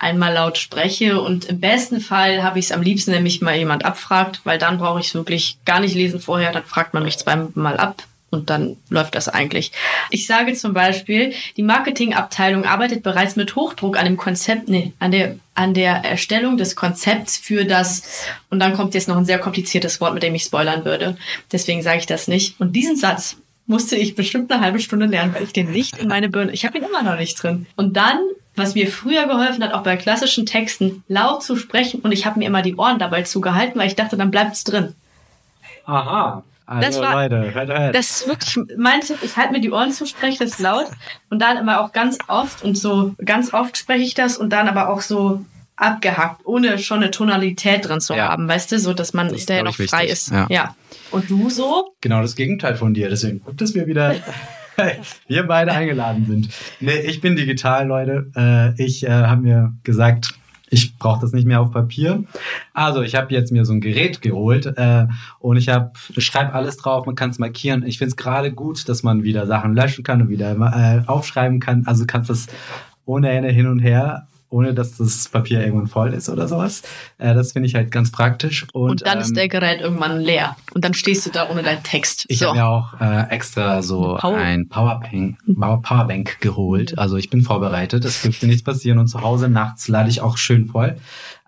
einmal 0.01 0.33
laut 0.33 0.57
spreche 0.57 1.21
und 1.21 1.45
im 1.45 1.59
besten 1.59 2.01
Fall 2.01 2.41
habe 2.41 2.57
ich 2.57 2.65
es 2.65 2.71
am 2.71 2.81
liebsten, 2.81 3.11
wenn 3.11 3.23
mich 3.23 3.39
mal 3.39 3.55
jemand 3.55 3.85
abfragt, 3.85 4.41
weil 4.43 4.57
dann 4.57 4.79
brauche 4.79 4.99
ich 4.99 5.07
es 5.07 5.13
wirklich 5.13 5.59
gar 5.63 5.79
nicht 5.79 5.93
lesen 5.93 6.19
vorher, 6.19 6.51
dann 6.51 6.63
fragt 6.63 6.95
man 6.95 7.03
mich 7.03 7.19
zweimal 7.19 7.77
ab 7.77 8.03
und 8.31 8.49
dann 8.49 8.77
läuft 8.89 9.13
das 9.13 9.29
eigentlich. 9.29 9.71
Ich 10.09 10.25
sage 10.25 10.53
zum 10.53 10.73
Beispiel, 10.73 11.33
die 11.55 11.61
Marketingabteilung 11.61 12.65
arbeitet 12.65 13.03
bereits 13.03 13.35
mit 13.35 13.55
Hochdruck 13.55 13.95
an 13.99 14.05
dem 14.05 14.17
Konzept, 14.17 14.69
nee, 14.69 14.93
an 14.97 15.11
der, 15.11 15.35
an 15.53 15.75
der 15.75 15.97
Erstellung 15.97 16.57
des 16.57 16.75
Konzepts 16.75 17.37
für 17.37 17.65
das, 17.65 18.25
und 18.49 18.59
dann 18.59 18.73
kommt 18.73 18.95
jetzt 18.95 19.07
noch 19.07 19.17
ein 19.17 19.25
sehr 19.25 19.39
kompliziertes 19.39 20.01
Wort, 20.01 20.15
mit 20.15 20.23
dem 20.23 20.33
ich 20.33 20.43
spoilern 20.43 20.83
würde. 20.83 21.15
Deswegen 21.51 21.83
sage 21.83 21.99
ich 21.99 22.05
das 22.07 22.27
nicht. 22.27 22.59
Und 22.59 22.75
diesen 22.75 22.95
Satz 22.95 23.37
musste 23.67 23.95
ich 23.95 24.15
bestimmt 24.15 24.51
eine 24.51 24.61
halbe 24.61 24.79
Stunde 24.79 25.05
lernen, 25.05 25.35
weil 25.35 25.43
ich 25.43 25.53
den 25.53 25.71
nicht 25.71 25.97
in 25.97 26.07
meine 26.07 26.29
Birne, 26.29 26.53
ich 26.53 26.65
habe 26.65 26.77
ihn 26.77 26.85
immer 26.85 27.03
noch 27.03 27.17
nicht 27.17 27.35
drin. 27.35 27.67
Und 27.75 27.95
dann 27.95 28.17
was 28.55 28.75
mir 28.75 28.87
früher 28.87 29.27
geholfen 29.27 29.63
hat, 29.63 29.73
auch 29.73 29.83
bei 29.83 29.95
klassischen 29.97 30.45
Texten, 30.45 31.03
laut 31.07 31.43
zu 31.43 31.55
sprechen 31.55 32.01
und 32.01 32.11
ich 32.11 32.25
habe 32.25 32.39
mir 32.39 32.45
immer 32.45 32.61
die 32.61 32.75
Ohren 32.75 32.99
dabei 32.99 33.23
zugehalten, 33.23 33.79
weil 33.79 33.87
ich 33.87 33.95
dachte, 33.95 34.17
dann 34.17 34.31
bleibt's 34.31 34.63
drin. 34.63 34.93
Aha. 35.85 36.43
Also 36.65 36.87
das 36.87 37.01
war, 37.01 37.13
Leute, 37.13 37.53
hört, 37.53 37.69
hört. 37.69 37.95
das 37.95 38.11
ist 38.11 38.27
wirklich 38.27 38.57
mein 38.77 39.01
Tipp. 39.01 39.17
Ich 39.23 39.35
halte 39.35 39.51
mir 39.51 39.59
die 39.59 39.71
Ohren 39.71 39.91
zu, 39.91 40.05
spreche 40.05 40.43
das 40.43 40.59
laut 40.59 40.85
und 41.29 41.41
dann 41.41 41.57
immer 41.57 41.81
auch 41.81 41.91
ganz 41.91 42.17
oft 42.27 42.63
und 42.63 42.77
so 42.77 43.13
ganz 43.23 43.53
oft 43.53 43.77
spreche 43.77 44.03
ich 44.03 44.13
das 44.13 44.37
und 44.37 44.51
dann 44.51 44.69
aber 44.69 44.89
auch 44.89 45.01
so 45.01 45.43
abgehackt, 45.75 46.45
ohne 46.45 46.77
schon 46.79 46.99
eine 46.99 47.11
Tonalität 47.11 47.87
drin 47.87 47.99
zu 47.99 48.13
ja. 48.13 48.29
haben, 48.29 48.47
weißt 48.47 48.71
du, 48.71 48.79
so 48.79 48.93
dass 48.93 49.13
man 49.13 49.29
das 49.29 49.47
der 49.47 49.63
noch 49.63 49.75
frei 49.75 50.05
ist. 50.05 50.31
Ja. 50.31 50.47
ja. 50.49 50.75
Und 51.09 51.29
du 51.29 51.49
so? 51.49 51.93
Genau 51.99 52.21
das 52.21 52.35
Gegenteil 52.35 52.75
von 52.75 52.93
dir. 52.93 53.09
Deswegen 53.09 53.43
gut, 53.43 53.59
dass 53.59 53.73
wir 53.73 53.87
wieder 53.87 54.15
wir 55.27 55.43
beide 55.43 55.71
eingeladen 55.71 56.25
sind. 56.25 56.49
Nee, 56.79 56.99
ich 56.99 57.21
bin 57.21 57.35
digital, 57.35 57.87
Leute. 57.87 58.31
Äh, 58.35 58.83
ich 58.83 59.03
äh, 59.03 59.09
habe 59.09 59.41
mir 59.41 59.73
gesagt, 59.83 60.33
ich 60.71 60.97
brauche 60.97 61.21
das 61.21 61.33
nicht 61.33 61.45
mehr 61.45 61.59
auf 61.59 61.71
Papier. 61.71 62.23
Also 62.73 63.01
ich 63.01 63.15
habe 63.15 63.33
jetzt 63.33 63.51
mir 63.51 63.65
so 63.65 63.73
ein 63.73 63.81
Gerät 63.81 64.21
geholt 64.21 64.65
äh, 64.77 65.05
und 65.39 65.57
ich 65.57 65.67
habe 65.67 65.91
schreibe 66.17 66.53
alles 66.53 66.77
drauf, 66.77 67.05
man 67.05 67.15
kann 67.15 67.29
es 67.29 67.39
markieren. 67.39 67.85
Ich 67.85 67.97
finde 67.97 68.11
es 68.11 68.15
gerade 68.15 68.53
gut, 68.53 68.87
dass 68.87 69.03
man 69.03 69.23
wieder 69.23 69.45
Sachen 69.47 69.75
löschen 69.75 70.03
kann 70.03 70.21
und 70.21 70.29
wieder 70.29 70.51
äh, 70.51 71.07
aufschreiben 71.07 71.59
kann. 71.59 71.83
Also 71.85 72.05
kannst 72.07 72.29
das 72.29 72.47
ohne 73.05 73.29
Ende 73.29 73.49
hin 73.49 73.67
und 73.67 73.79
her 73.79 74.27
ohne 74.51 74.73
dass 74.73 74.97
das 74.97 75.29
Papier 75.29 75.61
irgendwann 75.65 75.87
voll 75.87 76.13
ist 76.13 76.29
oder 76.29 76.47
sowas. 76.47 76.83
Äh, 77.17 77.33
das 77.33 77.53
finde 77.53 77.67
ich 77.67 77.75
halt 77.75 77.89
ganz 77.89 78.11
praktisch. 78.11 78.67
Und, 78.73 78.91
und 78.91 79.01
dann 79.07 79.17
ähm, 79.17 79.23
ist 79.23 79.35
der 79.35 79.47
Gerät 79.47 79.81
irgendwann 79.81 80.19
leer. 80.19 80.55
Und 80.73 80.85
dann 80.85 80.93
stehst 80.93 81.25
du 81.25 81.31
da 81.31 81.49
ohne 81.49 81.63
deinen 81.63 81.83
Text. 81.83 82.25
Ich 82.27 82.39
so. 82.39 82.47
habe 82.47 82.57
mir 82.57 82.65
auch 82.67 83.01
äh, 83.01 83.29
extra 83.29 83.81
so 83.81 84.17
Power. 84.19 84.37
ein 84.37 84.67
Powerbank, 84.67 85.37
Powerbank 85.81 86.39
geholt. 86.41 86.99
Also 86.99 87.17
ich 87.17 87.29
bin 87.29 87.41
vorbereitet. 87.41 88.05
Es 88.05 88.21
dürfte 88.21 88.45
nichts 88.45 88.63
passieren. 88.63 88.99
Und 88.99 89.07
zu 89.07 89.21
Hause 89.21 89.49
nachts 89.49 89.87
lade 89.87 90.09
ich 90.09 90.21
auch 90.21 90.37
schön 90.37 90.65
voll. 90.65 90.97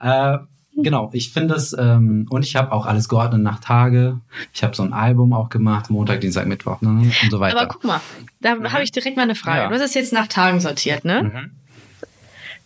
Äh, 0.02 0.38
Genau, 0.76 1.12
ich 1.14 1.32
finde 1.32 1.54
es, 1.54 1.76
ähm, 1.78 2.26
und 2.32 2.44
ich 2.44 2.56
habe 2.56 2.72
auch 2.72 2.88
alles 2.88 3.08
geordnet 3.08 3.44
nach 3.44 3.60
Tage. 3.60 4.20
Ich 4.54 4.64
habe 4.64 4.76
so 4.76 4.82
ein 4.82 4.92
Album 4.92 5.32
auch 5.32 5.50
gemacht, 5.50 5.92
Montag, 5.92 6.22
Dienstag, 6.22 6.48
Mittwoch 6.48 6.82
ne, 6.82 6.90
und 6.90 7.30
so 7.30 7.40
weiter. 7.40 7.60
Aber 7.60 7.68
guck 7.68 7.84
mal, 7.84 8.02
da 8.42 8.56
mhm. 8.56 8.72
habe 8.72 8.82
ich 8.82 8.92
direkt 8.92 9.16
mal 9.16 9.24
eine 9.24 9.36
Frage. 9.36 9.62
Ja. 9.62 9.68
Du 9.68 9.76
hast 9.76 9.84
es 9.84 9.94
jetzt 9.94 10.14
nach 10.14 10.26
Tagen 10.28 10.60
sortiert, 10.60 11.06
ne? 11.06 11.24
Mhm. 11.24 11.52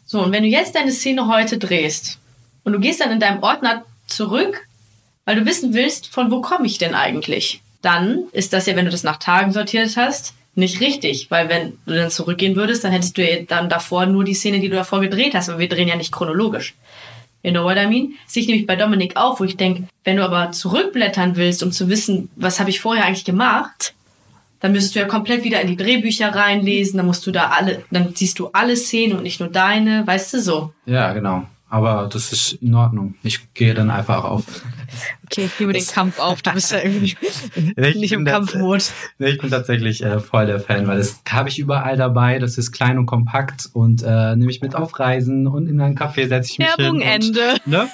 So, 0.09 0.23
und 0.23 0.31
wenn 0.31 0.43
du 0.43 0.49
jetzt 0.49 0.73
deine 0.73 0.93
Szene 0.93 1.27
heute 1.27 1.57
drehst 1.57 2.17
und 2.63 2.71
du 2.71 2.79
gehst 2.79 3.01
dann 3.01 3.11
in 3.11 3.19
deinem 3.19 3.43
Ordner 3.43 3.83
zurück, 4.07 4.65
weil 5.25 5.35
du 5.35 5.45
wissen 5.45 5.73
willst, 5.73 6.07
von 6.07 6.31
wo 6.31 6.39
komme 6.39 6.65
ich 6.65 6.77
denn 6.77 6.95
eigentlich, 6.95 7.61
dann 7.81 8.23
ist 8.31 8.53
das 8.53 8.67
ja, 8.67 8.77
wenn 8.77 8.85
du 8.85 8.91
das 8.91 9.03
nach 9.03 9.17
Tagen 9.17 9.51
sortiert 9.51 9.97
hast, 9.97 10.33
nicht 10.55 10.79
richtig, 10.79 11.29
weil 11.29 11.49
wenn 11.49 11.73
du 11.85 11.93
dann 11.93 12.09
zurückgehen 12.09 12.55
würdest, 12.55 12.85
dann 12.85 12.93
hättest 12.93 13.17
du 13.17 13.29
ja 13.29 13.41
dann 13.43 13.67
davor 13.67 14.05
nur 14.05 14.23
die 14.23 14.33
Szene, 14.33 14.61
die 14.61 14.69
du 14.69 14.77
davor 14.77 15.01
gedreht 15.01 15.35
hast, 15.35 15.49
aber 15.49 15.59
wir 15.59 15.67
drehen 15.67 15.89
ja 15.89 15.97
nicht 15.97 16.13
chronologisch. 16.13 16.73
You 17.43 17.51
know 17.51 17.65
what 17.65 17.77
I 17.77 17.85
mean? 17.85 18.13
Sehe 18.27 18.41
ich 18.41 18.47
nämlich 18.47 18.65
bei 18.65 18.77
Dominik 18.77 19.17
auf, 19.17 19.41
wo 19.41 19.43
ich 19.43 19.57
denke, 19.57 19.89
wenn 20.05 20.15
du 20.15 20.23
aber 20.23 20.53
zurückblättern 20.53 21.35
willst, 21.35 21.63
um 21.63 21.73
zu 21.73 21.89
wissen, 21.89 22.29
was 22.37 22.61
habe 22.61 22.69
ich 22.69 22.79
vorher 22.79 23.05
eigentlich 23.05 23.25
gemacht, 23.25 23.93
dann 24.59 24.71
müsstest 24.71 24.95
du 24.95 24.99
ja 24.99 25.05
komplett 25.05 25.43
wieder 25.43 25.61
in 25.61 25.67
die 25.67 25.77
Drehbücher 25.77 26.33
reinlesen, 26.33 26.97
dann 26.97 27.05
musst 27.05 27.25
du 27.27 27.31
da 27.31 27.49
alle, 27.49 27.83
dann 27.91 28.13
siehst 28.15 28.39
du 28.39 28.49
alle 28.53 28.75
Szenen 28.75 29.17
und 29.17 29.23
nicht 29.23 29.39
nur 29.39 29.49
deine, 29.49 30.05
weißt 30.05 30.33
du 30.33 30.41
so. 30.41 30.73
Ja, 30.85 31.13
genau. 31.13 31.45
Aber 31.69 32.07
das 32.11 32.31
ist 32.31 32.53
in 32.53 32.73
Ordnung. 32.73 33.15
Ich 33.23 33.53
gehe 33.53 33.73
dann 33.73 33.89
einfach 33.89 34.23
auf. 34.23 34.45
Okay, 35.25 35.45
ich 35.45 35.57
gebe 35.57 35.73
den 35.73 35.85
Kampf 35.85 36.17
auf. 36.17 36.41
Du 36.41 36.53
bist 36.53 36.71
ja 36.71 36.79
irgendwie 36.81 37.17
nicht 37.99 38.13
im 38.13 38.23
Kampfmod. 38.23 38.89
Nee, 39.19 39.31
ich 39.31 39.39
bin 39.39 39.49
tatsächlich 39.49 40.01
äh, 40.01 40.21
voll 40.21 40.45
der 40.45 40.61
Fan, 40.61 40.87
weil 40.87 40.97
das 40.97 41.21
habe 41.29 41.49
ich 41.49 41.59
überall 41.59 41.97
dabei. 41.97 42.39
Das 42.39 42.57
ist 42.57 42.71
klein 42.71 42.97
und 42.97 43.05
kompakt 43.05 43.69
und 43.73 44.01
äh, 44.01 44.37
nehme 44.37 44.49
ich 44.49 44.61
mit 44.61 44.75
auf 44.75 44.97
Reisen 44.97 45.45
und 45.45 45.67
in 45.67 45.81
einen 45.81 45.97
Café 45.97 46.29
setze 46.29 46.51
ich 46.51 46.59
mich 46.59 46.67
Werbung 46.69 47.01
hin. 47.01 47.21
Ende. 47.21 47.55
Und, 47.65 47.67
ne? 47.67 47.89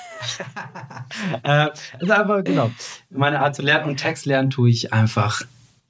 äh, 1.44 1.70
also 2.00 2.14
einfach, 2.14 2.44
genau. 2.44 2.70
Meine 3.10 3.40
Art 3.40 3.56
zu 3.56 3.64
lernen 3.64 3.90
und 3.90 3.98
Text 3.98 4.28
lernen 4.28 4.52
tue 4.52 4.70
ich 4.70 4.94
einfach 4.94 5.42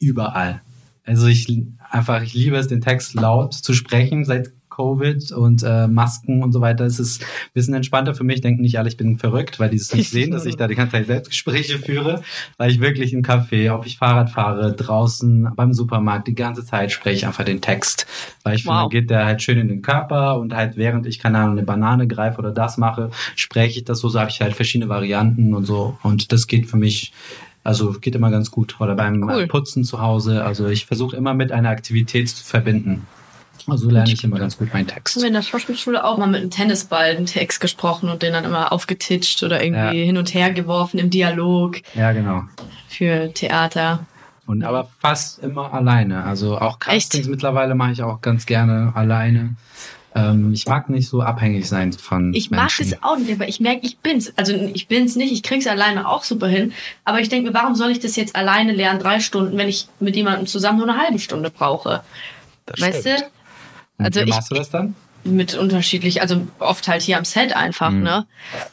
überall. 0.03 0.61
Also 1.05 1.27
ich 1.27 1.47
einfach, 1.89 2.21
ich 2.21 2.33
liebe 2.33 2.55
es, 2.55 2.67
den 2.67 2.81
Text 2.81 3.13
laut 3.13 3.53
zu 3.53 3.73
sprechen. 3.73 4.25
Seit 4.25 4.51
Covid 4.73 5.31
und 5.31 5.63
äh, 5.63 5.87
Masken 5.87 6.41
und 6.41 6.51
so 6.51 6.61
weiter 6.61 6.85
ist 6.85 6.99
es 6.99 7.19
ein 7.21 7.25
bisschen 7.53 7.73
entspannter 7.75 8.15
für 8.15 8.23
mich. 8.23 8.41
Denken 8.41 8.61
nicht 8.61 8.79
alle, 8.79 8.89
ich 8.89 8.97
bin 8.97 9.19
verrückt, 9.19 9.59
weil 9.59 9.69
die 9.69 9.77
es 9.77 9.93
nicht 9.93 10.09
sehen, 10.11 10.31
dass 10.31 10.45
ich 10.45 10.55
da 10.55 10.67
die 10.67 10.75
ganze 10.75 10.93
Zeit 10.93 11.07
Selbstgespräche 11.07 11.77
führe, 11.77 12.23
weil 12.57 12.71
ich 12.71 12.79
wirklich 12.79 13.13
im 13.13 13.21
Café, 13.21 13.71
ob 13.71 13.85
ich 13.85 13.97
Fahrrad 13.97 14.31
fahre, 14.31 14.73
draußen 14.73 15.49
beim 15.55 15.73
Supermarkt, 15.73 16.27
die 16.27 16.35
ganze 16.35 16.65
Zeit 16.65 16.91
spreche 16.91 17.17
ich 17.17 17.27
einfach 17.27 17.45
den 17.45 17.61
Text, 17.61 18.07
weil 18.43 18.55
ich 18.55 18.65
wow. 18.65 18.81
finde, 18.81 18.89
geht 18.89 19.09
der 19.09 19.25
halt 19.25 19.41
schön 19.41 19.59
in 19.59 19.67
den 19.67 19.81
Körper 19.81 20.39
und 20.39 20.53
halt 20.53 20.75
während 20.75 21.05
ich 21.05 21.19
keine 21.19 21.37
Ahnung 21.37 21.57
eine 21.57 21.63
Banane 21.63 22.07
greife 22.07 22.39
oder 22.39 22.51
das 22.51 22.77
mache, 22.77 23.11
spreche 23.35 23.79
ich 23.79 23.85
das 23.85 23.99
so, 23.99 24.09
so 24.09 24.19
habe 24.19 24.31
ich 24.31 24.41
halt 24.41 24.55
verschiedene 24.55 24.89
Varianten 24.89 25.53
und 25.53 25.65
so 25.65 25.97
und 26.01 26.31
das 26.31 26.47
geht 26.47 26.65
für 26.65 26.77
mich 26.77 27.13
also 27.63 27.93
geht 27.93 28.15
immer 28.15 28.31
ganz 28.31 28.51
gut. 28.51 28.79
Oder 28.79 28.95
beim 28.95 29.23
cool. 29.23 29.47
Putzen 29.47 29.83
zu 29.83 30.01
Hause. 30.01 30.43
Also 30.43 30.67
ich 30.67 30.85
versuche 30.85 31.15
immer 31.15 31.33
mit 31.33 31.51
einer 31.51 31.69
Aktivität 31.69 32.29
zu 32.29 32.43
verbinden. 32.43 33.07
Also 33.67 33.89
lerne 33.89 34.11
ich 34.11 34.23
immer 34.23 34.39
ganz 34.39 34.57
gut 34.57 34.73
meinen 34.73 34.87
Text. 34.87 35.15
Haben 35.15 35.21
wir 35.21 35.27
in 35.27 35.33
der 35.33 35.41
Schauspielschule 35.41 36.03
auch 36.03 36.17
mal 36.17 36.27
mit 36.27 36.41
einem 36.41 36.49
Tennisball 36.49 37.15
einen 37.15 37.25
Text 37.25 37.61
gesprochen 37.61 38.09
und 38.09 38.21
den 38.21 38.33
dann 38.33 38.43
immer 38.43 38.73
aufgetitscht 38.73 39.41
oder 39.43 39.63
irgendwie 39.63 39.99
ja. 39.99 40.05
hin 40.05 40.17
und 40.17 40.33
her 40.33 40.51
geworfen 40.51 40.99
im 40.99 41.09
Dialog. 41.09 41.77
Ja, 41.93 42.11
genau. 42.11 42.43
Für 42.89 43.31
Theater. 43.33 44.05
Und 44.45 44.63
aber 44.65 44.89
fast 44.99 45.39
immer 45.39 45.73
alleine. 45.73 46.25
Also 46.25 46.57
auch 46.57 46.79
Castings 46.79 47.21
Echt? 47.21 47.29
mittlerweile 47.29 47.75
mache 47.75 47.93
ich 47.93 48.03
auch 48.03 48.21
ganz 48.21 48.45
gerne 48.45 48.91
alleine. 48.95 49.55
Ähm, 50.15 50.53
ich 50.53 50.67
mag 50.67 50.89
nicht 50.89 51.07
so 51.07 51.21
abhängig 51.21 51.67
sein 51.67 51.91
von 51.93 52.33
Ich 52.33 52.51
Menschen. 52.51 52.85
mag 52.87 52.91
das 52.91 53.03
auch 53.03 53.17
nicht, 53.17 53.31
aber 53.31 53.47
ich 53.47 53.59
merke, 53.59 53.85
ich 53.85 53.97
bin's. 53.97 54.31
Also 54.35 54.53
ich 54.53 54.87
bin's 54.87 55.15
nicht, 55.15 55.31
ich 55.31 55.43
krieg's 55.43 55.65
alleine 55.65 56.07
auch 56.07 56.23
super 56.23 56.47
hin. 56.47 56.73
Aber 57.03 57.19
ich 57.19 57.29
denke 57.29 57.49
mir, 57.49 57.53
warum 57.53 57.75
soll 57.75 57.91
ich 57.91 57.99
das 57.99 58.15
jetzt 58.15 58.35
alleine 58.35 58.73
lernen, 58.73 58.99
drei 58.99 59.19
Stunden, 59.19 59.57
wenn 59.57 59.67
ich 59.67 59.87
mit 59.99 60.15
jemandem 60.15 60.45
zusammen 60.45 60.79
nur 60.79 60.89
eine 60.89 61.01
halbe 61.01 61.19
Stunde 61.19 61.49
brauche? 61.49 62.03
Das 62.65 62.79
weißt 62.79 63.01
stimmt. 63.01 63.21
du? 63.97 64.03
Also 64.03 64.21
Wie 64.21 64.29
machst 64.29 64.43
ich, 64.43 64.49
du 64.49 64.55
das 64.55 64.69
dann? 64.69 64.95
Mit 65.23 65.55
unterschiedlich, 65.55 66.21
also 66.21 66.45
oft 66.59 66.87
halt 66.87 67.01
hier 67.01 67.17
am 67.17 67.23
Set 67.23 67.55
einfach, 67.55 67.91
mhm. 67.91 68.03
ne? 68.03 68.25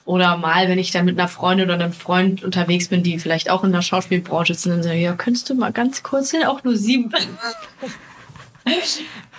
Oder 0.05 0.37
mal, 0.37 0.69
wenn 0.69 0.81
ich 0.81 0.91
dann 0.91 1.05
mit 1.05 1.19
einer 1.19 1.29
Freundin 1.29 1.71
oder 1.71 1.85
einem 1.85 1.93
Freund 1.93 2.43
unterwegs 2.43 2.89
bin, 2.89 3.05
die 3.05 3.19
vielleicht 3.19 3.51
auch 3.51 3.63
in 3.63 3.71
der 3.71 3.83
Schauspielbranche 3.83 4.55
sind, 4.55 4.73
dann 4.73 4.83
sage 4.83 4.97
ich, 4.97 5.05
ja, 5.05 5.13
könntest 5.13 5.49
du 5.49 5.55
mal 5.55 5.73
ganz 5.73 6.03
kurz 6.03 6.33
hin, 6.33 6.45
auch 6.45 6.65
nur 6.65 6.77
sieben. 6.77 7.13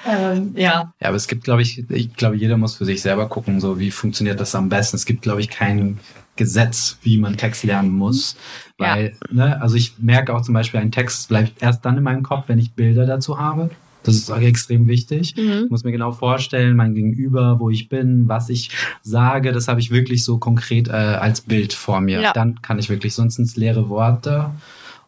Ähm, 0.07 0.53
ja. 0.55 0.93
Ja, 0.99 1.07
aber 1.07 1.15
es 1.15 1.27
gibt, 1.27 1.43
glaube 1.43 1.61
ich, 1.61 1.89
ich 1.89 2.13
glaube, 2.15 2.35
jeder 2.35 2.57
muss 2.57 2.75
für 2.75 2.85
sich 2.85 3.01
selber 3.01 3.27
gucken, 3.29 3.59
so 3.59 3.79
wie 3.79 3.91
funktioniert 3.91 4.39
das 4.39 4.55
am 4.55 4.69
besten. 4.69 4.95
Es 4.95 5.05
gibt, 5.05 5.21
glaube 5.21 5.41
ich, 5.41 5.49
kein 5.49 5.99
Gesetz, 6.35 6.97
wie 7.03 7.17
man 7.17 7.37
Text 7.37 7.63
lernen 7.63 7.91
muss. 7.91 8.35
Weil, 8.77 9.15
ja. 9.29 9.33
ne, 9.33 9.61
also 9.61 9.75
ich 9.75 9.93
merke 9.99 10.33
auch 10.33 10.41
zum 10.41 10.53
Beispiel, 10.53 10.79
ein 10.79 10.91
Text 10.91 11.29
bleibt 11.29 11.61
erst 11.61 11.85
dann 11.85 11.97
in 11.97 12.03
meinem 12.03 12.23
Kopf, 12.23 12.45
wenn 12.47 12.57
ich 12.57 12.71
Bilder 12.73 13.05
dazu 13.05 13.39
habe. 13.39 13.69
Das 14.03 14.15
ist 14.15 14.31
auch 14.31 14.41
extrem 14.41 14.87
wichtig. 14.87 15.35
Mhm. 15.37 15.65
Ich 15.65 15.69
muss 15.69 15.83
mir 15.83 15.91
genau 15.91 16.11
vorstellen, 16.11 16.75
mein 16.75 16.95
Gegenüber, 16.95 17.59
wo 17.59 17.69
ich 17.69 17.89
bin, 17.89 18.27
was 18.27 18.49
ich 18.49 18.71
sage, 19.03 19.51
das 19.51 19.67
habe 19.67 19.79
ich 19.79 19.91
wirklich 19.91 20.23
so 20.25 20.39
konkret 20.39 20.87
äh, 20.87 20.91
als 20.91 21.41
Bild 21.41 21.73
vor 21.73 22.01
mir. 22.01 22.21
Ja. 22.21 22.33
Dann 22.33 22.61
kann 22.61 22.79
ich 22.79 22.89
wirklich, 22.89 23.13
sonst 23.13 23.37
ins 23.37 23.55
leere 23.55 23.89
Worte. 23.89 24.49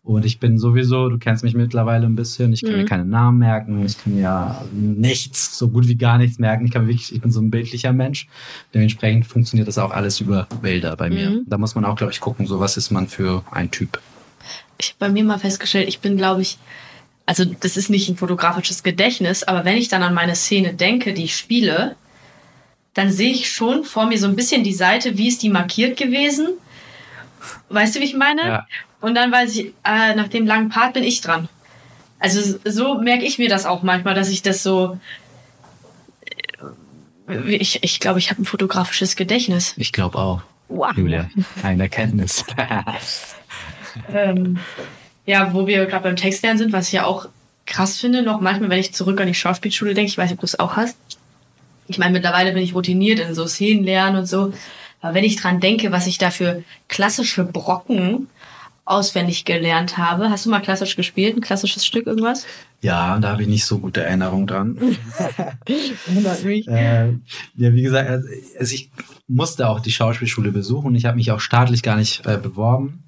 Und 0.03 0.25
ich 0.25 0.39
bin 0.39 0.57
sowieso, 0.57 1.07
du 1.07 1.17
kennst 1.17 1.45
mich 1.45 1.53
mittlerweile 1.53 2.05
ein 2.05 2.15
bisschen, 2.15 2.51
ich 2.51 2.61
kann 2.61 2.73
mhm. 2.73 2.77
mir 2.79 2.85
keine 2.85 3.05
Namen 3.05 3.39
merken, 3.39 3.85
ich 3.85 3.97
kann 3.97 4.19
ja 4.19 4.61
nichts, 4.73 5.57
so 5.57 5.69
gut 5.69 5.87
wie 5.87 5.95
gar 5.95 6.17
nichts 6.17 6.39
merken. 6.39 6.65
Ich 6.65 6.71
kann 6.71 6.87
wirklich, 6.87 7.15
ich 7.15 7.21
bin 7.21 7.31
so 7.31 7.39
ein 7.39 7.49
bildlicher 7.49 7.93
Mensch. 7.93 8.27
Dementsprechend 8.73 9.25
funktioniert 9.25 9.69
das 9.69 9.77
auch 9.77 9.91
alles 9.91 10.19
über 10.19 10.47
Bilder 10.61 10.97
bei 10.97 11.09
mir. 11.09 11.29
Mhm. 11.29 11.45
Da 11.47 11.57
muss 11.57 11.73
man 11.75 11.85
auch, 11.85 11.95
glaube 11.95 12.11
ich, 12.11 12.19
gucken, 12.19 12.45
so 12.47 12.59
was 12.59 12.75
ist 12.75 12.91
man 12.91 13.07
für 13.07 13.43
ein 13.49 13.71
Typ. 13.71 14.01
Ich 14.77 14.89
habe 14.89 14.97
bei 14.99 15.09
mir 15.09 15.23
mal 15.23 15.39
festgestellt, 15.39 15.87
ich 15.87 15.99
bin, 15.99 16.17
glaube 16.17 16.41
ich, 16.41 16.57
also 17.25 17.45
das 17.45 17.77
ist 17.77 17.89
nicht 17.89 18.09
ein 18.09 18.17
fotografisches 18.17 18.83
Gedächtnis, 18.83 19.43
aber 19.43 19.63
wenn 19.63 19.77
ich 19.77 19.87
dann 19.87 20.03
an 20.03 20.13
meine 20.13 20.35
Szene 20.35 20.73
denke, 20.73 21.13
die 21.13 21.23
ich 21.23 21.37
spiele, 21.37 21.95
dann 22.93 23.09
sehe 23.09 23.31
ich 23.31 23.49
schon 23.49 23.85
vor 23.85 24.07
mir 24.07 24.19
so 24.19 24.27
ein 24.27 24.35
bisschen 24.35 24.65
die 24.65 24.73
Seite, 24.73 25.17
wie 25.17 25.29
ist 25.29 25.41
die 25.41 25.49
markiert 25.49 25.97
gewesen. 25.97 26.49
Weißt 27.69 27.95
du, 27.95 27.99
wie 27.99 28.05
ich 28.05 28.15
meine? 28.15 28.41
Ja. 28.41 28.67
Und 29.01 29.15
dann 29.15 29.31
weiß 29.31 29.55
ich, 29.57 29.73
äh, 29.83 30.15
nach 30.15 30.27
dem 30.27 30.45
langen 30.45 30.69
Part 30.69 30.93
bin 30.93 31.03
ich 31.03 31.21
dran. 31.21 31.49
Also 32.19 32.57
so 32.63 33.01
merke 33.01 33.25
ich 33.25 33.37
mir 33.37 33.49
das 33.49 33.65
auch 33.65 33.83
manchmal, 33.83 34.15
dass 34.15 34.29
ich 34.29 34.41
das 34.41 34.63
so. 34.63 34.97
Äh, 37.27 37.55
ich 37.55 37.83
ich, 37.83 37.99
glaube, 37.99 38.19
ich 38.19 38.29
habe 38.29 38.41
ein 38.41 38.45
fotografisches 38.45 39.15
Gedächtnis. 39.15 39.73
Ich 39.77 39.91
glaube 39.91 40.17
auch. 40.17 40.41
Wow. 40.69 40.95
Julia, 40.95 41.29
eine 41.61 41.83
Erkenntnis. 41.83 42.45
ähm, 44.13 44.57
ja, 45.25 45.53
wo 45.53 45.67
wir 45.67 45.85
gerade 45.85 46.03
beim 46.03 46.15
Textlernen 46.15 46.57
sind, 46.57 46.73
was 46.73 46.87
ich 46.87 46.93
ja 46.93 47.05
auch 47.05 47.27
krass 47.65 47.99
finde, 47.99 48.23
noch 48.23 48.41
manchmal, 48.41 48.69
wenn 48.69 48.79
ich 48.79 48.93
zurück 48.93 49.19
an 49.21 49.27
die 49.27 49.33
Schauspielschule 49.33 49.93
denke, 49.93 50.09
ich 50.09 50.17
weiß 50.17 50.29
nicht, 50.29 50.37
ob 50.37 50.41
du 50.41 50.45
es 50.45 50.59
auch 50.59 50.75
hast. 50.75 50.97
Ich 51.87 51.97
meine, 51.97 52.13
mittlerweile 52.13 52.53
bin 52.53 52.63
ich 52.63 52.73
routiniert 52.73 53.19
in 53.19 53.35
so 53.35 53.45
Szenen 53.47 53.83
lernen 53.83 54.17
und 54.17 54.25
so. 54.25 54.53
Aber 55.03 55.13
wenn 55.13 55.23
ich 55.23 55.35
dran 55.35 55.59
denke, 55.59 55.91
was 55.91 56.07
ich 56.07 56.17
da 56.17 56.31
für 56.31 56.63
klassische 56.87 57.43
Brocken 57.43 58.27
auswendig 58.85 59.45
gelernt 59.45 59.97
habe. 59.97 60.29
Hast 60.29 60.45
du 60.45 60.49
mal 60.49 60.59
klassisch 60.59 60.97
gespielt, 60.97 61.37
ein 61.37 61.41
klassisches 61.41 61.85
Stück, 61.85 62.05
irgendwas? 62.05 62.45
Ja, 62.81 63.17
da 63.17 63.29
habe 63.29 63.43
ich 63.43 63.47
nicht 63.47 63.65
so 63.65 63.79
gute 63.79 64.03
Erinnerungen 64.03 64.45
dran. 64.45 64.77
äh, 66.67 67.07
ja, 67.55 67.73
wie 67.73 67.81
gesagt, 67.81 68.09
also 68.59 68.75
ich 68.75 68.91
musste 69.29 69.69
auch 69.69 69.79
die 69.79 69.91
Schauspielschule 69.91 70.51
besuchen 70.51 70.87
und 70.87 70.95
ich 70.95 71.05
habe 71.05 71.15
mich 71.15 71.31
auch 71.31 71.39
staatlich 71.39 71.81
gar 71.81 71.95
nicht 71.95 72.25
äh, 72.25 72.37
beworben 72.37 73.03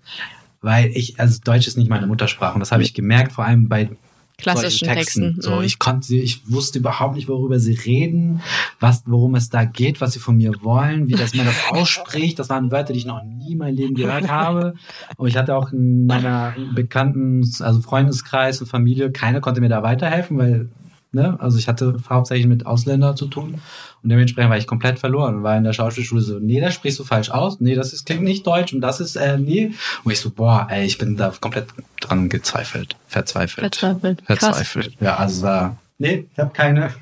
weil 0.65 0.87
ich, 0.95 1.19
also 1.19 1.39
Deutsch 1.43 1.67
ist 1.67 1.77
nicht 1.77 1.91
meine 1.91 2.07
Muttersprache 2.07 2.55
und 2.55 2.59
das 2.59 2.71
habe 2.71 2.81
ich 2.81 2.95
gemerkt, 2.95 3.33
vor 3.33 3.45
allem 3.45 3.69
bei 3.69 3.91
klassischen 4.37 4.87
Texten. 4.87 5.21
Texten. 5.21 5.41
So, 5.41 5.55
mhm. 5.57 5.63
ich 5.63 5.79
konnte, 5.79 6.15
ich 6.15 6.49
wusste 6.49 6.79
überhaupt 6.79 7.15
nicht, 7.15 7.27
worüber 7.27 7.59
sie 7.59 7.73
reden, 7.73 8.41
was, 8.79 9.03
worum 9.05 9.35
es 9.35 9.49
da 9.49 9.65
geht, 9.65 10.01
was 10.01 10.13
sie 10.13 10.19
von 10.19 10.37
mir 10.37 10.53
wollen, 10.61 11.07
wie 11.07 11.13
das 11.13 11.33
man 11.33 11.45
das 11.45 11.55
ausspricht. 11.69 12.39
Das 12.39 12.49
waren 12.49 12.71
Wörter, 12.71 12.93
die 12.93 12.99
ich 12.99 13.05
noch 13.05 13.23
nie 13.23 13.53
in 13.53 13.57
meinem 13.57 13.75
Leben 13.75 13.95
gehört 13.95 14.27
habe. 14.29 14.75
Und 15.17 15.27
ich 15.27 15.37
hatte 15.37 15.55
auch 15.55 15.71
in 15.71 16.05
meiner 16.05 16.53
Bekannten, 16.73 17.41
also 17.59 17.81
Freundeskreis 17.81 18.61
und 18.61 18.67
Familie, 18.67 19.11
keiner 19.11 19.41
konnte 19.41 19.61
mir 19.61 19.69
da 19.69 19.83
weiterhelfen, 19.83 20.37
weil 20.37 20.69
Ne? 21.15 21.39
Also 21.39 21.57
ich 21.57 21.69
hatte 21.69 21.95
hauptsächlich 22.09 22.45
mit 22.45 22.65
Ausländern 22.65 23.15
zu 23.15 23.27
tun 23.27 23.61
und 24.05 24.09
dementsprechend 24.09 24.51
war 24.51 24.57
ich 24.57 24.67
komplett 24.67 24.99
verloren. 24.99 25.41
War 25.41 25.57
in 25.57 25.63
der 25.63 25.73
Schauspielschule 25.73 26.21
so, 26.21 26.37
nee, 26.37 26.61
das 26.61 26.75
sprichst 26.75 26.99
du 26.99 27.03
falsch 27.03 27.31
aus, 27.31 27.59
nee, 27.59 27.73
das 27.73 27.91
ist, 27.91 28.05
klingt 28.05 28.21
nicht 28.21 28.45
deutsch 28.45 28.71
und 28.71 28.81
das 28.81 28.99
ist, 28.99 29.15
äh, 29.15 29.39
nee. 29.39 29.71
Und 30.03 30.11
ich 30.11 30.19
so, 30.19 30.29
boah, 30.29 30.67
ey, 30.69 30.85
ich 30.85 30.99
bin 30.99 31.17
da 31.17 31.33
komplett 31.41 31.69
dran 31.99 32.29
gezweifelt, 32.29 32.95
verzweifelt. 33.07 33.75
Verzweifelt. 33.75 34.21
Verzweifelt. 34.23 34.85
Krass. 34.85 35.01
Ja, 35.01 35.15
also 35.15 35.41
da, 35.41 35.77
nee, 35.97 36.27
ich 36.31 36.37
habe 36.37 36.53
keine 36.53 36.93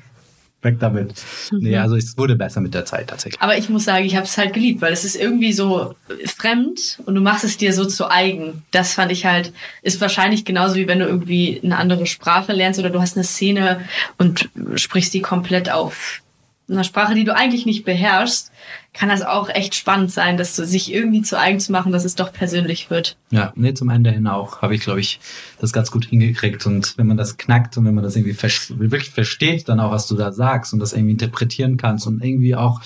weg 0.64 0.80
damit. 0.80 1.22
Nee, 1.52 1.76
mhm. 1.76 1.82
also 1.82 1.94
es 1.94 2.16
wurde 2.16 2.36
besser 2.36 2.62
mit 2.62 2.72
der 2.72 2.86
Zeit 2.86 3.08
tatsächlich. 3.08 3.40
Aber 3.42 3.58
ich 3.58 3.68
muss 3.68 3.84
sagen, 3.84 4.06
ich 4.06 4.16
habe 4.16 4.24
es 4.24 4.38
halt 4.38 4.54
geliebt, 4.54 4.80
weil 4.80 4.94
es 4.94 5.04
ist 5.04 5.14
irgendwie 5.14 5.52
so 5.52 5.94
fremd 6.26 7.00
und 7.04 7.14
du 7.14 7.20
machst 7.20 7.44
es 7.44 7.58
dir 7.58 7.74
so 7.74 7.84
zu 7.84 8.10
eigen. 8.10 8.62
Das 8.70 8.94
fand 8.94 9.12
ich 9.12 9.26
halt, 9.26 9.52
ist 9.82 10.00
wahrscheinlich 10.00 10.46
genauso 10.46 10.76
wie 10.76 10.88
wenn 10.88 11.00
du 11.00 11.04
irgendwie 11.04 11.60
eine 11.62 11.76
andere 11.76 12.06
Sprache 12.06 12.54
lernst 12.54 12.80
oder 12.80 12.88
du 12.88 13.00
hast 13.00 13.16
eine 13.16 13.24
Szene 13.24 13.82
und 14.16 14.48
sprichst 14.76 15.12
die 15.12 15.20
komplett 15.20 15.70
auf 15.70 16.22
einer 16.68 16.84
Sprache, 16.84 17.14
die 17.14 17.24
du 17.24 17.34
eigentlich 17.34 17.66
nicht 17.66 17.84
beherrschst, 17.84 18.50
kann 18.92 19.08
das 19.08 19.22
auch 19.22 19.48
echt 19.48 19.74
spannend 19.74 20.10
sein, 20.10 20.36
dass 20.36 20.56
du 20.56 20.64
sich 20.64 20.92
irgendwie 20.92 21.22
zu 21.22 21.38
eigen 21.38 21.60
zu 21.60 21.72
machen, 21.72 21.92
dass 21.92 22.04
es 22.04 22.14
doch 22.14 22.32
persönlich 22.32 22.90
wird. 22.90 23.16
Ja, 23.30 23.52
nee, 23.56 23.74
zum 23.74 23.90
Ende 23.90 24.10
hin 24.10 24.26
auch 24.26 24.62
habe 24.62 24.74
ich, 24.74 24.80
glaube 24.80 25.00
ich, 25.00 25.20
das 25.60 25.72
ganz 25.72 25.90
gut 25.90 26.06
hingekriegt. 26.06 26.64
Und 26.66 26.96
wenn 26.96 27.06
man 27.06 27.16
das 27.16 27.36
knackt 27.36 27.76
und 27.76 27.84
wenn 27.84 27.94
man 27.94 28.04
das 28.04 28.16
irgendwie 28.16 28.36
wirklich 28.40 29.10
versteht, 29.10 29.68
dann 29.68 29.80
auch, 29.80 29.90
was 29.90 30.06
du 30.06 30.16
da 30.16 30.32
sagst 30.32 30.72
und 30.72 30.78
das 30.78 30.92
irgendwie 30.92 31.12
interpretieren 31.12 31.76
kannst 31.76 32.06
und 32.06 32.24
irgendwie 32.24 32.54
auch 32.54 32.80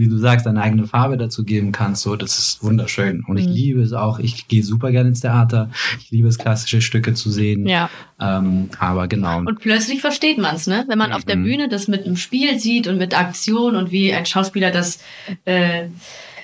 wie 0.00 0.08
du 0.08 0.16
sagst, 0.16 0.46
deine 0.46 0.62
eigene 0.62 0.86
Farbe 0.86 1.18
dazu 1.18 1.44
geben 1.44 1.72
kannst. 1.72 2.02
So, 2.02 2.16
das 2.16 2.38
ist 2.38 2.62
wunderschön. 2.62 3.22
Und 3.26 3.36
ich 3.36 3.46
mhm. 3.46 3.52
liebe 3.52 3.82
es 3.82 3.92
auch. 3.92 4.18
Ich 4.18 4.48
gehe 4.48 4.64
super 4.64 4.90
gerne 4.90 5.10
ins 5.10 5.20
Theater. 5.20 5.68
Ich 6.00 6.10
liebe 6.10 6.26
es, 6.26 6.38
klassische 6.38 6.80
Stücke 6.80 7.12
zu 7.12 7.30
sehen. 7.30 7.66
Ja. 7.68 7.90
Ähm, 8.18 8.70
aber 8.78 9.08
genau. 9.08 9.40
Und 9.40 9.60
plötzlich 9.60 10.00
versteht 10.00 10.38
man 10.38 10.56
es, 10.56 10.66
ne? 10.66 10.86
Wenn 10.88 10.96
man 10.96 11.10
mhm. 11.10 11.16
auf 11.16 11.26
der 11.26 11.36
mhm. 11.36 11.44
Bühne 11.44 11.68
das 11.68 11.86
mit 11.86 12.06
einem 12.06 12.16
Spiel 12.16 12.58
sieht 12.58 12.86
und 12.86 12.96
mit 12.96 13.16
Aktion 13.16 13.76
und 13.76 13.90
wie 13.90 14.14
ein 14.14 14.24
Schauspieler 14.24 14.70
das 14.70 15.00
äh, 15.44 15.88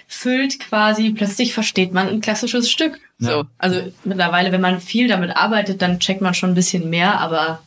füllt 0.07 0.61
quasi, 0.61 1.11
plötzlich 1.11 1.55
versteht 1.55 1.95
man 1.95 2.09
ein 2.09 2.21
klassisches 2.21 2.71
Stück. 2.71 3.01
Ja. 3.19 3.31
So. 3.31 3.45
Also 3.57 3.81
mittlerweile, 4.05 4.53
wenn 4.53 4.61
man 4.61 4.81
viel 4.81 5.09
damit 5.09 5.35
arbeitet, 5.35 5.81
dann 5.81 5.99
checkt 5.99 6.21
man 6.21 6.35
schon 6.35 6.51
ein 6.51 6.55
bisschen 6.55 6.90
mehr, 6.90 7.21
aber 7.21 7.61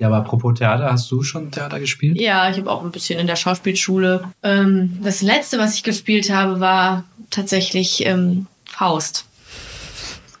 ja, 0.00 0.06
aber 0.06 0.16
apropos 0.16 0.58
Theater, 0.58 0.90
hast 0.90 1.10
du 1.10 1.22
schon 1.22 1.50
Theater 1.50 1.78
gespielt? 1.78 2.18
Ja, 2.18 2.48
ich 2.50 2.56
habe 2.56 2.70
auch 2.70 2.82
ein 2.82 2.90
bisschen 2.90 3.20
in 3.20 3.26
der 3.26 3.36
Schauspielschule. 3.36 4.24
Ähm, 4.42 4.98
das 5.02 5.20
letzte, 5.20 5.58
was 5.58 5.74
ich 5.74 5.82
gespielt 5.82 6.30
habe, 6.30 6.58
war 6.58 7.04
tatsächlich 7.28 8.06
ähm, 8.06 8.46
Faust. 8.64 9.26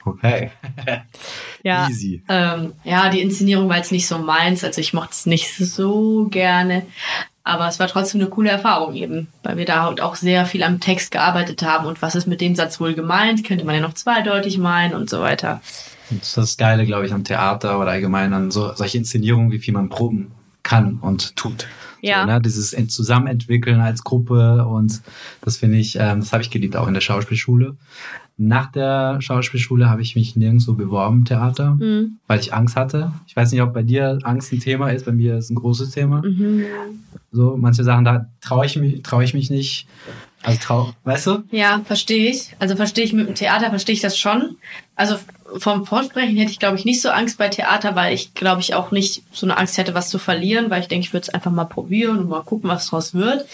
Okay. 0.06 0.50
ja, 1.62 1.88
Easy. 1.90 2.22
Ähm, 2.30 2.72
ja, 2.84 3.10
die 3.10 3.20
Inszenierung 3.20 3.68
war 3.68 3.76
jetzt 3.76 3.92
nicht 3.92 4.08
so 4.08 4.16
meins, 4.16 4.64
also 4.64 4.80
ich 4.80 4.94
mochte 4.94 5.12
es 5.12 5.26
nicht 5.26 5.54
so 5.54 6.26
gerne. 6.30 6.86
Aber 7.44 7.68
es 7.68 7.78
war 7.78 7.88
trotzdem 7.88 8.22
eine 8.22 8.30
coole 8.30 8.48
Erfahrung 8.48 8.94
eben, 8.94 9.28
weil 9.42 9.58
wir 9.58 9.66
da 9.66 9.82
halt 9.82 10.00
auch 10.00 10.14
sehr 10.14 10.46
viel 10.46 10.62
am 10.62 10.80
Text 10.80 11.10
gearbeitet 11.10 11.62
haben 11.62 11.84
und 11.84 12.00
was 12.00 12.14
ist 12.14 12.26
mit 12.26 12.40
dem 12.40 12.54
Satz 12.54 12.80
wohl 12.80 12.94
gemeint, 12.94 13.44
könnte 13.44 13.66
man 13.66 13.74
ja 13.74 13.80
noch 13.82 13.94
zweideutig 13.94 14.56
meinen 14.56 14.94
und 14.94 15.10
so 15.10 15.20
weiter. 15.20 15.60
Das 16.10 16.28
ist 16.28 16.36
das 16.36 16.56
Geile, 16.56 16.86
glaube 16.86 17.06
ich, 17.06 17.12
am 17.12 17.24
Theater 17.24 17.78
oder 17.80 17.90
allgemein 17.92 18.32
an 18.32 18.50
so 18.50 18.72
solche 18.74 18.98
Inszenierungen, 18.98 19.50
wie 19.52 19.58
viel 19.58 19.74
man 19.74 19.88
proben 19.88 20.32
kann 20.62 20.98
und 21.00 21.36
tut. 21.36 21.66
Ja. 22.02 22.22
So, 22.22 22.26
ne? 22.32 22.40
Dieses 22.40 22.72
Ent- 22.72 22.90
Zusammenentwickeln 22.92 23.80
als 23.80 24.02
Gruppe 24.04 24.64
und 24.66 25.02
das 25.42 25.56
finde 25.58 25.78
ich, 25.78 25.96
ähm, 25.96 26.20
das 26.20 26.32
habe 26.32 26.42
ich 26.42 26.50
geliebt, 26.50 26.76
auch 26.76 26.88
in 26.88 26.94
der 26.94 27.00
Schauspielschule. 27.00 27.76
Nach 28.42 28.72
der 28.72 29.20
Schauspielschule 29.20 29.90
habe 29.90 30.00
ich 30.00 30.16
mich 30.16 30.34
nirgendwo 30.34 30.72
beworben 30.72 31.26
Theater, 31.26 31.74
Mhm. 31.78 32.18
weil 32.26 32.40
ich 32.40 32.54
Angst 32.54 32.74
hatte. 32.74 33.12
Ich 33.26 33.36
weiß 33.36 33.52
nicht, 33.52 33.60
ob 33.60 33.74
bei 33.74 33.82
dir 33.82 34.18
Angst 34.22 34.50
ein 34.52 34.60
Thema 34.60 34.88
ist, 34.90 35.04
bei 35.04 35.12
mir 35.12 35.36
ist 35.36 35.44
es 35.46 35.50
ein 35.50 35.56
großes 35.56 35.90
Thema. 35.90 36.22
Mhm. 36.22 36.64
So, 37.32 37.56
manche 37.58 37.84
Sachen, 37.84 38.04
da 38.06 38.26
traue 38.40 38.64
ich 38.64 38.76
mich, 38.76 39.02
traue 39.02 39.24
ich 39.24 39.34
mich 39.34 39.50
nicht. 39.50 39.86
Also 40.42 40.58
trau, 40.62 40.92
weißt 41.04 41.26
du? 41.26 41.42
Ja, 41.50 41.82
verstehe 41.84 42.30
ich. 42.30 42.56
Also 42.58 42.76
verstehe 42.76 43.04
ich 43.04 43.12
mit 43.12 43.28
dem 43.28 43.34
Theater, 43.34 43.68
verstehe 43.68 43.92
ich 43.94 44.00
das 44.00 44.16
schon. 44.16 44.56
Also 44.96 45.16
vom 45.58 45.86
Vorsprechen 45.86 46.36
hätte 46.36 46.50
ich, 46.50 46.58
glaube 46.58 46.76
ich, 46.76 46.84
nicht 46.84 47.00
so 47.00 47.10
Angst 47.10 47.38
bei 47.38 47.48
Theater, 47.48 47.94
weil 47.94 48.14
ich, 48.14 48.34
glaube 48.34 48.60
ich, 48.60 48.74
auch 48.74 48.90
nicht 48.90 49.22
so 49.32 49.46
eine 49.46 49.56
Angst 49.56 49.78
hätte, 49.78 49.94
was 49.94 50.08
zu 50.08 50.18
verlieren, 50.18 50.70
weil 50.70 50.82
ich 50.82 50.88
denke, 50.88 51.06
ich 51.06 51.12
würde 51.12 51.24
es 51.24 51.34
einfach 51.34 51.50
mal 51.50 51.64
probieren 51.64 52.18
und 52.18 52.28
mal 52.28 52.42
gucken, 52.42 52.70
was 52.70 52.86
draus 52.86 53.14
wird. 53.14 53.46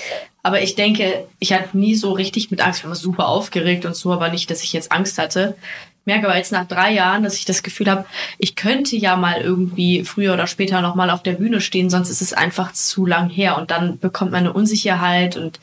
Aber 0.42 0.62
ich 0.62 0.74
denke, 0.74 1.26
ich 1.38 1.52
hatte 1.52 1.76
nie 1.76 1.94
so 1.94 2.12
richtig 2.12 2.50
mit 2.50 2.60
Angst. 2.60 2.80
Ich 2.80 2.86
war 2.86 2.94
super 2.94 3.28
aufgeregt 3.28 3.84
und 3.84 3.96
so, 3.96 4.12
aber 4.12 4.28
nicht, 4.28 4.50
dass 4.50 4.62
ich 4.62 4.72
jetzt 4.72 4.92
Angst 4.92 5.18
hatte. 5.18 5.56
Ich 6.00 6.06
merke 6.06 6.28
aber 6.28 6.36
jetzt 6.36 6.52
nach 6.52 6.68
drei 6.68 6.92
Jahren, 6.92 7.24
dass 7.24 7.36
ich 7.36 7.44
das 7.46 7.64
Gefühl 7.64 7.90
habe, 7.90 8.04
ich 8.38 8.54
könnte 8.54 8.96
ja 8.96 9.16
mal 9.16 9.40
irgendwie 9.40 10.04
früher 10.04 10.34
oder 10.34 10.46
später 10.46 10.80
noch 10.80 10.94
mal 10.94 11.10
auf 11.10 11.22
der 11.22 11.32
Bühne 11.32 11.60
stehen, 11.60 11.90
sonst 11.90 12.10
ist 12.10 12.22
es 12.22 12.32
einfach 12.32 12.72
zu 12.72 13.06
lang 13.06 13.28
her 13.28 13.58
und 13.58 13.72
dann 13.72 13.98
bekommt 13.98 14.30
man 14.30 14.40
eine 14.40 14.52
Unsicherheit 14.52 15.36
und 15.36 15.58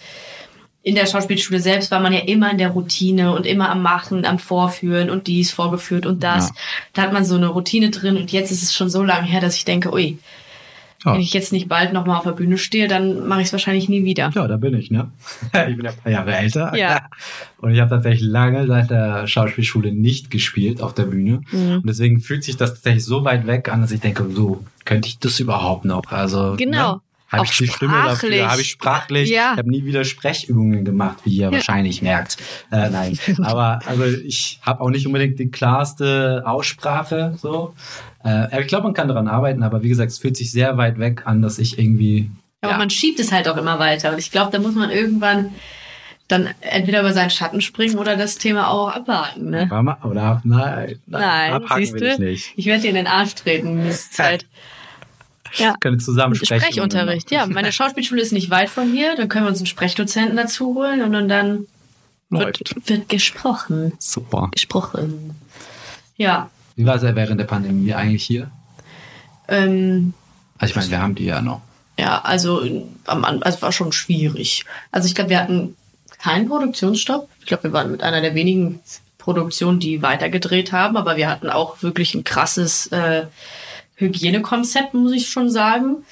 in 0.85 0.95
der 0.95 1.05
Schauspielschule 1.07 1.59
selbst 1.59 1.91
war 1.91 2.01
man 2.01 2.11
ja 2.13 2.19
immer 2.19 2.51
in 2.51 2.57
der 2.57 2.69
Routine 2.69 3.33
und 3.33 3.45
immer 3.45 3.69
am 3.69 3.81
Machen, 3.81 4.25
am 4.25 4.37
Vorführen 4.37 5.09
und 5.09 5.27
dies 5.27 5.51
vorgeführt 5.51 6.05
und 6.05 6.21
das. 6.23 6.49
Ja. 6.49 6.55
Da 6.93 7.01
hat 7.03 7.13
man 7.13 7.23
so 7.25 7.35
eine 7.35 7.47
Routine 7.47 7.89
drin 7.89 8.17
und 8.17 8.31
jetzt 8.33 8.51
ist 8.51 8.63
es 8.63 8.73
schon 8.75 8.89
so 8.89 9.01
lange 9.01 9.25
her, 9.25 9.39
dass 9.41 9.55
ich 9.55 9.63
denke, 9.63 9.93
ui, 9.93 10.17
Ja. 11.05 11.13
wenn 11.13 11.21
ich 11.21 11.33
jetzt 11.33 11.53
nicht 11.53 11.69
bald 11.69 11.93
nochmal 11.93 12.17
auf 12.17 12.23
der 12.25 12.31
Bühne 12.33 12.57
stehe, 12.57 12.89
dann 12.89 13.25
mache 13.27 13.39
ich 13.39 13.47
es 13.47 13.53
wahrscheinlich 13.53 13.87
nie 13.87 14.03
wieder. 14.03 14.31
Ja, 14.35 14.45
da 14.45 14.57
bin 14.57 14.73
ich, 14.77 14.91
ne? 14.91 15.09
Ich 15.69 15.75
bin 15.77 15.85
ja 15.85 15.91
ein 15.91 15.97
paar 16.03 16.11
Jahre 16.11 16.35
älter. 16.35 16.75
Ja. 16.75 17.01
Und 17.59 17.73
ich 17.73 17.79
habe 17.79 17.89
tatsächlich 17.89 18.21
lange 18.29 18.67
seit 18.67 18.89
der 18.89 19.25
Schauspielschule 19.25 19.93
nicht 19.93 20.31
gespielt 20.31 20.81
auf 20.81 20.93
der 20.93 21.03
Bühne. 21.03 21.41
Mhm. 21.51 21.75
Und 21.75 21.85
deswegen 21.87 22.19
fühlt 22.19 22.43
sich 22.43 22.57
das 22.57 22.73
tatsächlich 22.73 23.05
so 23.05 23.23
weit 23.23 23.47
weg 23.47 23.69
an, 23.71 23.79
dass 23.81 23.91
ich 23.91 24.01
denke, 24.01 24.25
so, 24.33 24.65
könnte 24.83 25.07
ich 25.07 25.17
das 25.19 25.39
überhaupt 25.39 25.85
noch? 25.85 26.03
Also, 26.11 26.55
Genau. 26.57 26.95
Ne? 26.95 27.01
Habe 27.37 27.45
ich 27.45 27.57
die 27.57 27.67
Stimme 27.67 27.93
dafür? 27.93 28.49
Habe 28.49 28.61
ich 28.61 28.69
sprachlich? 28.69 29.29
Ja. 29.29 29.53
Ich 29.53 29.59
habe 29.59 29.69
nie 29.69 29.85
wieder 29.85 30.03
Sprechübungen 30.03 30.85
gemacht, 30.85 31.17
wie 31.23 31.37
ihr 31.37 31.51
wahrscheinlich 31.51 32.01
merkt. 32.01 32.37
Äh, 32.71 32.89
nein, 32.89 33.17
aber 33.43 33.79
also 33.85 34.05
ich 34.05 34.59
habe 34.61 34.81
auch 34.81 34.89
nicht 34.89 35.07
unbedingt 35.07 35.39
die 35.39 35.49
klarste 35.49 36.43
Aussprache. 36.45 37.35
So, 37.41 37.73
äh, 38.23 38.61
ich 38.61 38.67
glaube, 38.67 38.83
man 38.83 38.93
kann 38.93 39.07
daran 39.07 39.27
arbeiten. 39.27 39.63
Aber 39.63 39.83
wie 39.83 39.89
gesagt, 39.89 40.11
es 40.11 40.19
fühlt 40.19 40.37
sich 40.37 40.51
sehr 40.51 40.77
weit 40.77 40.99
weg 40.99 41.23
an, 41.25 41.41
dass 41.41 41.59
ich 41.59 41.79
irgendwie 41.79 42.29
Aber 42.61 42.73
ja. 42.73 42.77
man 42.77 42.89
schiebt 42.89 43.19
es 43.19 43.31
halt 43.31 43.47
auch 43.47 43.57
immer 43.57 43.79
weiter. 43.79 44.11
Und 44.11 44.19
ich 44.19 44.31
glaube, 44.31 44.51
da 44.51 44.59
muss 44.59 44.75
man 44.75 44.89
irgendwann 44.89 45.51
dann 46.27 46.49
entweder 46.61 47.01
über 47.01 47.13
seinen 47.13 47.29
Schatten 47.29 47.61
springen 47.61 47.97
oder 47.97 48.15
das 48.15 48.37
Thema 48.37 48.69
auch 48.69 48.89
abhaken. 48.89 49.49
Ne? 49.49 49.69
Oder 50.03 50.21
ab, 50.23 50.41
nein, 50.43 50.99
Nein, 51.05 51.53
abhaken 51.53 51.77
siehst 51.77 51.93
will 51.93 52.03
ich 52.03 52.15
du? 52.15 52.23
nicht. 52.23 52.53
Ich 52.55 52.65
werde 52.65 52.81
dir 52.81 52.89
in 52.89 52.95
den 52.95 53.07
Arsch 53.07 53.35
treten. 53.35 53.85
Ist 53.85 54.17
halt. 54.19 54.45
Ja. 55.57 55.75
Können 55.79 55.99
zusammen 55.99 56.35
sprechen. 56.35 56.63
Sprechunterricht, 56.71 57.29
ja. 57.31 57.45
Meine 57.45 57.71
Schauspielschule 57.71 58.21
ist 58.21 58.31
nicht 58.31 58.49
weit 58.49 58.69
von 58.69 58.91
hier. 58.91 59.15
Dann 59.15 59.29
können 59.29 59.45
wir 59.45 59.49
uns 59.49 59.59
einen 59.59 59.67
Sprechdozenten 59.67 60.35
dazu 60.37 60.75
holen 60.75 61.01
und 61.15 61.27
dann- 61.29 61.67
Läuft. 62.29 62.73
wird, 62.75 62.89
wird 62.89 63.09
gesprochen. 63.09 63.93
Super. 63.99 64.49
Gesprochen. 64.51 65.35
Ja. 66.17 66.49
Wie 66.75 66.85
war 66.85 66.95
es 66.95 67.03
während 67.03 67.39
der 67.39 67.45
Pandemie 67.45 67.93
eigentlich 67.93 68.23
hier? 68.23 68.49
Ähm, 69.47 70.13
Also 70.57 70.71
ich 70.71 70.75
meine, 70.75 70.89
wir 70.91 71.01
haben 71.01 71.15
die 71.15 71.25
ja 71.25 71.41
noch. 71.41 71.61
ja, 71.99 72.21
also, 72.21 72.63
am 73.05 73.25
An- 73.25 73.43
also 73.43 73.61
war 73.61 73.71
schon 73.71 73.91
schwierig. 73.91 74.65
Also 74.91 75.07
ich 75.07 75.15
glaube, 75.15 75.29
wir 75.29 75.39
hatten 75.39 75.75
keinen 76.19 76.47
Produktionsstopp. 76.47 77.29
Ich 77.41 77.45
glaube, 77.45 77.63
wir 77.65 77.73
waren 77.73 77.91
mit 77.91 78.01
einer 78.01 78.21
der 78.21 78.33
wenigen 78.33 78.79
Produktionen, 79.17 79.79
die 79.79 80.01
weitergedreht 80.01 80.71
haben, 80.71 80.97
aber 80.97 81.17
wir 81.17 81.29
hatten 81.29 81.49
auch 81.49 81.81
wirklich 81.83 82.13
ein 82.15 82.23
krasses 82.23 82.87
äh, 82.87 83.25
Hygienekonzept, 83.95 84.93
muss 84.93 85.11
ich 85.11 85.29
schon 85.29 85.49
sagen. 85.49 86.05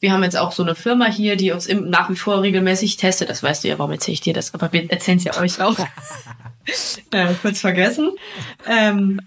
Wir 0.00 0.12
haben 0.12 0.22
jetzt 0.22 0.36
auch 0.36 0.52
so 0.52 0.62
eine 0.62 0.74
Firma 0.74 1.06
hier, 1.06 1.36
die 1.36 1.50
uns 1.50 1.66
im, 1.66 1.90
nach 1.90 2.08
wie 2.08 2.16
vor 2.16 2.42
regelmäßig 2.42 2.96
testet. 2.96 3.30
Das 3.30 3.42
weißt 3.42 3.64
du 3.64 3.68
ja, 3.68 3.78
warum 3.78 3.92
erzähle 3.92 4.14
ich 4.14 4.20
dir 4.20 4.32
das? 4.32 4.54
Aber 4.54 4.72
wir 4.72 4.90
erzählen 4.90 5.18
es 5.18 5.24
ja 5.24 5.36
euch 5.40 5.60
auch. 5.60 5.76
äh, 7.10 7.34
kurz 7.42 7.60
vergessen. 7.60 8.12
Ähm, 8.68 9.20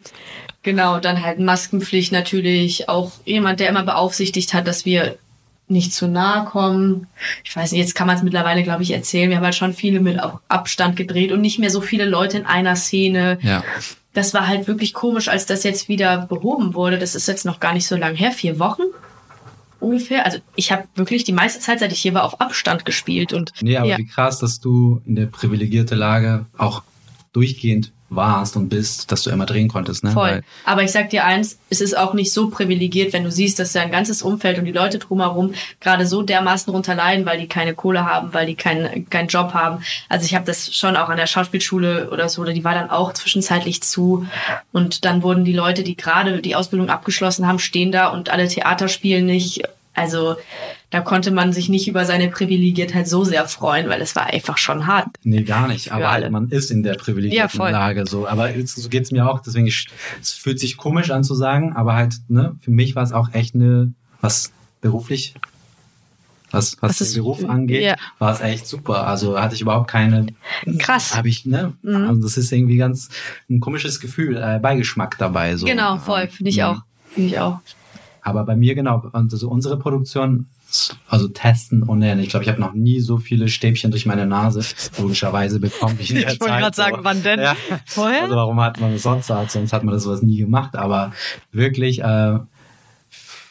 genau, 0.63 0.99
dann 0.99 1.23
halt 1.23 1.39
Maskenpflicht 1.39 2.13
natürlich. 2.13 2.87
Auch 2.87 3.11
jemand, 3.25 3.59
der 3.59 3.69
immer 3.69 3.83
beaufsichtigt 3.83 4.53
hat, 4.53 4.65
dass 4.65 4.85
wir 4.85 5.17
nicht 5.67 5.93
zu 5.93 6.07
nahe 6.07 6.45
kommen. 6.45 7.07
Ich 7.43 7.55
weiß 7.55 7.71
nicht, 7.71 7.81
jetzt 7.81 7.95
kann 7.95 8.07
man 8.07 8.17
es 8.17 8.23
mittlerweile, 8.23 8.63
glaube 8.63 8.83
ich, 8.83 8.91
erzählen. 8.91 9.29
Wir 9.29 9.37
haben 9.37 9.45
halt 9.45 9.55
schon 9.55 9.73
viele 9.73 9.99
mit 9.99 10.21
auch 10.21 10.41
Abstand 10.47 10.95
gedreht 10.95 11.31
und 11.31 11.41
nicht 11.41 11.59
mehr 11.59 11.69
so 11.69 11.81
viele 11.81 12.05
Leute 12.05 12.37
in 12.37 12.45
einer 12.45 12.75
Szene. 12.75 13.39
Ja. 13.41 13.63
Das 14.13 14.33
war 14.33 14.47
halt 14.47 14.67
wirklich 14.67 14.93
komisch, 14.93 15.29
als 15.29 15.45
das 15.45 15.63
jetzt 15.63 15.87
wieder 15.87 16.25
behoben 16.27 16.73
wurde. 16.73 16.99
Das 16.99 17.15
ist 17.15 17.27
jetzt 17.27 17.45
noch 17.45 17.59
gar 17.59 17.73
nicht 17.73 17.87
so 17.87 17.95
lang 17.95 18.15
her, 18.15 18.31
vier 18.31 18.59
Wochen 18.59 18.83
ungefähr. 19.81 20.25
Also 20.25 20.39
ich 20.55 20.71
habe 20.71 20.83
wirklich 20.95 21.23
die 21.23 21.33
meiste 21.33 21.59
Zeit, 21.59 21.79
seit 21.79 21.91
ich 21.91 21.99
hier 21.99 22.13
war, 22.13 22.23
auf 22.23 22.39
Abstand 22.39 22.85
gespielt 22.85 23.33
und 23.33 23.51
Nee, 23.61 23.77
aber 23.77 23.87
ja. 23.87 23.97
wie 23.97 24.05
krass, 24.05 24.39
dass 24.39 24.59
du 24.59 25.01
in 25.05 25.15
der 25.15 25.25
privilegierte 25.25 25.95
Lage 25.95 26.45
auch 26.57 26.83
durchgehend 27.33 27.91
warst 28.11 28.57
und 28.57 28.69
bist, 28.69 29.11
dass 29.11 29.23
du 29.23 29.29
immer 29.29 29.45
drehen 29.45 29.69
konntest, 29.69 30.03
ne? 30.03 30.11
Voll. 30.11 30.29
Weil, 30.29 30.43
Aber 30.65 30.83
ich 30.83 30.91
sag 30.91 31.09
dir 31.09 31.25
eins, 31.25 31.57
es 31.69 31.79
ist 31.81 31.97
auch 31.97 32.13
nicht 32.13 32.33
so 32.33 32.49
privilegiert, 32.49 33.13
wenn 33.13 33.23
du 33.23 33.31
siehst, 33.31 33.57
dass 33.57 33.71
dein 33.71 33.89
ganzes 33.89 34.21
Umfeld 34.21 34.59
und 34.59 34.65
die 34.65 34.73
Leute 34.73 34.99
drumherum 34.99 35.53
gerade 35.79 36.05
so 36.05 36.21
dermaßen 36.21 36.71
runter 36.71 36.93
leiden, 36.93 37.25
weil 37.25 37.39
die 37.39 37.47
keine 37.47 37.73
Kohle 37.73 38.05
haben, 38.05 38.33
weil 38.33 38.45
die 38.45 38.55
keinen 38.55 39.09
keinen 39.09 39.29
Job 39.29 39.53
haben. 39.53 39.83
Also 40.09 40.25
ich 40.25 40.35
habe 40.35 40.45
das 40.45 40.73
schon 40.73 40.97
auch 40.97 41.09
an 41.09 41.17
der 41.17 41.27
Schauspielschule 41.27 42.09
oder 42.11 42.27
so, 42.27 42.41
oder 42.41 42.53
die 42.53 42.63
war 42.63 42.73
dann 42.73 42.89
auch 42.89 43.13
zwischenzeitlich 43.13 43.81
zu. 43.81 44.27
Und 44.73 45.05
dann 45.05 45.23
wurden 45.23 45.45
die 45.45 45.53
Leute, 45.53 45.83
die 45.83 45.95
gerade 45.95 46.41
die 46.41 46.55
Ausbildung 46.55 46.89
abgeschlossen 46.89 47.47
haben, 47.47 47.59
stehen 47.59 47.91
da 47.91 48.09
und 48.09 48.29
alle 48.29 48.47
Theater 48.47 48.89
spielen 48.89 49.25
nicht. 49.25 49.63
Also 49.93 50.37
da 50.89 51.01
konnte 51.01 51.31
man 51.31 51.51
sich 51.53 51.67
nicht 51.69 51.87
über 51.87 52.05
seine 52.05 52.29
Privilegiertheit 52.29 53.07
so 53.07 53.23
sehr 53.25 53.45
freuen, 53.47 53.89
weil 53.89 54.01
es 54.01 54.15
war 54.15 54.27
einfach 54.27 54.57
schon 54.57 54.87
hart. 54.87 55.07
nee, 55.23 55.43
gar 55.43 55.67
nicht. 55.67 55.91
Aber 55.91 56.09
alle. 56.09 56.29
man 56.29 56.49
ist 56.49 56.71
in 56.71 56.81
der 56.83 56.93
Ja, 56.93 56.99
privilegierten 56.99 57.49
voll. 57.57 57.71
Lage 57.71 58.05
so. 58.07 58.25
Aber 58.27 58.55
es- 58.55 58.75
so 58.75 58.87
geht's 58.89 59.11
mir 59.11 59.29
auch. 59.29 59.41
Deswegen, 59.41 59.67
ich- 59.67 59.87
es 60.21 60.31
fühlt 60.31 60.59
sich 60.59 60.77
komisch 60.77 61.11
an 61.11 61.23
zu 61.25 61.35
sagen, 61.35 61.73
aber 61.73 61.95
halt, 61.95 62.15
ne, 62.29 62.55
für 62.61 62.71
mich 62.71 62.95
war 62.95 63.03
es 63.03 63.11
auch 63.11 63.33
echt 63.33 63.53
eine, 63.55 63.93
was 64.21 64.51
beruflich, 64.79 65.33
was, 66.51 66.75
was, 66.81 66.99
Was 66.99 67.09
den 67.11 67.21
Beruf 67.23 67.45
angeht, 67.47 67.81
ja. 67.83 67.95
war 68.19 68.33
es 68.33 68.41
echt 68.41 68.67
super. 68.67 69.07
Also 69.07 69.39
hatte 69.39 69.55
ich 69.55 69.61
überhaupt 69.61 69.89
keine 69.89 70.27
Krass. 70.79 71.15
habe 71.15 71.29
ich, 71.29 71.45
ne? 71.45 71.73
Mhm. 71.81 72.09
Also 72.09 72.21
das 72.23 72.37
ist 72.37 72.51
irgendwie 72.51 72.75
ganz 72.77 73.07
ein 73.49 73.61
komisches 73.61 73.99
Gefühl, 74.01 74.35
äh, 74.37 74.59
Beigeschmack 74.59 75.17
dabei. 75.17 75.55
So. 75.55 75.65
Genau, 75.65 75.97
voll, 75.97 76.27
finde 76.27 76.49
ich 76.49 76.57
Mhm. 76.57 76.63
auch. 76.63 76.77
Finde 77.13 77.29
ich 77.29 77.39
auch. 77.39 77.59
Aber 78.21 78.43
bei 78.43 78.55
mir 78.55 78.75
genau, 78.75 79.09
also 79.13 79.49
unsere 79.49 79.77
Produktion, 79.77 80.47
also 81.07 81.27
testen 81.27 81.85
lernen. 81.99 82.21
Ich 82.21 82.29
glaube, 82.29 82.43
ich 82.43 82.49
habe 82.49 82.61
noch 82.61 82.73
nie 82.73 82.99
so 82.99 83.17
viele 83.17 83.49
Stäbchen 83.49 83.91
durch 83.91 84.05
meine 84.05 84.25
Nase 84.25 84.63
logischerweise 84.97 85.59
bekommen. 85.59 85.97
Der 86.09 86.31
Ich 86.31 86.39
wollte 86.39 86.57
gerade 86.57 86.75
sagen, 86.75 86.99
wann 87.01 87.23
denn? 87.23 87.39
Ja. 87.39 87.55
Vorher? 87.85 88.23
Also 88.23 88.35
warum 88.35 88.59
hat 88.61 88.79
man 88.79 88.93
das 88.93 89.03
sonst? 89.03 89.27
Sonst 89.27 89.73
hat 89.73 89.83
man 89.83 89.93
das 89.93 90.03
sowas 90.03 90.21
nie 90.21 90.37
gemacht. 90.37 90.75
Aber 90.75 91.11
wirklich, 91.51 92.01
äh, 92.01 92.39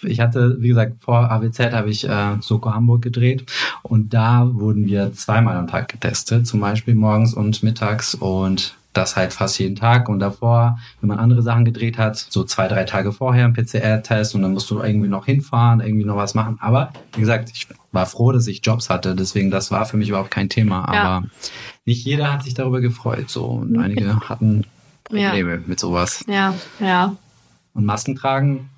ich 0.02 0.20
hatte, 0.20 0.56
wie 0.60 0.68
gesagt, 0.68 0.96
vor 1.00 1.30
AWZ 1.30 1.72
habe 1.72 1.90
ich 1.90 2.08
äh, 2.08 2.36
Soko 2.40 2.72
Hamburg 2.72 3.02
gedreht 3.02 3.44
und 3.82 4.14
da 4.14 4.48
wurden 4.54 4.86
wir 4.86 5.12
zweimal 5.12 5.56
am 5.56 5.66
Tag 5.66 5.88
getestet, 5.88 6.46
zum 6.46 6.60
Beispiel 6.60 6.94
morgens 6.94 7.34
und 7.34 7.62
mittags 7.62 8.14
und 8.14 8.74
das 8.92 9.14
halt 9.16 9.32
fast 9.32 9.58
jeden 9.60 9.76
Tag 9.76 10.08
und 10.08 10.18
davor, 10.18 10.78
wenn 11.00 11.08
man 11.08 11.18
andere 11.20 11.42
Sachen 11.42 11.64
gedreht 11.64 11.96
hat, 11.96 12.16
so 12.16 12.42
zwei, 12.42 12.66
drei 12.66 12.82
Tage 12.84 13.12
vorher 13.12 13.44
ein 13.44 13.52
PCR-Test 13.54 14.34
und 14.34 14.42
dann 14.42 14.52
musst 14.52 14.68
du 14.70 14.80
irgendwie 14.82 15.08
noch 15.08 15.26
hinfahren, 15.26 15.80
irgendwie 15.80 16.04
noch 16.04 16.16
was 16.16 16.34
machen. 16.34 16.58
Aber 16.60 16.92
wie 17.14 17.20
gesagt, 17.20 17.50
ich 17.54 17.68
war 17.92 18.06
froh, 18.06 18.32
dass 18.32 18.46
ich 18.48 18.60
Jobs 18.64 18.90
hatte, 18.90 19.14
deswegen 19.14 19.50
das 19.50 19.70
war 19.70 19.86
für 19.86 19.96
mich 19.96 20.08
überhaupt 20.08 20.30
kein 20.32 20.48
Thema. 20.48 20.92
Ja. 20.92 21.02
Aber 21.02 21.26
nicht 21.84 22.04
jeder 22.04 22.32
hat 22.32 22.42
sich 22.42 22.54
darüber 22.54 22.80
gefreut 22.80 23.30
so 23.30 23.44
und 23.46 23.78
einige 23.78 24.18
hatten 24.28 24.64
Ja. 25.12 25.28
Probleme 25.28 25.62
mit 25.66 25.78
sowas. 25.78 26.24
Ja, 26.26 26.54
ja. 26.80 27.14
Und 27.74 27.84
Masken 27.84 28.16
tragen? 28.16 28.68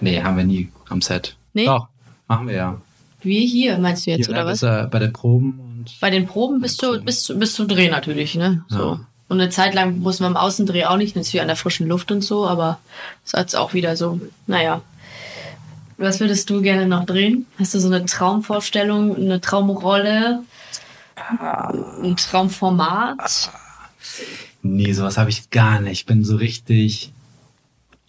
Nee, 0.00 0.22
haben 0.22 0.36
wir 0.36 0.44
nie 0.44 0.68
am 0.88 1.00
Set. 1.00 1.36
Nee? 1.54 1.64
Doch, 1.66 1.88
machen 2.28 2.48
wir 2.48 2.54
ja. 2.54 2.80
Wie 3.22 3.46
hier, 3.46 3.78
meinst 3.78 4.06
du 4.06 4.10
jetzt, 4.10 4.26
Hier, 4.26 4.34
oder 4.34 4.44
was? 4.44 4.62
äh, 4.62 4.86
bei 4.90 4.98
den 4.98 5.12
Proben 5.14 5.58
und 5.84 6.00
Bei 6.00 6.10
den 6.10 6.26
Proben 6.26 6.60
bis, 6.60 6.76
zu, 6.76 6.86
Proben. 6.92 7.04
bis, 7.04 7.32
bis 7.36 7.54
zum 7.54 7.68
Dreh 7.68 7.88
natürlich, 7.88 8.34
ne? 8.34 8.64
So. 8.68 8.78
Ja. 8.78 9.00
Und 9.28 9.40
eine 9.40 9.50
Zeit 9.50 9.74
lang 9.74 9.98
mussten 10.00 10.24
wir 10.24 10.28
im 10.28 10.36
Außendreh 10.36 10.84
auch 10.84 10.96
nicht, 10.96 11.16
natürlich 11.16 11.40
an 11.40 11.46
der 11.48 11.56
frischen 11.56 11.88
Luft 11.88 12.12
und 12.12 12.22
so, 12.22 12.46
aber 12.46 12.78
es 13.24 13.32
ist 13.32 13.38
jetzt 13.38 13.56
auch 13.56 13.72
wieder 13.74 13.96
so, 13.96 14.20
naja. 14.46 14.82
Was 15.96 16.20
würdest 16.20 16.50
du 16.50 16.60
gerne 16.60 16.86
noch 16.86 17.06
drehen? 17.06 17.46
Hast 17.58 17.74
du 17.74 17.80
so 17.80 17.86
eine 17.86 18.04
Traumvorstellung, 18.04 19.16
eine 19.16 19.40
Traumrolle, 19.40 20.42
ein 22.02 22.16
Traumformat? 22.16 23.50
Nee, 24.62 24.92
sowas 24.92 25.16
habe 25.16 25.30
ich 25.30 25.50
gar 25.50 25.80
nicht. 25.80 26.00
Ich 26.00 26.06
bin 26.06 26.24
so 26.24 26.36
richtig 26.36 27.12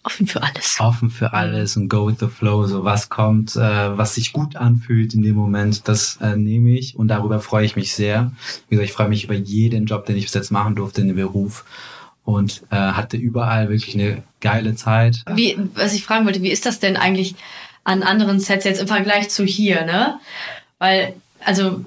Offen 0.06 0.28
für 0.28 0.40
alles. 0.40 0.76
offen 0.78 1.10
für 1.10 1.32
alles 1.32 1.76
und 1.76 1.88
go 1.88 2.06
with 2.06 2.18
the 2.20 2.28
flow. 2.28 2.64
So 2.66 2.84
was 2.84 3.08
kommt, 3.08 3.56
äh, 3.56 3.98
was 3.98 4.14
sich 4.14 4.32
gut 4.32 4.54
anfühlt 4.54 5.14
in 5.14 5.22
dem 5.22 5.34
Moment, 5.34 5.88
das 5.88 6.18
äh, 6.22 6.36
nehme 6.36 6.70
ich 6.70 6.96
und 6.96 7.08
darüber 7.08 7.40
freue 7.40 7.66
ich 7.66 7.74
mich 7.74 7.92
sehr. 7.92 8.30
Wie 8.68 8.76
gesagt, 8.76 8.88
ich 8.88 8.94
freue 8.94 9.08
mich 9.08 9.24
über 9.24 9.34
jeden 9.34 9.86
Job, 9.86 10.06
den 10.06 10.16
ich 10.16 10.24
bis 10.24 10.34
jetzt 10.34 10.52
machen 10.52 10.76
durfte 10.76 11.00
in 11.00 11.08
dem 11.08 11.16
Beruf 11.16 11.64
und 12.24 12.62
äh, 12.70 12.76
hatte 12.76 13.16
überall 13.16 13.68
wirklich 13.68 13.94
eine 13.94 14.22
geile 14.40 14.76
Zeit. 14.76 15.24
Wie, 15.34 15.58
was 15.74 15.92
ich 15.92 16.04
fragen 16.04 16.24
wollte, 16.24 16.42
wie 16.42 16.52
ist 16.52 16.66
das 16.66 16.78
denn 16.78 16.96
eigentlich 16.96 17.34
an 17.82 18.04
anderen 18.04 18.38
Sets 18.38 18.64
jetzt 18.64 18.80
im 18.80 18.88
Vergleich 18.88 19.28
zu 19.28 19.44
hier, 19.44 19.84
ne? 19.84 20.20
Weil, 20.78 21.14
also 21.44 21.84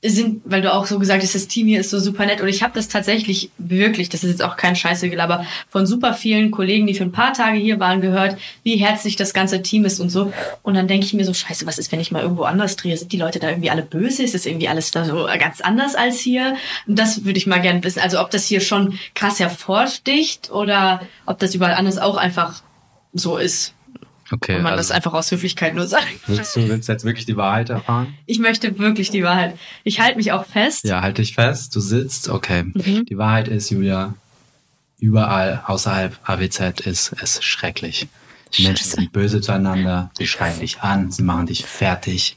sind, 0.00 0.42
weil 0.44 0.62
du 0.62 0.72
auch 0.72 0.86
so 0.86 1.00
gesagt 1.00 1.24
hast, 1.24 1.34
das 1.34 1.48
Team 1.48 1.66
hier 1.66 1.80
ist 1.80 1.90
so 1.90 1.98
super 1.98 2.24
nett 2.24 2.40
und 2.40 2.46
ich 2.46 2.62
habe 2.62 2.72
das 2.72 2.86
tatsächlich 2.86 3.50
wirklich, 3.58 4.08
das 4.08 4.22
ist 4.22 4.30
jetzt 4.30 4.44
auch 4.44 4.56
kein 4.56 4.76
Scheiße 4.76 5.10
Gelaber, 5.10 5.44
von 5.68 5.86
super 5.86 6.14
vielen 6.14 6.52
Kollegen, 6.52 6.86
die 6.86 6.94
für 6.94 7.02
ein 7.02 7.10
paar 7.10 7.32
Tage 7.32 7.58
hier 7.58 7.80
waren, 7.80 8.00
gehört, 8.00 8.38
wie 8.62 8.76
herzlich 8.76 9.16
das 9.16 9.34
ganze 9.34 9.60
Team 9.60 9.84
ist 9.84 9.98
und 9.98 10.10
so. 10.10 10.32
Und 10.62 10.74
dann 10.74 10.86
denke 10.86 11.04
ich 11.04 11.14
mir 11.14 11.24
so, 11.24 11.34
scheiße, 11.34 11.66
was 11.66 11.78
ist, 11.78 11.90
wenn 11.90 11.98
ich 11.98 12.12
mal 12.12 12.22
irgendwo 12.22 12.44
anders 12.44 12.76
drehe? 12.76 12.96
Sind 12.96 13.10
die 13.10 13.16
Leute 13.16 13.40
da 13.40 13.48
irgendwie 13.48 13.70
alle 13.70 13.82
böse? 13.82 14.22
Ist 14.22 14.34
das 14.34 14.46
irgendwie 14.46 14.68
alles 14.68 14.92
da 14.92 15.04
so 15.04 15.26
ganz 15.38 15.60
anders 15.60 15.96
als 15.96 16.20
hier? 16.20 16.54
Und 16.86 16.96
das 16.96 17.24
würde 17.24 17.38
ich 17.38 17.48
mal 17.48 17.60
gerne 17.60 17.82
wissen. 17.82 17.98
Also 17.98 18.20
ob 18.20 18.30
das 18.30 18.46
hier 18.46 18.60
schon 18.60 18.96
krass 19.14 19.40
hervorsticht 19.40 20.52
oder 20.52 21.02
ob 21.26 21.40
das 21.40 21.56
überall 21.56 21.74
anders 21.74 21.98
auch 21.98 22.16
einfach 22.16 22.62
so 23.14 23.36
ist. 23.36 23.74
Okay, 24.30 24.56
Und 24.56 24.62
man 24.62 24.72
also 24.72 24.88
das 24.88 24.90
einfach 24.90 25.14
aus 25.14 25.30
Höflichkeit 25.30 25.74
nur 25.74 25.86
sagt. 25.86 26.06
willst 26.26 26.54
du 26.54 26.68
willst 26.68 26.88
du 26.88 26.92
jetzt 26.92 27.04
wirklich 27.04 27.24
die 27.26 27.36
Wahrheit 27.36 27.70
erfahren? 27.70 28.14
Ich 28.26 28.38
möchte 28.38 28.78
wirklich 28.78 29.10
die 29.10 29.22
Wahrheit. 29.22 29.58
Ich 29.84 30.00
halte 30.00 30.16
mich 30.18 30.32
auch 30.32 30.44
fest. 30.44 30.84
Ja, 30.84 31.00
halt 31.02 31.18
dich 31.18 31.34
fest, 31.34 31.74
du 31.74 31.80
sitzt, 31.80 32.28
okay. 32.28 32.64
Mhm. 32.74 33.06
Die 33.06 33.16
Wahrheit 33.16 33.48
ist, 33.48 33.70
Julia, 33.70 34.14
überall 34.98 35.62
außerhalb 35.66 36.18
AWZ 36.28 36.80
ist 36.86 37.14
es 37.20 37.42
schrecklich. 37.42 38.08
Die 38.54 38.62
Menschen 38.64 38.84
Scheiße. 38.84 38.96
sind 38.96 39.12
böse 39.12 39.40
zueinander, 39.40 40.10
sie 40.16 40.26
schreien 40.26 40.58
dich 40.60 40.80
an, 40.80 41.10
sie 41.10 41.22
machen 41.22 41.46
dich 41.46 41.64
fertig. 41.64 42.36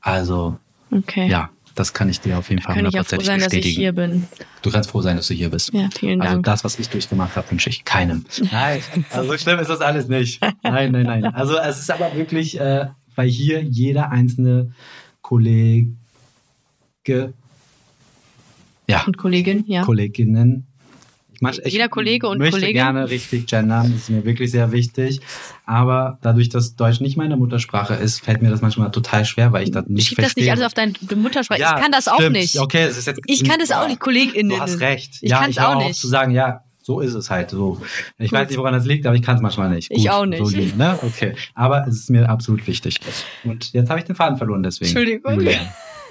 Also, 0.00 0.58
Okay. 0.90 1.28
ja, 1.28 1.50
das 1.78 1.92
kann 1.94 2.08
ich 2.08 2.20
dir 2.20 2.38
auf 2.38 2.48
jeden 2.50 2.60
Fall 2.62 2.74
Kann 2.74 2.86
ich 2.86 2.92
ja 2.94 3.02
froh 3.04 3.16
hundertprozentig 3.18 3.26
sein, 3.26 3.38
dass 3.40 3.52
ich 3.52 3.58
bestätigen. 3.60 3.80
hier 3.80 3.92
bin. 3.92 4.28
Du 4.62 4.70
kannst 4.70 4.90
froh 4.90 5.02
sein, 5.02 5.16
dass 5.16 5.28
du 5.28 5.34
hier 5.34 5.50
bist. 5.50 5.72
Ja, 5.72 5.88
vielen 5.96 6.20
Also 6.20 6.34
Dank. 6.34 6.44
das, 6.46 6.64
was 6.64 6.78
ich 6.78 6.88
durchgemacht 6.88 7.36
habe, 7.36 7.50
wünsche 7.50 7.70
ich 7.70 7.84
keinem. 7.84 8.24
Nein, 8.52 8.80
also 9.10 9.30
so 9.32 9.38
schlimm 9.38 9.58
ist 9.58 9.68
das 9.68 9.80
alles 9.80 10.08
nicht. 10.08 10.40
Nein, 10.62 10.92
nein, 10.92 11.04
nein. 11.04 11.24
Also 11.26 11.56
es 11.58 11.78
ist 11.78 11.90
aber 11.90 12.14
wirklich, 12.14 12.58
äh, 12.60 12.86
weil 13.14 13.28
hier 13.28 13.62
jeder 13.62 14.10
einzelne 14.10 14.72
Kollege, 15.22 15.88
ja, 18.86 19.02
Und 19.06 19.18
Kollegin, 19.18 19.64
ja. 19.66 19.82
Kolleginnen. 19.82 20.67
Ich, 21.38 21.42
manch, 21.42 21.60
Jeder 21.64 21.88
Kollege 21.88 22.26
und 22.26 22.38
möchte 22.38 22.56
Kollegin? 22.56 22.74
gerne 22.74 23.08
richtig 23.08 23.46
gendern, 23.46 23.92
das 23.92 24.02
ist 24.02 24.10
mir 24.10 24.24
wirklich 24.24 24.50
sehr 24.50 24.72
wichtig. 24.72 25.20
Aber 25.66 26.18
dadurch, 26.20 26.48
dass 26.48 26.74
Deutsch 26.74 27.00
nicht 27.00 27.16
meine 27.16 27.36
Muttersprache 27.36 27.94
ist, 27.94 28.20
fällt 28.24 28.42
mir 28.42 28.50
das 28.50 28.60
manchmal 28.60 28.90
total 28.90 29.24
schwer, 29.24 29.52
weil 29.52 29.62
ich 29.62 29.70
das 29.70 29.86
nicht 29.86 30.08
Schieb 30.08 30.16
das 30.16 30.26
verstehe. 30.32 30.44
nicht 30.44 30.52
alles 30.52 30.64
auf 30.66 30.74
deine 30.74 30.92
Muttersprache. 31.14 31.60
Ja, 31.60 31.76
ich 31.76 31.82
kann 31.82 31.92
das 31.92 32.08
auch 32.08 32.16
stimmt. 32.16 32.32
nicht. 32.36 32.58
Okay, 32.58 32.86
das 32.88 32.98
ist 32.98 33.06
jetzt, 33.06 33.20
Ich 33.26 33.44
kann 33.44 33.60
das 33.60 33.70
auch 33.70 33.86
nicht, 33.86 34.00
KollegInnen. 34.00 34.56
Du 34.56 34.60
hast 34.60 34.80
recht. 34.80 35.18
Ich 35.20 35.30
ja, 35.30 35.46
ich 35.48 35.60
höre 35.60 35.68
auch 35.76 35.78
nicht. 35.86 35.94
zu 36.00 36.08
sagen, 36.08 36.32
ja, 36.32 36.62
so 36.82 37.00
ist 37.00 37.14
es 37.14 37.30
halt 37.30 37.50
so. 37.50 37.80
Ich 38.18 38.30
Gut. 38.30 38.38
weiß 38.40 38.48
nicht, 38.48 38.58
woran 38.58 38.72
das 38.72 38.84
liegt, 38.86 39.06
aber 39.06 39.14
ich 39.14 39.22
kann 39.22 39.36
es 39.36 39.42
manchmal 39.42 39.68
nicht. 39.70 39.90
Ich 39.92 40.08
auch 40.10 40.24
nicht. 40.26 40.44
So, 40.44 40.50
Julia, 40.50 40.74
ne? 40.74 40.98
Okay. 41.02 41.34
Aber 41.54 41.86
es 41.86 41.94
ist 41.96 42.10
mir 42.10 42.28
absolut 42.28 42.66
wichtig. 42.66 42.98
Und 43.44 43.72
jetzt 43.74 43.90
habe 43.90 44.00
ich 44.00 44.06
den 44.06 44.16
Faden 44.16 44.38
verloren, 44.38 44.62
deswegen. 44.62 44.88
Entschuldigung. 44.88 45.34
Julia. 45.34 45.58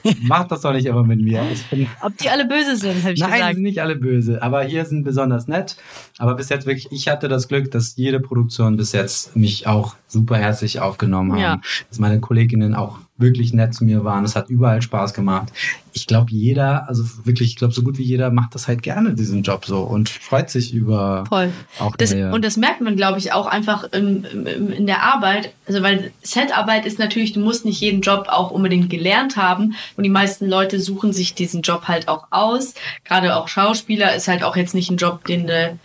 Mach 0.24 0.48
das 0.48 0.62
doch 0.62 0.74
nicht 0.74 0.86
immer 0.86 1.04
mit 1.04 1.22
mir. 1.22 1.44
Bin 1.70 1.88
Ob 2.02 2.18
die 2.18 2.30
alle 2.30 2.46
böse 2.46 2.76
sind, 2.76 3.04
habe 3.04 3.14
ich 3.14 3.20
Nein, 3.20 3.32
die 3.32 3.38
gesagt. 3.38 3.54
sind 3.56 3.64
nicht 3.64 3.82
alle 3.82 3.96
böse, 3.96 4.42
aber 4.42 4.64
hier 4.64 4.86
sind 4.86 5.04
besonders 5.04 5.48
nett. 5.48 5.78
Aber 6.18 6.36
bis 6.36 6.50
jetzt 6.50 6.66
wirklich, 6.66 6.88
ich 6.92 7.08
hatte 7.08 7.28
das 7.28 7.48
Glück, 7.48 7.72
dass 7.72 7.96
jede 7.96 8.20
Produktion 8.20 8.78
bis 8.78 8.92
jetzt 8.92 9.36
mich 9.36 9.68
auch 9.68 9.96
super 10.08 10.38
herzlich 10.38 10.80
aufgenommen 10.80 11.34
haben. 11.34 11.42
Ja. 11.42 11.62
Dass 11.90 12.00
meine 12.00 12.20
Kolleginnen 12.20 12.76
auch 12.76 13.00
wirklich 13.18 13.54
nett 13.54 13.74
zu 13.74 13.84
mir 13.84 14.04
waren. 14.04 14.24
Es 14.24 14.36
hat 14.36 14.50
überall 14.50 14.82
Spaß 14.82 15.14
gemacht. 15.14 15.52
Ich 15.94 16.06
glaube, 16.06 16.32
jeder, 16.32 16.88
also 16.88 17.04
wirklich, 17.24 17.50
ich 17.50 17.56
glaube, 17.56 17.74
so 17.74 17.82
gut 17.82 17.98
wie 17.98 18.04
jeder 18.04 18.30
macht 18.30 18.54
das 18.54 18.68
halt 18.68 18.84
gerne, 18.84 19.16
diesen 19.16 19.42
Job 19.44 19.66
so 19.66 19.82
und 19.82 20.10
freut 20.10 20.50
sich 20.50 20.74
über 20.74 21.26
Voll. 21.28 21.52
auch 21.80 21.96
Das, 21.96 22.14
neue. 22.14 22.32
und 22.32 22.46
das 22.46 22.58
merkt 22.58 22.82
man, 22.82 22.96
glaube 22.96 23.18
ich, 23.18 23.34
auch 23.34 23.48
einfach 23.48 23.92
in, 23.92 24.24
in, 24.24 24.72
in 24.72 24.88
der 24.88 25.02
Arbeit. 25.04 25.54
Also, 25.66 25.82
weil 25.82 26.12
Setarbeit 26.22 26.86
ist 26.86 27.00
natürlich, 27.00 27.34
du 27.34 27.40
musst 27.40 27.66
nicht 27.66 27.82
jeden 27.82 28.02
Job 28.02 28.28
auch 28.30 28.52
unbedingt 28.52 28.90
gelernt 28.90 29.38
haben. 29.38 29.76
Und 29.96 30.04
die 30.04 30.10
meisten 30.10 30.48
Leute 30.48 30.80
suchen 30.80 31.14
sich 31.14 31.34
diesen 31.34 31.62
Job 31.62 31.88
halt 31.88 32.08
auch 32.08 32.28
aus. 32.30 32.76
Gerade 33.04 33.36
auch 33.36 33.48
Schauspieler 33.48 34.16
ist 34.16 34.28
halt 34.28 34.44
auch 34.44 34.56
jetzt 34.56 34.76
nicht 34.76 34.92
ein 34.92 34.98
Job, 34.98 35.26
den 35.26 35.48
du 35.48 35.80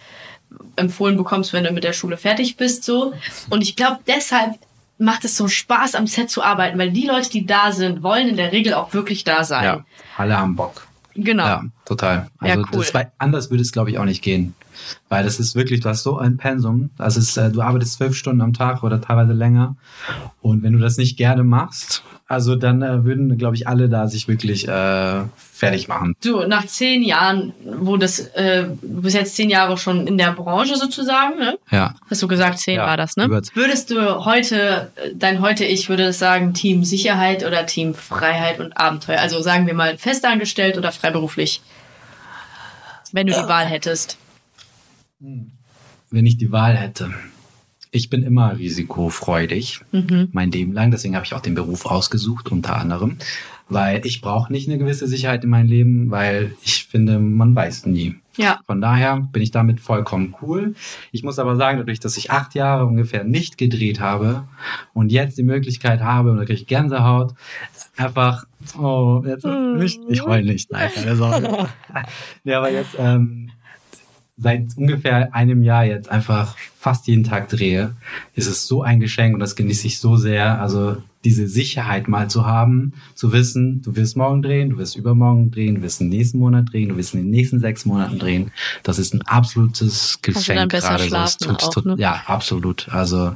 empfohlen 0.77 1.17
bekommst, 1.17 1.53
wenn 1.53 1.65
du 1.65 1.73
mit 1.73 1.85
der 1.85 1.93
Schule 1.93 2.17
fertig 2.17 2.57
bist, 2.57 2.85
so. 2.85 3.13
Und 3.51 3.63
ich 3.63 3.77
glaube, 3.77 3.99
deshalb 4.07 4.57
macht 5.03 5.25
es 5.25 5.37
so 5.37 5.49
Spaß, 5.49 5.95
am 5.95 6.07
Set 6.07 6.31
zu 6.31 6.43
arbeiten, 6.43 6.79
weil 6.79 6.91
die 6.91 7.07
Leute, 7.07 7.29
die 7.29 7.45
da 7.45 7.73
sind, 7.73 8.03
wollen 8.03 8.29
in 8.29 8.37
der 8.37 8.53
Regel 8.53 8.75
auch 8.75 8.95
wirklich 8.95 9.25
da 9.25 9.45
sein. 9.45 9.65
ja, 9.65 9.85
alle 10.17 10.39
haben 10.39 10.57
Bock. 10.57 10.87
Genau. 11.15 11.45
Ja, 11.45 11.65
total. 11.95 12.29
Ja, 12.43 12.55
Also 12.55 12.65
cool. 12.73 12.85
das 12.93 13.07
anders 13.19 13.51
würde 13.51 13.63
es, 13.63 13.73
glaube 13.73 13.91
ich, 13.91 13.99
auch 13.99 14.05
nicht 14.05 14.23
gehen. 14.23 14.55
Weil 15.09 15.25
das 15.25 15.39
ist 15.39 15.55
wirklich, 15.55 15.81
du 15.81 15.89
hast 15.89 16.03
so 16.03 16.19
ein 16.19 16.37
Pensum. 16.37 16.91
Das 16.97 17.17
ist, 17.17 17.37
äh, 17.37 17.51
du 17.51 17.61
arbeitest 17.61 17.95
zwölf 17.95 18.17
Stunden 18.17 18.41
am 18.41 18.53
Tag 18.53 18.83
oder 18.83 19.01
teilweise 19.01 19.33
länger. 19.33 19.77
Und 20.41 20.63
wenn 20.63 20.73
du 20.73 20.79
das 20.79 20.97
nicht 20.97 21.17
gerne 21.17 21.45
machst, 21.45 22.03
also 22.27 22.57
dann 22.57 22.81
äh, 22.81 23.05
würden, 23.05 23.37
glaube 23.37 23.57
ich, 23.57 23.69
alle 23.69 23.91
da 23.91 24.09
sich 24.09 24.27
wirklich 24.27 24.67
äh, 24.67 25.21
fertig 25.37 25.89
machen. 25.89 26.15
Du, 26.25 26.47
nach 26.47 26.65
zehn 26.65 27.03
Jahren, 27.03 27.53
wo 27.63 27.99
das, 27.99 28.21
äh, 28.21 28.65
du 28.81 29.03
bist 29.03 29.15
jetzt 29.15 29.37
zehn 29.37 29.51
Jahre 29.51 29.77
schon 29.77 30.07
in 30.07 30.17
der 30.17 30.33
Branche 30.33 30.77
sozusagen, 30.77 31.39
ne? 31.39 31.59
Ja. 31.71 31.95
Hast 32.09 32.23
du 32.23 32.29
gesagt, 32.29 32.59
zehn 32.59 32.77
Ja, 32.77 32.87
war 32.87 32.97
das, 32.97 33.17
ne? 33.17 33.29
Würdest 33.29 33.91
du 33.91 34.25
heute, 34.25 34.91
dein 35.15 35.43
heute 35.43 35.67
Ich 35.67 35.91
würde 35.91 36.05
das 36.05 36.19
sagen, 36.19 36.55
Team 36.55 36.85
Sicherheit 36.85 37.47
oder 37.47 37.67
Team 37.67 37.93
Freiheit 37.95 38.61
und 38.61 38.79
Abenteuer? 38.79 39.21
Also 39.21 39.43
sagen 39.43 39.67
wir 39.67 39.75
mal 39.75 39.99
festangestellt 39.99 40.79
oder 40.79 40.91
freiberuflich? 40.91 41.61
Wenn 43.13 43.27
du 43.27 43.33
die 43.35 43.49
Wahl 43.49 43.67
hättest. 43.67 44.19
Wenn 45.21 46.27
ich 46.27 46.37
die 46.37 46.53
Wahl 46.53 46.77
hätte. 46.77 47.13
Ich 47.95 48.09
bin 48.09 48.23
immer 48.23 48.57
risikofreudig, 48.59 49.81
Mhm. 49.93 50.29
mein 50.33 50.51
Leben 50.51 50.73
lang. 50.73 50.91
Deswegen 50.91 51.15
habe 51.15 51.27
ich 51.27 51.35
auch 51.35 51.41
den 51.41 51.55
Beruf 51.55 51.85
ausgesucht, 51.87 52.51
unter 52.51 52.77
anderem. 52.77 53.19
Weil 53.69 54.05
ich 54.07 54.21
brauche 54.21 54.51
nicht 54.53 54.69
eine 54.69 54.79
gewisse 54.79 55.07
Sicherheit 55.07 55.45
in 55.45 55.51
meinem 55.51 55.69
Leben, 55.69 56.11
weil 56.11 56.55
ich 56.63 56.85
finde, 56.85 57.19
man 57.19 57.55
weiß 57.55 57.87
nie. 57.87 58.17
Ja. 58.37 58.61
Von 58.67 58.81
daher 58.81 59.17
bin 59.33 59.43
ich 59.43 59.51
damit 59.51 59.79
vollkommen 59.81 60.35
cool. 60.41 60.75
Ich 61.11 61.23
muss 61.23 61.39
aber 61.39 61.57
sagen, 61.57 61.79
dadurch, 61.79 62.01
dass 62.01 62.17
ich 62.17 62.31
acht 62.31 62.55
Jahre 62.55 62.87
ungefähr 62.87 63.25
nicht 63.25 63.59
gedreht 63.59 64.01
habe 64.01 64.45
und 64.95 65.13
jetzt 65.13 65.37
die 65.37 65.43
Möglichkeit 65.43 66.01
habe, 66.01 66.31
und 66.33 66.39
da 66.39 66.45
kriege 66.47 66.61
ich 66.61 66.67
Gänsehaut, 66.67 67.35
einfach, 68.05 68.45
oh, 68.79 69.23
jetzt 69.27 69.45
nicht, 69.45 70.01
ich 70.09 70.23
heul 70.25 70.43
nicht, 70.45 70.71
nein, 70.71 70.91
keine 70.95 71.17
Sorge. 71.17 71.69
ja, 72.45 72.59
aber 72.59 72.71
jetzt, 72.73 72.97
ähm, 72.99 73.51
seit 74.39 74.77
ungefähr 74.77 75.35
einem 75.35 75.63
Jahr 75.63 75.85
jetzt 75.85 76.11
einfach 76.11 76.57
fast 76.79 77.07
jeden 77.07 77.23
Tag 77.23 77.49
drehe, 77.49 77.95
ist 78.35 78.47
es 78.49 78.67
so 78.67 78.83
ein 78.83 78.99
Geschenk 78.99 79.35
und 79.35 79.41
das 79.41 79.55
genieße 79.57 79.87
ich 79.87 80.01
so 80.01 80.17
sehr. 80.17 80.61
Also 80.61 80.97
diese 81.23 81.47
Sicherheit 81.47 82.09
mal 82.09 82.29
zu 82.29 82.45
haben, 82.47 82.95
zu 83.15 83.33
wissen, 83.33 83.83
du 83.83 83.95
wirst 83.95 84.17
morgen 84.17 84.43
drehen, 84.43 84.71
du 84.71 84.79
wirst 84.79 84.97
übermorgen 84.97 85.53
drehen, 85.53 85.77
du 85.77 85.83
wirst 85.83 86.01
im 86.01 86.09
nächsten 86.09 86.39
Monat 86.39 86.73
drehen, 86.73 86.89
du 86.89 86.97
wirst 86.97 87.15
in 87.15 87.21
den 87.21 87.31
nächsten 87.31 87.61
sechs 87.61 87.85
Monaten 87.85 88.19
drehen. 88.19 88.51
Das 88.83 88.99
ist 88.99 89.15
ein 89.15 89.23
absolutes 89.23 90.19
Geschenk 90.23 90.59
dann 90.59 90.69
besser 90.69 90.89
gerade. 90.89 91.05
schlafen 91.05 91.39
tut- 91.49 91.63
auch, 91.63 91.75
tut- 91.75 91.87
ne? 91.87 91.97
Ja, 91.99 92.23
absolut. 92.27 92.89
Also 92.91 93.35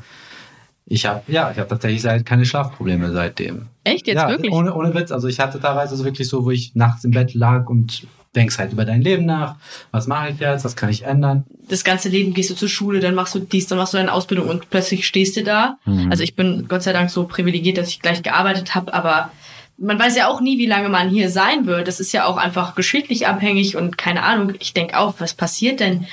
ich 0.86 1.06
habe 1.06 1.22
ja, 1.26 1.50
ich 1.50 1.58
habe 1.58 1.68
tatsächlich 1.68 2.02
seit 2.02 2.24
keine 2.24 2.46
Schlafprobleme 2.46 3.12
seitdem. 3.12 3.66
Echt 3.84 4.06
jetzt 4.06 4.16
ja, 4.16 4.28
wirklich? 4.28 4.52
Ohne, 4.52 4.74
ohne 4.74 4.94
Witz. 4.94 5.12
Also 5.12 5.28
ich 5.28 5.40
hatte 5.40 5.60
teilweise 5.60 5.96
so 5.96 6.04
wirklich 6.04 6.28
so, 6.28 6.44
wo 6.44 6.50
ich 6.50 6.74
nachts 6.74 7.04
im 7.04 7.10
Bett 7.10 7.34
lag 7.34 7.68
und 7.68 8.06
denkst 8.34 8.58
halt 8.58 8.72
über 8.72 8.84
dein 8.84 9.02
Leben 9.02 9.24
nach. 9.24 9.56
Was 9.90 10.06
mache 10.06 10.30
ich 10.30 10.38
jetzt? 10.38 10.64
Was 10.64 10.76
kann 10.76 10.90
ich 10.90 11.04
ändern? 11.04 11.44
das 11.68 11.84
ganze 11.84 12.08
Leben 12.08 12.34
gehst 12.34 12.50
du 12.50 12.54
zur 12.54 12.68
Schule, 12.68 13.00
dann 13.00 13.14
machst 13.14 13.34
du 13.34 13.40
dies, 13.40 13.66
dann 13.66 13.78
machst 13.78 13.92
du 13.92 13.98
deine 13.98 14.12
Ausbildung 14.12 14.48
und 14.48 14.70
plötzlich 14.70 15.06
stehst 15.06 15.36
du 15.36 15.42
da. 15.42 15.78
Mhm. 15.84 16.10
Also 16.10 16.22
ich 16.22 16.36
bin 16.36 16.66
Gott 16.68 16.82
sei 16.82 16.92
Dank 16.92 17.10
so 17.10 17.24
privilegiert, 17.24 17.78
dass 17.78 17.88
ich 17.88 18.00
gleich 18.00 18.22
gearbeitet 18.22 18.74
habe, 18.74 18.94
aber 18.94 19.30
man 19.78 19.98
weiß 19.98 20.16
ja 20.16 20.28
auch 20.28 20.40
nie, 20.40 20.58
wie 20.58 20.66
lange 20.66 20.88
man 20.88 21.10
hier 21.10 21.28
sein 21.28 21.66
wird. 21.66 21.88
Das 21.88 22.00
ist 22.00 22.12
ja 22.12 22.24
auch 22.24 22.36
einfach 22.36 22.74
geschichtlich 22.74 23.26
abhängig 23.26 23.76
und 23.76 23.98
keine 23.98 24.22
Ahnung. 24.22 24.54
Ich 24.58 24.72
denke 24.72 24.98
auch, 24.98 25.14
was 25.18 25.34
passiert 25.34 25.80
denn 25.80 26.06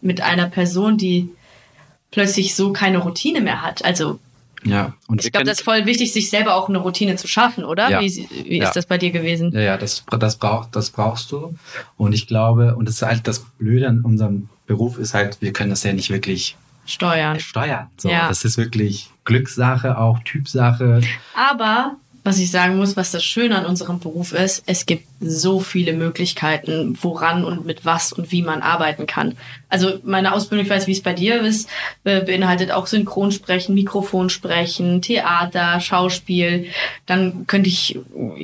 mit 0.00 0.20
einer 0.20 0.48
Person, 0.48 0.96
die 0.96 1.28
plötzlich 2.12 2.54
so 2.54 2.72
keine 2.72 2.98
Routine 2.98 3.40
mehr 3.40 3.60
hat? 3.62 3.84
Also 3.84 4.20
Ja. 4.64 4.92
Und 5.08 5.24
ich 5.24 5.32
glaube, 5.32 5.44
das 5.46 5.58
ist 5.58 5.64
voll 5.64 5.86
wichtig, 5.86 6.12
sich 6.12 6.30
selber 6.30 6.54
auch 6.54 6.68
eine 6.68 6.78
Routine 6.78 7.16
zu 7.16 7.26
schaffen, 7.26 7.64
oder? 7.64 7.90
Ja. 7.90 8.00
Wie, 8.00 8.28
wie 8.44 8.58
Ja. 8.58 8.64
ist 8.68 8.76
das 8.76 8.86
bei 8.86 8.96
dir 8.96 9.10
gewesen? 9.10 9.50
Ja, 9.52 9.60
ja, 9.60 9.76
das, 9.76 10.04
das, 10.20 10.36
braucht, 10.36 10.76
das 10.76 10.90
brauchst 10.90 11.32
du. 11.32 11.56
Und 11.96 12.12
ich 12.12 12.28
glaube, 12.28 12.76
und 12.76 12.86
das 12.86 12.94
ist 12.96 13.02
halt 13.02 13.26
das 13.26 13.40
Blöde 13.40 13.88
an 13.88 14.02
unserem 14.02 14.48
Beruf 14.68 14.98
ist 14.98 15.14
halt, 15.14 15.38
wir 15.40 15.52
können 15.52 15.70
das 15.70 15.82
ja 15.82 15.92
nicht 15.92 16.10
wirklich 16.10 16.56
Steuern. 16.86 17.40
steuern. 17.40 17.88
So, 17.96 18.08
Ja. 18.08 18.28
Das 18.28 18.44
ist 18.44 18.56
wirklich 18.56 19.10
Glückssache, 19.24 19.98
auch 19.98 20.20
Typsache. 20.20 21.00
Aber 21.34 21.96
was 22.24 22.38
ich 22.38 22.52
sagen 22.52 22.76
muss, 22.76 22.96
was 22.96 23.10
das 23.10 23.24
Schöne 23.24 23.58
an 23.58 23.66
unserem 23.66 23.98
Beruf 23.98 24.32
ist, 24.32 24.62
es 24.66 24.86
gibt 24.86 25.08
so 25.20 25.58
viele 25.58 25.92
Möglichkeiten, 25.92 26.96
woran 27.02 27.44
und 27.44 27.66
mit 27.66 27.84
was 27.84 28.12
und 28.12 28.30
wie 28.30 28.42
man 28.42 28.62
arbeiten 28.62 29.06
kann. 29.06 29.36
Also 29.68 29.98
meine 30.04 30.32
Ausbildung, 30.32 30.64
ich 30.64 30.70
weiß, 30.70 30.86
wie 30.86 30.92
es 30.92 31.02
bei 31.02 31.14
dir 31.14 31.40
ist, 31.40 31.68
beinhaltet 32.04 32.70
auch 32.70 32.86
Synchronsprechen, 32.86 33.74
Mikrofonsprechen, 33.74 35.02
Theater, 35.02 35.80
Schauspiel. 35.80 36.66
Dann 37.06 37.46
könnte 37.48 37.68
ich, 37.68 37.98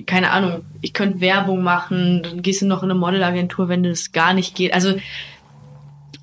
keine 0.07 0.31
Ahnung, 0.33 0.62
ich 0.81 0.93
könnte 0.93 1.20
Werbung 1.20 1.62
machen, 1.62 2.22
dann 2.24 2.43
gehst 2.43 2.62
du 2.62 2.66
noch 2.66 2.83
in 2.83 2.91
eine 2.91 2.99
Modelagentur, 2.99 3.68
wenn 3.68 3.85
das 3.85 4.11
gar 4.11 4.35
nicht 4.35 4.57
geht. 4.57 4.74
Also 4.74 4.95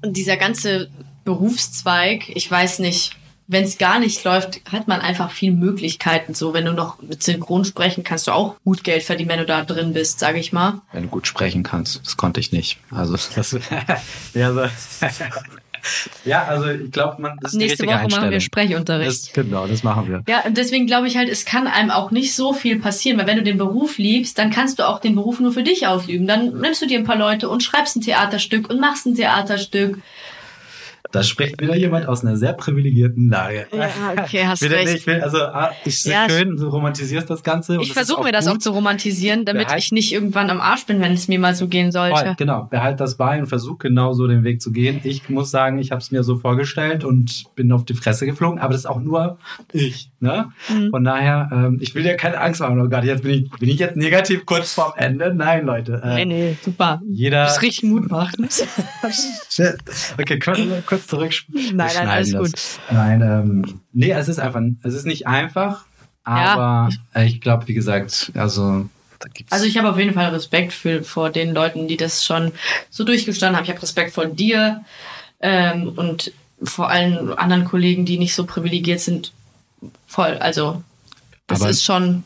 dieser 0.03 0.36
ganze 0.36 0.89
Berufszweig, 1.24 2.30
ich 2.36 2.51
weiß 2.51 2.80
nicht, 2.80 3.16
wenn 3.48 3.64
es 3.64 3.78
gar 3.78 4.00
nicht 4.00 4.24
läuft, 4.24 4.62
hat 4.72 4.88
man 4.88 5.02
einfach 5.02 5.32
viel 5.32 5.52
Möglichkeiten. 5.52 6.34
So, 6.34 6.54
wenn 6.54 6.66
du 6.66 6.74
noch 6.74 7.02
mit 7.02 7.22
Synchron 7.22 7.64
sprechen 7.64 8.04
kannst, 8.04 8.28
du 8.28 8.32
auch 8.32 8.56
gut 8.64 8.84
Geld 8.84 9.04
verdienen, 9.04 9.30
wenn 9.30 9.39
du 9.39 9.46
da 9.46 9.64
drin 9.64 9.93
bist, 9.93 10.20
sage 10.20 10.39
ich 10.39 10.52
mal. 10.52 10.82
Wenn 10.91 11.04
du 11.04 11.10
gut 11.10 11.28
sprechen 11.28 11.64
kannst, 11.64 12.02
das 12.04 12.18
konnte 12.18 12.39
ich 12.39 12.52
nicht. 12.52 12.80
Also 12.89 13.14
das, 13.14 13.58
ja, 14.34 14.54
so. 14.54 14.66
ja, 16.26 16.46
also 16.46 16.70
ich 16.70 16.91
glaube, 16.91 17.22
man 17.22 17.38
das 17.39 17.54
ist 17.54 17.58
nächste 17.58 17.84
die 17.84 17.89
Woche 17.89 18.08
machen 18.10 18.32
wir 18.32 18.39
Sprechunterricht. 18.39 19.28
Das, 19.28 19.34
genau, 19.34 19.68
das 19.68 19.84
machen 19.84 20.10
wir. 20.10 20.24
Ja, 20.28 20.41
und 20.46 20.58
deswegen 20.58 20.88
glaube 20.88 21.08
ich 21.08 21.18
halt, 21.18 21.30
es 21.30 21.46
kann 21.46 21.68
einem 21.68 21.91
auch 21.91 22.10
nicht 22.10 22.34
so 22.34 22.54
viel 22.54 22.80
passieren, 22.80 23.20
weil 23.20 23.28
wenn 23.28 23.38
du 23.38 23.43
den 23.43 23.58
Beruf 23.58 24.00
liebst, 24.00 24.39
dann 24.39 24.50
kannst 24.50 24.80
du 24.80 24.88
auch 24.88 25.00
den 25.00 25.14
Beruf 25.14 25.39
nur 25.39 25.52
für 25.52 25.64
dich 25.64 25.86
ausüben. 25.86 26.26
Dann 26.26 26.60
nimmst 26.60 26.82
du 26.82 26.88
dir 26.88 26.98
ein 26.98 27.06
paar 27.06 27.18
Leute 27.18 27.50
und 27.50 27.64
schreibst 27.64 27.96
ein 27.96 28.02
Theaterstück 28.02 28.70
und 28.70 28.80
machst 28.80 29.06
ein 29.06 29.16
Theaterstück 29.16 30.00
da 31.16 31.24
spricht 31.24 31.61
wieder 31.61 31.76
jemand 31.76 32.07
aus 32.07 32.24
einer 32.24 32.36
sehr 32.36 32.53
privilegierten 32.53 33.30
Lage. 33.30 33.68
Ja, 33.72 33.89
okay, 34.22 34.45
hast 34.45 34.61
wieder 34.61 34.78
recht. 34.78 35.07
Nicht, 35.07 35.24
also 35.24 35.39
ah, 35.39 35.72
ich 35.86 36.03
ja, 36.03 36.30
schön, 36.30 36.57
du 36.57 36.68
romantisierst 36.68 37.30
das 37.30 37.43
Ganze. 37.43 37.78
Ich 37.82 37.93
versuche 37.93 38.24
mir 38.24 38.32
das 38.32 38.45
gut. 38.45 38.55
auch 38.55 38.59
zu 38.59 38.72
romantisieren, 38.72 39.45
damit 39.45 39.68
Behalt, 39.68 39.82
ich 39.82 39.91
nicht 39.91 40.13
irgendwann 40.13 40.49
am 40.49 40.59
Arsch 40.59 40.86
bin, 40.86 40.99
wenn 40.99 41.13
es 41.13 41.28
mir 41.28 41.39
mal 41.39 41.55
so 41.55 41.68
gehen 41.68 41.91
sollte. 41.91 42.18
Voll, 42.18 42.36
genau, 42.38 42.63
behalt 42.66 42.99
das 42.99 43.16
bei 43.16 43.39
und 43.39 43.47
versuch 43.47 43.80
genau 43.80 44.13
so 44.13 44.28
den 44.28 44.43
Weg 44.43 44.61
zu 44.61 44.72
gehen. 44.72 44.99
Ich 45.03 45.30
muss 45.30 45.51
sagen, 45.51 45.80
ich 45.80 45.91
habe 45.91 46.01
es 46.01 46.11
mir 46.11 46.24
so 46.24 46.36
vorgestellt 46.36 47.03
und 47.03 47.45
bin 47.55 47.72
auf 47.72 47.86
die 47.86 47.93
Fresse 47.93 48.26
geflogen, 48.26 48.59
aber 48.59 48.74
das 48.74 48.82
ist 48.82 48.88
auch 48.88 48.99
nur 48.99 49.38
ich. 49.72 50.11
Ne? 50.26 50.51
Mhm. 50.69 50.89
Von 50.89 51.03
daher, 51.03 51.49
ähm, 51.51 51.78
ich 51.80 51.93
will 51.93 52.01
dir 52.01 52.17
keine 52.17 52.39
Angst 52.39 52.59
machen. 52.59 52.82
Oh 52.82 52.89
Gott, 52.89 53.03
jetzt 53.03 53.21
bin 53.21 53.32
ich, 53.32 53.49
bin 53.51 53.69
ich 53.69 53.78
jetzt 53.78 53.95
negativ 53.95 54.43
kurz 54.47 54.73
vorm 54.73 54.93
Ende? 54.97 55.34
Nein, 55.36 55.67
Leute. 55.67 56.01
Äh, 56.03 56.15
nee, 56.15 56.26
nee, 56.26 56.57
super. 56.59 56.99
Jeder. 57.07 57.43
Das 57.43 57.57
ist 57.57 57.61
richtig 57.61 57.84
Mut 57.84 58.09
macht. 58.09 58.36
okay, 60.19 60.39
können 60.39 60.69
wir 60.69 60.82
kurz 60.82 61.05
zurück. 61.05 61.32
Nein, 61.47 61.76
nein, 61.76 62.07
alles 62.07 62.32
das. 62.32 62.41
gut. 62.41 62.59
Nein, 62.89 63.21
ähm, 63.21 63.82
nee, 63.93 64.09
es 64.09 64.28
ist 64.28 64.39
einfach, 64.39 64.61
es 64.82 64.95
ist 64.95 65.05
nicht 65.05 65.28
einfach, 65.28 65.86
aber 66.23 66.89
ja. 67.13 67.23
ich 67.23 67.39
glaube, 67.39 67.67
wie 67.67 67.76
gesagt, 67.76 68.32
also 68.34 68.89
also 69.49 69.65
ich 69.65 69.78
habe 69.78 69.89
auf 69.89 69.97
jeden 69.97 70.13
Fall 70.13 70.30
Respekt 70.30 70.73
für, 70.73 71.03
vor 71.03 71.30
den 71.30 71.53
Leuten, 71.53 71.88
die 71.88 71.97
das 71.97 72.26
schon 72.26 72.51
so 72.89 73.03
durchgestanden 73.03 73.55
haben. 73.57 73.63
Ich 73.63 73.69
habe 73.69 73.82
Respekt 73.82 74.11
vor 74.11 74.26
dir 74.26 74.84
ähm, 75.39 75.93
und 75.95 76.32
vor 76.61 76.89
allen 76.89 77.34
anderen 77.34 77.65
Kollegen, 77.65 78.05
die 78.05 78.17
nicht 78.17 78.36
so 78.36 78.45
privilegiert 78.45 78.99
sind. 78.99 79.34
Voll. 80.07 80.38
Also 80.38 80.81
das 81.47 81.61
aber 81.61 81.69
ist 81.69 81.83
schon, 81.83 82.23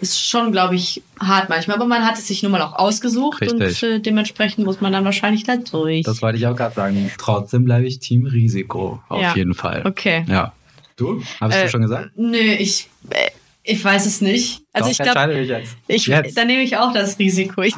ist 0.00 0.18
schon, 0.18 0.50
glaube 0.50 0.76
ich, 0.76 1.02
hart 1.20 1.50
manchmal. 1.50 1.76
Aber 1.76 1.86
man 1.86 2.06
hat 2.06 2.18
es 2.18 2.26
sich 2.26 2.42
nun 2.42 2.52
mal 2.52 2.62
auch 2.62 2.74
ausgesucht 2.74 3.42
richtig. 3.42 3.82
und 3.82 3.90
äh, 3.90 4.00
dementsprechend 4.00 4.64
muss 4.64 4.80
man 4.80 4.92
dann 4.92 5.04
wahrscheinlich 5.04 5.44
da 5.44 5.56
durch. 5.56 6.04
Das 6.04 6.22
wollte 6.22 6.38
ich 6.38 6.46
auch 6.46 6.56
gerade 6.56 6.74
sagen. 6.74 7.10
Trotzdem 7.18 7.64
bleibe 7.64 7.86
ich 7.86 7.98
Team 7.98 8.24
Risiko 8.24 9.02
auf 9.08 9.20
ja. 9.20 9.34
jeden 9.34 9.52
Fall. 9.52 9.82
Okay. 9.84 10.24
Ja. 10.26 10.52
Du? 10.96 11.22
Hast 11.40 11.54
äh, 11.54 11.64
du 11.64 11.68
schon 11.68 11.82
gesagt? 11.82 12.12
Nö, 12.16 12.38
ich. 12.38 12.88
Äh, 13.10 13.30
ich 13.64 13.84
weiß 13.84 14.06
es 14.06 14.20
nicht. 14.20 14.62
Also 14.72 14.90
Doch, 14.90 14.90
ich 14.90 14.98
glaube, 14.98 15.62
ich, 15.86 16.06
jetzt. 16.06 16.36
dann 16.36 16.48
nehme 16.48 16.62
ich 16.62 16.76
auch 16.76 16.92
das 16.92 17.18
Risiko. 17.18 17.62
Ich, 17.62 17.74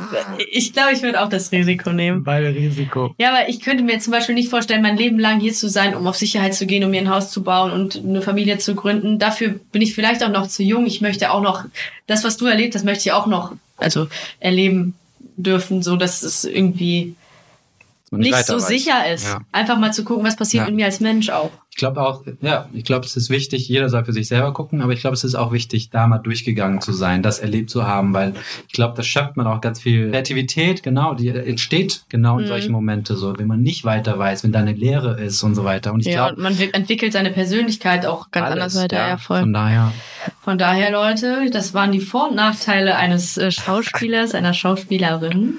ich 0.50 0.72
glaube, 0.72 0.92
ich 0.92 1.02
würde 1.02 1.22
auch 1.22 1.28
das 1.28 1.52
Risiko 1.52 1.92
nehmen. 1.92 2.24
Beide 2.24 2.54
Risiko. 2.54 3.14
Ja, 3.18 3.30
aber 3.30 3.48
ich 3.50 3.60
könnte 3.60 3.84
mir 3.84 3.98
zum 3.98 4.12
Beispiel 4.12 4.34
nicht 4.34 4.48
vorstellen, 4.48 4.80
mein 4.80 4.96
Leben 4.96 5.18
lang 5.18 5.40
hier 5.40 5.52
zu 5.52 5.68
sein, 5.68 5.94
um 5.94 6.06
auf 6.06 6.16
Sicherheit 6.16 6.54
zu 6.54 6.66
gehen, 6.66 6.84
um 6.84 6.90
mir 6.90 7.02
ein 7.02 7.10
Haus 7.10 7.30
zu 7.30 7.42
bauen 7.42 7.70
und 7.70 7.96
eine 7.96 8.22
Familie 8.22 8.56
zu 8.58 8.74
gründen. 8.74 9.18
Dafür 9.18 9.56
bin 9.72 9.82
ich 9.82 9.94
vielleicht 9.94 10.24
auch 10.24 10.30
noch 10.30 10.46
zu 10.46 10.62
jung. 10.62 10.86
Ich 10.86 11.02
möchte 11.02 11.30
auch 11.30 11.42
noch 11.42 11.64
das, 12.06 12.24
was 12.24 12.38
du 12.38 12.46
erlebt 12.46 12.74
hast, 12.74 12.84
möchte 12.84 13.08
ich 13.08 13.12
auch 13.12 13.26
noch, 13.26 13.52
also 13.76 14.06
erleben 14.40 14.94
dürfen, 15.36 15.82
so 15.82 15.96
dass 15.96 16.22
es 16.22 16.44
irgendwie 16.44 17.14
nicht, 18.10 18.32
nicht 18.32 18.46
so 18.46 18.56
weiß. 18.56 18.66
sicher 18.68 19.12
ist. 19.12 19.24
Ja. 19.24 19.40
Einfach 19.52 19.78
mal 19.78 19.92
zu 19.92 20.04
gucken, 20.04 20.24
was 20.24 20.36
passiert 20.36 20.64
ja. 20.64 20.66
mit 20.66 20.76
mir 20.76 20.86
als 20.86 21.00
Mensch 21.00 21.30
auch. 21.30 21.50
Ich 21.70 21.78
glaube 21.78 22.00
auch, 22.02 22.22
ja, 22.40 22.68
ich 22.72 22.84
glaube, 22.84 23.04
es 23.04 23.16
ist 23.16 23.30
wichtig, 23.30 23.68
jeder 23.68 23.88
soll 23.88 24.04
für 24.04 24.12
sich 24.12 24.28
selber 24.28 24.52
gucken, 24.52 24.80
aber 24.80 24.92
ich 24.92 25.00
glaube, 25.00 25.14
es 25.14 25.24
ist 25.24 25.34
auch 25.34 25.50
wichtig, 25.50 25.90
da 25.90 26.06
mal 26.06 26.18
durchgegangen 26.18 26.80
zu 26.80 26.92
sein, 26.92 27.20
das 27.20 27.40
erlebt 27.40 27.68
zu 27.68 27.84
haben, 27.84 28.14
weil 28.14 28.34
ich 28.68 28.74
glaube, 28.74 28.94
das 28.96 29.08
schafft 29.08 29.36
man 29.36 29.48
auch 29.48 29.60
ganz 29.60 29.80
viel 29.80 30.10
Kreativität, 30.10 30.84
genau, 30.84 31.14
die 31.14 31.30
entsteht 31.30 32.04
genau 32.08 32.38
in 32.38 32.44
mhm. 32.44 32.48
solchen 32.48 32.70
Momente 32.70 33.16
so, 33.16 33.36
wenn 33.36 33.48
man 33.48 33.60
nicht 33.60 33.84
weiter 33.84 34.16
weiß, 34.16 34.44
wenn 34.44 34.52
da 34.52 34.60
eine 34.60 34.72
Lehre 34.72 35.20
ist 35.20 35.42
und 35.42 35.56
so 35.56 35.64
weiter. 35.64 35.92
Und 35.92 36.00
ich 36.00 36.06
ja, 36.06 36.28
glaube, 36.28 36.40
man 36.40 36.56
entwickelt 36.56 37.12
seine 37.12 37.30
Persönlichkeit 37.30 38.06
auch 38.06 38.30
ganz 38.30 38.46
alles, 38.46 38.76
anders 38.76 38.84
weiter, 38.84 38.96
ja, 38.96 39.08
ja, 39.08 39.16
voll. 39.16 39.40
Von 39.40 39.52
daher. 39.52 39.92
Von 40.42 40.58
daher, 40.58 40.92
Leute, 40.92 41.50
das 41.50 41.74
waren 41.74 41.90
die 41.90 42.00
Vor- 42.00 42.28
und 42.28 42.36
Nachteile 42.36 42.94
eines 42.94 43.36
äh, 43.36 43.50
Schauspielers, 43.50 44.34
einer 44.36 44.54
Schauspielerin. 44.54 45.58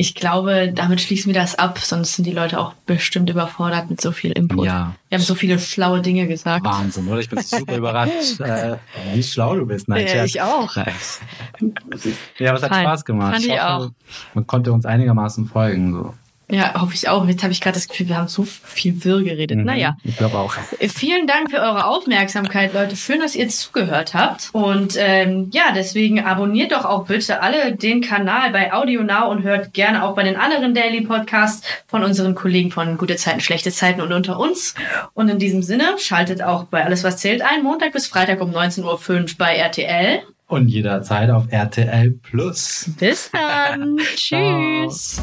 Ich 0.00 0.14
glaube, 0.14 0.70
damit 0.72 1.00
schließen 1.00 1.34
wir 1.34 1.40
das 1.40 1.56
ab, 1.56 1.80
sonst 1.80 2.14
sind 2.14 2.24
die 2.24 2.32
Leute 2.32 2.60
auch 2.60 2.72
bestimmt 2.86 3.28
überfordert 3.30 3.90
mit 3.90 4.00
so 4.00 4.12
viel 4.12 4.30
Input. 4.30 4.64
Ja. 4.64 4.94
Wir 5.08 5.18
haben 5.18 5.24
so 5.24 5.34
viele 5.34 5.58
schlaue 5.58 6.02
Dinge 6.02 6.28
gesagt. 6.28 6.64
Wahnsinn, 6.64 7.08
oder? 7.08 7.18
Ich 7.18 7.28
bin 7.28 7.42
super 7.42 7.76
überrascht, 7.76 8.38
äh, 8.40 8.76
wie 9.12 9.22
schlau 9.24 9.56
du 9.56 9.66
bist. 9.66 9.88
Nein, 9.88 10.06
ja, 10.06 10.24
ich 10.24 10.40
auch. 10.40 10.76
ja, 10.76 10.84
aber 10.84 12.58
es 12.58 12.62
hat 12.62 12.68
Fein. 12.68 12.84
Spaß 12.84 13.04
gemacht. 13.06 13.32
Fand 13.32 13.44
ich, 13.44 13.50
ich 13.50 13.60
hoffe, 13.60 13.86
auch. 13.86 13.90
Man 14.34 14.46
konnte 14.46 14.72
uns 14.72 14.86
einigermaßen 14.86 15.46
folgen. 15.46 15.92
So. 15.92 16.14
Ja, 16.50 16.80
hoffe 16.80 16.94
ich 16.94 17.08
auch. 17.08 17.26
Jetzt 17.26 17.42
habe 17.42 17.52
ich 17.52 17.60
gerade 17.60 17.74
das 17.74 17.88
Gefühl, 17.88 18.08
wir 18.08 18.16
haben 18.16 18.28
so 18.28 18.44
viel 18.44 19.04
wirr 19.04 19.22
geredet. 19.22 19.58
Mhm, 19.58 19.64
naja. 19.64 19.98
Ich 20.02 20.16
glaube 20.16 20.38
auch. 20.38 20.54
Vielen 20.80 21.26
Dank 21.26 21.50
für 21.50 21.58
eure 21.58 21.86
Aufmerksamkeit, 21.86 22.72
Leute. 22.72 22.96
Schön, 22.96 23.20
dass 23.20 23.34
ihr 23.34 23.48
zugehört 23.48 24.14
habt. 24.14 24.48
Und 24.52 24.94
ähm, 24.98 25.50
ja, 25.52 25.72
deswegen 25.74 26.24
abonniert 26.24 26.72
doch 26.72 26.86
auch 26.86 27.06
bitte 27.06 27.42
alle 27.42 27.76
den 27.76 28.00
Kanal 28.00 28.50
bei 28.50 28.72
Audio 28.72 29.02
Now 29.02 29.30
und 29.30 29.42
hört 29.42 29.74
gerne 29.74 30.02
auch 30.02 30.14
bei 30.14 30.22
den 30.22 30.36
anderen 30.36 30.74
Daily 30.74 31.02
Podcasts 31.02 31.66
von 31.86 32.02
unseren 32.02 32.34
Kollegen 32.34 32.70
von 32.70 32.96
Gute 32.96 33.16
Zeiten, 33.16 33.40
Schlechte 33.40 33.70
Zeiten 33.70 34.00
und 34.00 34.12
unter 34.12 34.40
uns. 34.40 34.74
Und 35.12 35.28
in 35.28 35.38
diesem 35.38 35.62
Sinne, 35.62 35.96
schaltet 35.98 36.42
auch 36.42 36.64
bei 36.64 36.82
Alles, 36.82 37.04
was 37.04 37.18
zählt 37.18 37.42
ein, 37.42 37.62
Montag 37.62 37.92
bis 37.92 38.06
Freitag 38.06 38.40
um 38.40 38.52
19.05 38.52 38.84
Uhr 38.84 39.26
bei 39.36 39.54
RTL. 39.56 40.22
Und 40.46 40.68
jederzeit 40.68 41.28
auf 41.28 41.44
RTL 41.50 42.10
Plus. 42.10 42.90
Bis 42.98 43.30
dann. 43.30 43.98
Tschüss. 44.16 45.22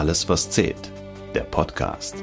Alles, 0.00 0.26
was 0.30 0.48
zählt. 0.48 0.90
Der 1.34 1.42
Podcast. 1.42 2.14